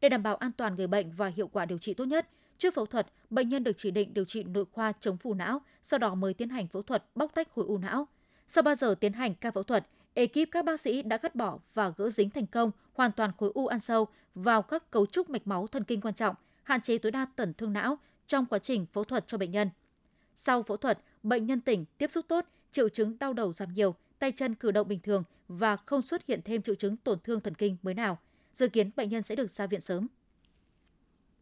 Để 0.00 0.08
đảm 0.08 0.22
bảo 0.22 0.36
an 0.36 0.52
toàn 0.52 0.74
người 0.74 0.86
bệnh 0.86 1.12
và 1.12 1.26
hiệu 1.26 1.48
quả 1.48 1.64
điều 1.64 1.78
trị 1.78 1.94
tốt 1.94 2.04
nhất, 2.04 2.28
trước 2.58 2.74
phẫu 2.74 2.86
thuật, 2.86 3.06
bệnh 3.30 3.48
nhân 3.48 3.64
được 3.64 3.76
chỉ 3.76 3.90
định 3.90 4.14
điều 4.14 4.24
trị 4.24 4.44
nội 4.44 4.64
khoa 4.72 4.92
chống 5.00 5.16
phù 5.16 5.34
não, 5.34 5.60
sau 5.82 5.98
đó 5.98 6.14
mới 6.14 6.34
tiến 6.34 6.48
hành 6.48 6.68
phẫu 6.68 6.82
thuật 6.82 7.04
bóc 7.14 7.34
tách 7.34 7.48
khối 7.54 7.64
u 7.68 7.78
não. 7.78 8.08
Sau 8.46 8.62
3 8.62 8.74
giờ 8.74 8.94
tiến 9.00 9.12
hành 9.12 9.34
ca 9.34 9.50
phẫu 9.50 9.62
thuật, 9.62 9.86
ekip 10.14 10.48
các 10.50 10.64
bác 10.64 10.80
sĩ 10.80 11.02
đã 11.02 11.16
cắt 11.16 11.34
bỏ 11.34 11.58
và 11.74 11.92
gỡ 11.96 12.10
dính 12.10 12.30
thành 12.30 12.46
công 12.46 12.70
hoàn 12.92 13.12
toàn 13.12 13.30
khối 13.38 13.50
u 13.54 13.66
ăn 13.66 13.80
sâu 13.80 14.08
vào 14.34 14.62
các 14.62 14.90
cấu 14.90 15.06
trúc 15.06 15.30
mạch 15.30 15.46
máu 15.46 15.66
thần 15.66 15.84
kinh 15.84 16.00
quan 16.00 16.14
trọng, 16.14 16.36
hạn 16.62 16.80
chế 16.80 16.98
tối 16.98 17.12
đa 17.12 17.26
tổn 17.36 17.54
thương 17.54 17.72
não 17.72 17.98
trong 18.26 18.46
quá 18.46 18.58
trình 18.58 18.86
phẫu 18.92 19.04
thuật 19.04 19.24
cho 19.26 19.38
bệnh 19.38 19.50
nhân. 19.50 19.70
Sau 20.34 20.62
phẫu 20.62 20.76
thuật, 20.76 20.98
bệnh 21.22 21.46
nhân 21.46 21.60
tỉnh, 21.60 21.84
tiếp 21.98 22.10
xúc 22.10 22.24
tốt, 22.28 22.46
triệu 22.70 22.88
chứng 22.88 23.18
đau 23.18 23.32
đầu 23.32 23.52
giảm 23.52 23.74
nhiều, 23.74 23.94
tay 24.18 24.32
chân 24.32 24.54
cử 24.54 24.70
động 24.70 24.88
bình 24.88 25.00
thường 25.00 25.24
và 25.48 25.76
không 25.76 26.02
xuất 26.02 26.26
hiện 26.26 26.40
thêm 26.44 26.62
triệu 26.62 26.74
chứng 26.74 26.96
tổn 26.96 27.18
thương 27.24 27.40
thần 27.40 27.54
kinh 27.54 27.76
mới 27.82 27.94
nào. 27.94 28.18
Dự 28.54 28.68
kiến 28.68 28.90
bệnh 28.96 29.08
nhân 29.08 29.22
sẽ 29.22 29.36
được 29.36 29.50
ra 29.50 29.66
viện 29.66 29.80
sớm. 29.80 30.06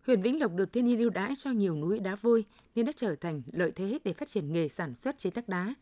Huyện 0.06 0.22
Vĩnh 0.22 0.40
Lộc 0.40 0.54
được 0.54 0.72
thiên 0.72 0.84
nhiên 0.84 0.98
ưu 0.98 1.10
đãi 1.10 1.32
cho 1.36 1.50
nhiều 1.50 1.76
núi 1.76 1.98
đá 1.98 2.16
vôi 2.16 2.44
nên 2.74 2.86
đã 2.86 2.92
trở 2.96 3.14
thành 3.14 3.42
lợi 3.52 3.72
thế 3.76 3.98
để 4.04 4.12
phát 4.12 4.28
triển 4.28 4.52
nghề 4.52 4.68
sản 4.68 4.94
xuất 4.94 5.18
chế 5.18 5.30
tác 5.30 5.48
đá. 5.48 5.74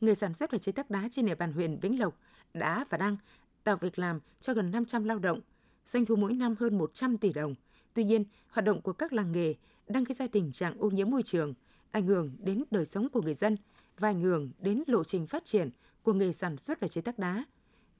Người 0.00 0.14
sản 0.14 0.34
xuất 0.34 0.50
và 0.50 0.58
chế 0.58 0.72
tác 0.72 0.90
đá 0.90 1.08
trên 1.10 1.26
địa 1.26 1.34
bàn 1.34 1.52
huyện 1.52 1.78
Vĩnh 1.78 2.00
Lộc 2.00 2.18
đã 2.54 2.84
và 2.90 2.98
đang 2.98 3.16
tạo 3.64 3.76
việc 3.80 3.98
làm 3.98 4.20
cho 4.40 4.54
gần 4.54 4.70
500 4.70 5.04
lao 5.04 5.18
động, 5.18 5.40
doanh 5.86 6.06
thu 6.06 6.16
mỗi 6.16 6.32
năm 6.32 6.54
hơn 6.58 6.78
100 6.78 7.18
tỷ 7.18 7.32
đồng. 7.32 7.54
Tuy 7.94 8.04
nhiên, 8.04 8.24
hoạt 8.48 8.64
động 8.64 8.82
của 8.82 8.92
các 8.92 9.12
làng 9.12 9.32
nghề 9.32 9.54
đang 9.88 10.04
gây 10.04 10.14
ra 10.14 10.26
tình 10.32 10.52
trạng 10.52 10.78
ô 10.78 10.90
nhiễm 10.90 11.10
môi 11.10 11.22
trường, 11.22 11.54
ảnh 11.90 12.06
hưởng 12.06 12.36
đến 12.38 12.64
đời 12.70 12.84
sống 12.84 13.08
của 13.08 13.22
người 13.22 13.34
dân 13.34 13.56
và 13.98 14.08
ảnh 14.08 14.20
hưởng 14.20 14.50
đến 14.58 14.82
lộ 14.86 15.04
trình 15.04 15.26
phát 15.26 15.44
triển 15.44 15.70
của 16.02 16.12
nghề 16.12 16.32
sản 16.32 16.56
xuất 16.56 16.80
và 16.80 16.88
chế 16.88 17.00
tác 17.00 17.18
đá. 17.18 17.44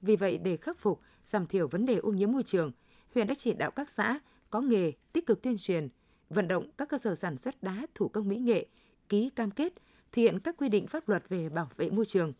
Vì 0.01 0.15
vậy, 0.15 0.37
để 0.37 0.57
khắc 0.57 0.79
phục, 0.79 0.99
giảm 1.23 1.47
thiểu 1.47 1.67
vấn 1.67 1.85
đề 1.85 1.95
ô 1.95 2.11
nhiễm 2.11 2.31
môi 2.31 2.43
trường, 2.43 2.71
huyện 3.13 3.27
đã 3.27 3.33
chỉ 3.37 3.53
đạo 3.53 3.71
các 3.71 3.89
xã 3.89 4.19
có 4.49 4.61
nghề 4.61 4.91
tích 5.13 5.25
cực 5.25 5.41
tuyên 5.41 5.57
truyền, 5.57 5.89
vận 6.29 6.47
động 6.47 6.71
các 6.77 6.89
cơ 6.89 6.97
sở 6.97 7.15
sản 7.15 7.37
xuất 7.37 7.63
đá 7.63 7.85
thủ 7.95 8.07
công 8.07 8.27
mỹ 8.27 8.37
nghệ 8.37 8.67
ký 9.09 9.29
cam 9.29 9.51
kết 9.51 9.73
thực 10.11 10.21
hiện 10.21 10.39
các 10.39 10.55
quy 10.57 10.69
định 10.69 10.87
pháp 10.87 11.09
luật 11.09 11.29
về 11.29 11.49
bảo 11.49 11.69
vệ 11.77 11.89
môi 11.89 12.05
trường, 12.05 12.33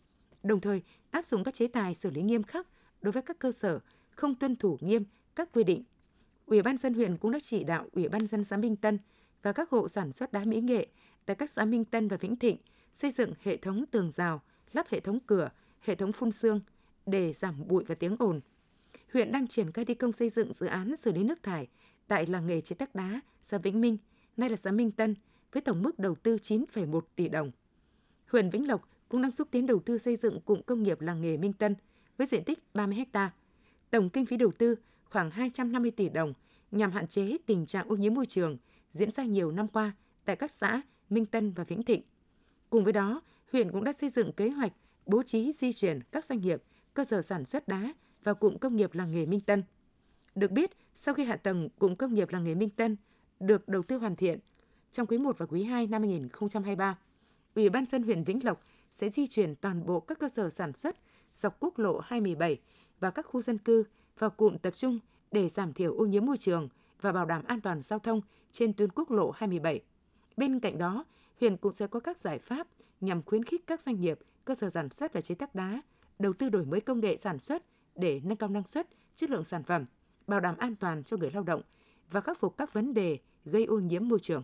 đồng 0.44 0.60
thời 0.60 0.82
áp 1.10 1.24
dụng 1.24 1.44
các 1.44 1.54
chế 1.54 1.66
tài 1.66 1.94
xử 1.94 2.10
lý 2.10 2.22
nghiêm 2.22 2.42
khắc 2.42 2.68
đối 3.02 3.12
với 3.12 3.22
các 3.22 3.38
cơ 3.38 3.52
sở 3.52 3.80
không 4.10 4.34
tuân 4.34 4.56
thủ 4.56 4.78
nghiêm 4.80 5.04
các 5.34 5.48
quy 5.52 5.64
định. 5.64 5.84
Ủy 6.46 6.62
ban 6.62 6.76
dân 6.76 6.94
huyện 6.94 7.16
cũng 7.16 7.30
đã 7.30 7.38
chỉ 7.42 7.64
đạo 7.64 7.86
Ủy 7.92 8.08
ban 8.08 8.26
dân 8.26 8.44
xã 8.44 8.56
Minh 8.56 8.76
Tân 8.76 8.98
và 9.42 9.52
các 9.52 9.70
hộ 9.70 9.88
sản 9.88 10.12
xuất 10.12 10.32
đá 10.32 10.44
mỹ 10.44 10.60
nghệ 10.60 10.86
tại 11.26 11.36
các 11.36 11.50
xã 11.50 11.64
Minh 11.64 11.84
Tân 11.84 12.08
và 12.08 12.16
Vĩnh 12.16 12.36
Thịnh 12.36 12.56
xây 12.92 13.10
dựng 13.10 13.32
hệ 13.42 13.56
thống 13.56 13.84
tường 13.90 14.10
rào, 14.10 14.42
lắp 14.72 14.86
hệ 14.88 15.00
thống 15.00 15.18
cửa, 15.26 15.50
hệ 15.80 15.94
thống 15.94 16.12
phun 16.12 16.32
xương 16.32 16.60
để 17.06 17.32
giảm 17.32 17.68
bụi 17.68 17.84
và 17.88 17.94
tiếng 17.94 18.16
ồn. 18.18 18.40
Huyện 19.12 19.32
đang 19.32 19.46
triển 19.46 19.72
khai 19.72 19.84
thi 19.84 19.94
công 19.94 20.12
xây 20.12 20.28
dựng 20.28 20.52
dự 20.52 20.66
án 20.66 20.96
xử 20.96 21.12
lý 21.12 21.24
nước 21.24 21.42
thải 21.42 21.68
tại 22.08 22.26
làng 22.26 22.46
nghề 22.46 22.60
chế 22.60 22.74
tác 22.74 22.94
đá 22.94 23.20
xã 23.42 23.58
Vĩnh 23.58 23.80
Minh, 23.80 23.98
nay 24.36 24.50
là 24.50 24.56
xã 24.56 24.72
Minh 24.72 24.90
Tân, 24.90 25.14
với 25.52 25.62
tổng 25.62 25.82
mức 25.82 25.98
đầu 25.98 26.14
tư 26.14 26.36
9,1 26.36 27.00
tỷ 27.16 27.28
đồng. 27.28 27.50
Huyện 28.30 28.50
Vĩnh 28.50 28.68
Lộc 28.68 28.88
cũng 29.14 29.22
đang 29.22 29.32
xúc 29.32 29.48
tiến 29.50 29.66
đầu 29.66 29.78
tư 29.78 29.98
xây 29.98 30.16
dựng 30.16 30.40
cụm 30.40 30.62
công 30.62 30.82
nghiệp 30.82 31.00
làng 31.00 31.20
nghề 31.20 31.36
Minh 31.36 31.52
Tân 31.52 31.74
với 32.16 32.26
diện 32.26 32.44
tích 32.44 32.58
30 32.74 33.04
ha. 33.12 33.30
Tổng 33.90 34.10
kinh 34.10 34.26
phí 34.26 34.36
đầu 34.36 34.52
tư 34.58 34.74
khoảng 35.04 35.30
250 35.30 35.90
tỷ 35.90 36.08
đồng 36.08 36.32
nhằm 36.70 36.92
hạn 36.92 37.06
chế 37.06 37.36
tình 37.46 37.66
trạng 37.66 37.88
ô 37.88 37.96
nhiễm 37.96 38.14
môi 38.14 38.26
trường 38.26 38.56
diễn 38.92 39.10
ra 39.10 39.24
nhiều 39.24 39.52
năm 39.52 39.68
qua 39.68 39.92
tại 40.24 40.36
các 40.36 40.50
xã 40.50 40.82
Minh 41.10 41.26
Tân 41.26 41.52
và 41.52 41.64
Vĩnh 41.64 41.82
Thịnh. 41.82 42.02
Cùng 42.70 42.84
với 42.84 42.92
đó, 42.92 43.22
huyện 43.52 43.70
cũng 43.70 43.84
đã 43.84 43.92
xây 43.92 44.08
dựng 44.08 44.32
kế 44.32 44.48
hoạch 44.48 44.72
bố 45.06 45.22
trí 45.22 45.52
di 45.52 45.72
chuyển 45.72 46.00
các 46.12 46.24
doanh 46.24 46.40
nghiệp, 46.40 46.62
cơ 46.94 47.04
sở 47.04 47.22
sản 47.22 47.44
xuất 47.44 47.68
đá 47.68 47.94
vào 48.24 48.34
cụm 48.34 48.58
công 48.58 48.76
nghiệp 48.76 48.94
làng 48.94 49.12
nghề 49.12 49.26
Minh 49.26 49.40
Tân. 49.40 49.62
Được 50.34 50.50
biết, 50.50 50.70
sau 50.94 51.14
khi 51.14 51.24
hạ 51.24 51.36
tầng 51.36 51.68
cụm 51.78 51.94
công 51.94 52.14
nghiệp 52.14 52.28
làng 52.30 52.44
nghề 52.44 52.54
Minh 52.54 52.70
Tân 52.70 52.96
được 53.40 53.68
đầu 53.68 53.82
tư 53.82 53.98
hoàn 53.98 54.16
thiện, 54.16 54.38
trong 54.92 55.06
quý 55.06 55.18
1 55.18 55.38
và 55.38 55.46
quý 55.46 55.62
2 55.62 55.86
năm 55.86 56.02
2023, 56.02 56.98
Ủy 57.54 57.68
ban 57.68 57.86
dân 57.86 58.02
huyện 58.02 58.24
Vĩnh 58.24 58.44
Lộc 58.44 58.64
sẽ 58.94 59.08
di 59.08 59.26
chuyển 59.26 59.54
toàn 59.54 59.86
bộ 59.86 60.00
các 60.00 60.18
cơ 60.18 60.28
sở 60.28 60.50
sản 60.50 60.72
xuất 60.72 60.96
dọc 61.34 61.56
quốc 61.60 61.78
lộ 61.78 61.98
217 61.98 62.60
và 63.00 63.10
các 63.10 63.26
khu 63.26 63.42
dân 63.42 63.58
cư 63.58 63.84
vào 64.18 64.30
cụm 64.30 64.58
tập 64.58 64.74
trung 64.76 64.98
để 65.32 65.48
giảm 65.48 65.72
thiểu 65.72 65.94
ô 65.94 66.06
nhiễm 66.06 66.26
môi 66.26 66.36
trường 66.36 66.68
và 67.00 67.12
bảo 67.12 67.26
đảm 67.26 67.42
an 67.46 67.60
toàn 67.60 67.82
giao 67.82 67.98
thông 67.98 68.20
trên 68.52 68.72
tuyến 68.72 68.90
quốc 68.90 69.10
lộ 69.10 69.30
27. 69.30 69.80
Bên 70.36 70.60
cạnh 70.60 70.78
đó, 70.78 71.04
huyện 71.40 71.56
cũng 71.56 71.72
sẽ 71.72 71.86
có 71.86 72.00
các 72.00 72.18
giải 72.18 72.38
pháp 72.38 72.66
nhằm 73.00 73.22
khuyến 73.22 73.44
khích 73.44 73.66
các 73.66 73.80
doanh 73.80 74.00
nghiệp, 74.00 74.18
cơ 74.44 74.54
sở 74.54 74.70
sản 74.70 74.90
xuất 74.90 75.12
và 75.12 75.20
chế 75.20 75.34
tác 75.34 75.54
đá 75.54 75.82
đầu 76.18 76.32
tư 76.32 76.48
đổi 76.48 76.64
mới 76.64 76.80
công 76.80 77.00
nghệ 77.00 77.16
sản 77.16 77.38
xuất 77.38 77.62
để 77.96 78.20
nâng 78.24 78.36
cao 78.36 78.48
năng 78.48 78.66
suất, 78.66 78.88
chất 79.14 79.30
lượng 79.30 79.44
sản 79.44 79.62
phẩm, 79.62 79.86
bảo 80.26 80.40
đảm 80.40 80.56
an 80.58 80.74
toàn 80.74 81.04
cho 81.04 81.16
người 81.16 81.30
lao 81.30 81.42
động 81.42 81.62
và 82.10 82.20
khắc 82.20 82.38
phục 82.38 82.56
các 82.56 82.72
vấn 82.72 82.94
đề 82.94 83.18
gây 83.44 83.64
ô 83.64 83.78
nhiễm 83.78 84.08
môi 84.08 84.18
trường. 84.18 84.42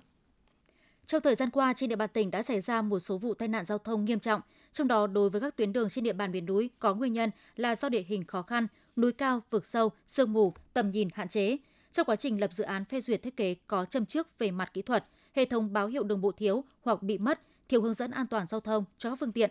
Trong 1.11 1.23
thời 1.23 1.35
gian 1.35 1.51
qua, 1.51 1.73
trên 1.73 1.89
địa 1.89 1.97
bàn 1.97 2.09
tỉnh 2.13 2.31
đã 2.31 2.43
xảy 2.43 2.61
ra 2.61 2.83
một 2.83 2.99
số 2.99 3.19
vụ 3.19 3.35
tai 3.35 3.49
nạn 3.49 3.65
giao 3.65 3.79
thông 3.79 4.05
nghiêm 4.05 4.21
trọng, 4.21 4.41
trong 4.73 4.89
đó 4.89 5.07
đối 5.07 5.31
với 5.31 5.41
các 5.41 5.57
tuyến 5.57 5.73
đường 5.73 5.89
trên 5.89 6.05
địa 6.05 6.13
bàn 6.13 6.33
miền 6.33 6.47
núi 6.47 6.71
có 6.79 6.95
nguyên 6.95 7.13
nhân 7.13 7.31
là 7.57 7.77
do 7.77 7.89
địa 7.89 8.03
hình 8.07 8.25
khó 8.25 8.43
khăn, 8.43 8.67
núi 8.97 9.13
cao, 9.13 9.43
vực 9.51 9.67
sâu, 9.67 9.91
sương 10.07 10.33
mù, 10.33 10.55
tầm 10.73 10.91
nhìn 10.91 11.09
hạn 11.15 11.29
chế. 11.29 11.57
Trong 11.93 12.07
quá 12.07 12.17
trình 12.17 12.41
lập 12.41 12.53
dự 12.53 12.65
án 12.65 12.85
phê 12.85 13.01
duyệt 13.01 13.23
thiết 13.23 13.37
kế 13.37 13.55
có 13.67 13.85
châm 13.85 14.07
trước 14.07 14.39
về 14.39 14.51
mặt 14.51 14.71
kỹ 14.75 14.83
thuật, 14.83 15.05
hệ 15.35 15.45
thống 15.45 15.73
báo 15.73 15.87
hiệu 15.87 16.03
đường 16.03 16.21
bộ 16.21 16.33
thiếu 16.33 16.65
hoặc 16.83 17.03
bị 17.03 17.19
mất, 17.19 17.41
thiếu 17.69 17.83
hướng 17.83 17.95
dẫn 17.95 18.11
an 18.11 18.27
toàn 18.27 18.47
giao 18.47 18.61
thông 18.61 18.85
cho 18.99 19.11
các 19.11 19.17
phương 19.21 19.33
tiện. 19.33 19.51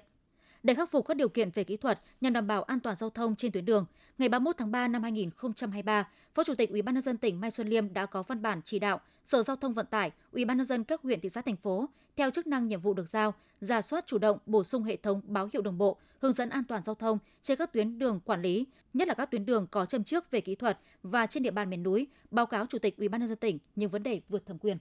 Để 0.64 0.74
khắc 0.74 0.92
phục 0.92 1.06
các 1.06 1.18
điều 1.18 1.30
kiện 1.30 1.50
về 1.52 1.64
kỹ 1.64 1.78
thuật 1.78 2.02
nhằm 2.22 2.34
đảm 2.34 2.48
bảo 2.48 2.64
an 2.64 2.80
toàn 2.80 2.96
giao 2.96 3.10
thông 3.10 3.36
trên 3.36 3.52
tuyến 3.52 3.66
đường, 3.66 3.86
ngày 4.18 4.30
31 4.30 4.56
tháng 4.58 4.72
3 4.72 4.88
năm 4.88 5.04
2023, 5.04 6.08
Phó 6.34 6.44
Chủ 6.44 6.56
tịch 6.56 6.70
Ủy 6.70 6.82
ban 6.82 6.96
nhân 6.96 7.02
dân 7.02 7.18
tỉnh 7.18 7.42
Mai 7.42 7.52
Xuân 7.52 7.68
Liêm 7.68 7.94
đã 7.94 8.06
có 8.06 8.24
văn 8.24 8.42
bản 8.42 8.62
chỉ 8.66 8.80
đạo 8.80 9.00
Sở 9.26 9.44
Giao 9.44 9.56
thông 9.56 9.74
Vận 9.74 9.86
tải, 9.86 10.12
Ủy 10.32 10.46
ban 10.46 10.58
nhân 10.58 10.66
dân 10.66 10.84
các 10.84 11.02
huyện 11.02 11.20
thị 11.20 11.30
xã 11.30 11.42
thành 11.42 11.56
phố 11.56 11.90
theo 12.16 12.32
chức 12.32 12.48
năng 12.48 12.68
nhiệm 12.68 12.82
vụ 12.82 12.94
được 12.94 13.10
giao, 13.10 13.34
ra 13.62 13.82
soát 13.82 14.08
chủ 14.08 14.18
động 14.18 14.38
bổ 14.46 14.64
sung 14.64 14.84
hệ 14.84 14.98
thống 14.98 15.22
báo 15.26 15.50
hiệu 15.54 15.62
đồng 15.62 15.78
bộ, 15.78 15.98
hướng 16.22 16.34
dẫn 16.34 16.50
an 16.50 16.64
toàn 16.64 16.84
giao 16.84 16.96
thông 16.96 17.18
trên 17.42 17.58
các 17.58 17.74
tuyến 17.74 18.00
đường 18.00 18.20
quản 18.26 18.42
lý, 18.42 18.66
nhất 18.94 19.08
là 19.08 19.14
các 19.14 19.32
tuyến 19.32 19.46
đường 19.46 19.68
có 19.72 19.86
châm 19.86 20.04
trước 20.04 20.32
về 20.32 20.42
kỹ 20.42 20.56
thuật 20.56 20.80
và 21.04 21.26
trên 21.26 21.44
địa 21.44 21.52
bàn 21.52 21.70
miền 21.70 21.84
núi, 21.84 22.08
báo 22.32 22.46
cáo 22.46 22.66
Chủ 22.66 22.80
tịch 22.80 22.98
Ủy 22.98 23.08
ban 23.08 23.22
nhân 23.22 23.28
dân 23.28 23.38
tỉnh 23.38 23.58
những 23.76 23.90
vấn 23.90 24.04
đề 24.04 24.22
vượt 24.30 24.46
thẩm 24.46 24.58
quyền. 24.58 24.78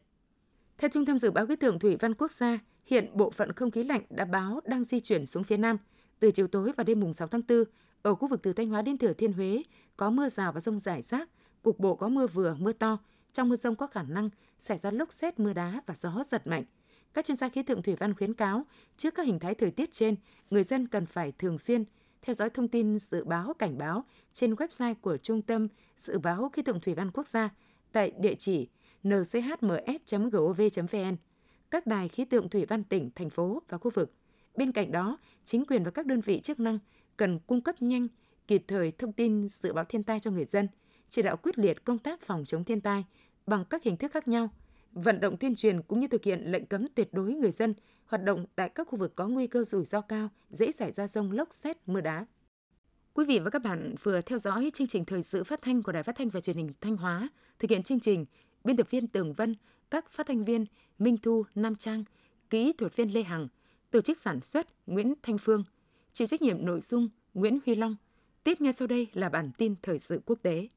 Theo 0.79 0.91
Trung 0.91 1.07
tâm 1.07 1.19
Dự 1.19 1.31
báo 1.31 1.47
Khí 1.47 1.57
tượng 1.57 1.79
Thủy 1.79 1.97
văn 2.01 2.15
Quốc 2.15 2.33
gia, 2.33 2.59
hiện 2.89 3.11
bộ 3.15 3.31
phận 3.31 3.53
không 3.53 3.71
khí 3.71 3.83
lạnh 3.85 4.03
đã 4.11 4.25
báo 4.25 4.61
đang 4.65 4.85
di 4.85 5.01
chuyển 5.01 5.27
xuống 5.27 5.45
phía 5.45 5.57
Nam. 5.57 5.77
Từ 6.21 6.31
chiều 6.31 6.47
tối 6.47 6.73
và 6.77 6.85
đêm 6.85 7.01
mùng 7.01 7.13
6 7.13 7.29
tháng 7.29 7.43
4, 7.49 7.65
ở 8.03 8.15
khu 8.15 8.29
vực 8.29 8.41
từ 8.43 8.53
Thanh 8.53 8.69
Hóa 8.69 8.83
đến 8.83 8.99
Thừa 8.99 9.13
Thiên 9.13 9.33
Huế 9.33 9.63
có 9.97 10.11
mưa 10.11 10.29
rào 10.29 10.53
và 10.53 10.61
rông 10.61 10.79
rải 10.79 11.03
rác, 11.03 11.29
cục 11.63 11.79
bộ 11.79 11.97
có 11.97 12.09
mưa 12.09 12.27
vừa, 12.27 12.57
mưa 12.59 12.73
to. 12.73 12.99
Trong 13.33 13.49
mưa 13.49 13.57
rông 13.57 13.77
có 13.77 13.87
khả 13.87 14.03
năng 14.03 14.31
xảy 14.59 14.79
ra 14.79 14.91
lốc 14.91 15.13
xét, 15.13 15.41
mưa 15.41 15.53
đá 15.53 15.83
và 15.87 15.95
gió 15.95 16.23
giật 16.27 16.47
mạnh. 16.47 16.65
Các 17.15 17.25
chuyên 17.25 17.37
gia 17.37 17.49
khí 17.49 17.63
tượng 17.63 17.83
thủy 17.83 17.97
văn 17.99 18.15
khuyến 18.15 18.35
cáo, 18.35 18.67
trước 18.97 19.15
các 19.15 19.27
hình 19.27 19.39
thái 19.39 19.55
thời 19.55 19.71
tiết 19.71 19.93
trên, 19.93 20.17
người 20.51 20.63
dân 20.63 20.89
cần 20.89 21.07
phải 21.07 21.33
thường 21.33 21.59
xuyên 21.59 21.85
theo 22.23 22.35
dõi 22.35 22.51
thông 22.51 22.69
tin 22.69 22.99
dự 22.99 23.25
báo 23.25 23.55
cảnh 23.59 23.79
báo 23.79 24.05
trên 24.33 24.55
website 24.55 24.95
của 24.95 25.17
Trung 25.17 25.43
tâm 25.43 25.69
Dự 25.97 26.19
báo 26.19 26.51
Khí 26.53 26.63
tượng 26.63 26.81
Thủy 26.81 26.95
văn 26.95 27.11
Quốc 27.11 27.27
gia 27.27 27.51
tại 27.93 28.13
địa 28.21 28.35
chỉ 28.35 28.69
nchms.gov.vn, 29.03 29.77
các 31.71 31.87
đài 31.87 32.09
khí 32.09 32.25
tượng 32.25 32.49
thủy 32.49 32.67
văn 32.67 32.85
tỉnh, 32.85 33.11
thành 33.15 33.31
phố 33.31 33.63
và 33.69 33.79
khu 33.79 33.91
vực. 33.95 34.13
Bên 34.57 34.73
cạnh 34.73 34.93
đó, 34.93 35.19
chính 35.45 35.65
quyền 35.65 35.85
và 35.85 35.91
các 35.91 36.07
đơn 36.07 36.21
vị 36.21 36.41
chức 36.41 36.61
năng 36.61 36.79
cần 37.17 37.39
cung 37.47 37.61
cấp 37.61 37.83
nhanh, 37.83 38.09
kịp 38.47 38.65
thời 38.69 38.93
thông 38.93 39.13
tin 39.13 39.49
dự 39.49 39.73
báo 39.73 39.85
thiên 39.85 40.03
tai 40.03 40.21
cho 40.21 40.31
người 40.31 40.45
dân, 40.45 40.69
chỉ 41.09 41.23
đạo 41.23 41.37
quyết 41.37 41.59
liệt 41.59 41.85
công 41.85 41.99
tác 41.99 42.23
phòng 42.23 42.45
chống 42.45 42.65
thiên 42.65 42.81
tai 42.81 43.05
bằng 43.47 43.65
các 43.65 43.83
hình 43.83 43.97
thức 43.97 44.13
khác 44.13 44.29
nhau, 44.29 44.51
vận 44.93 45.21
động 45.21 45.37
tuyên 45.37 45.55
truyền 45.55 45.83
cũng 45.83 46.01
như 46.01 46.09
thực 46.09 46.25
hiện 46.25 46.43
lệnh 46.45 46.67
cấm 46.67 46.87
tuyệt 46.95 47.15
đối 47.15 47.33
người 47.33 47.51
dân 47.51 47.75
hoạt 48.07 48.25
động 48.25 48.47
tại 48.57 48.69
các 48.69 48.89
khu 48.89 48.99
vực 48.99 49.17
có 49.17 49.29
nguy 49.29 49.47
cơ 49.47 49.65
rủi 49.65 49.85
ro 49.85 50.01
cao, 50.01 50.29
dễ 50.51 50.73
xảy 50.73 50.93
ra 50.93 51.09
rông 51.09 51.33
lốc 51.33 51.55
xét 51.55 51.77
mưa 51.87 52.01
đá. 52.01 52.27
Quý 53.15 53.25
vị 53.25 53.39
và 53.39 53.51
các 53.51 53.63
bạn 53.63 53.95
vừa 54.03 54.21
theo 54.21 54.39
dõi 54.39 54.71
chương 54.75 54.87
trình 54.87 55.05
thời 55.05 55.23
sự 55.23 55.45
phát 55.45 55.63
thanh 55.63 55.83
của 55.83 55.93
Đài 55.93 56.03
Phát 56.03 56.17
thanh 56.17 56.29
và 56.29 56.41
Truyền 56.41 56.57
hình 56.57 56.73
Thanh 56.81 56.97
Hóa. 56.97 57.29
Thực 57.59 57.71
hiện 57.71 57.83
chương 57.83 58.01
trình, 58.01 58.27
biên 58.65 58.77
tập 58.77 58.91
viên 58.91 59.07
Tường 59.07 59.33
Vân, 59.33 59.55
các 59.91 60.11
phát 60.11 60.27
thanh 60.27 60.45
viên 60.45 60.67
Minh 60.99 61.19
Thu, 61.23 61.45
Nam 61.55 61.77
Trang, 61.77 62.05
kỹ 62.51 62.73
thuật 62.73 62.97
viên 62.97 63.15
Lê 63.15 63.23
Hằng, 63.23 63.49
tổ 63.91 64.01
chức 64.01 64.19
sản 64.19 64.41
xuất 64.41 64.67
Nguyễn 64.87 65.15
Thanh 65.23 65.39
Phương, 65.39 65.65
chịu 66.13 66.27
trách 66.27 66.43
nhiệm 66.43 66.67
nội 66.67 66.81
dung 66.81 67.09
Nguyễn 67.35 67.59
Huy 67.67 67.75
Long. 67.75 67.97
Tiếp 68.45 68.61
ngay 68.61 68.73
sau 68.73 68.89
đây 68.89 69.07
là 69.13 69.29
bản 69.29 69.51
tin 69.59 69.75
thời 69.83 69.99
sự 69.99 70.21
quốc 70.27 70.39
tế. 70.43 70.69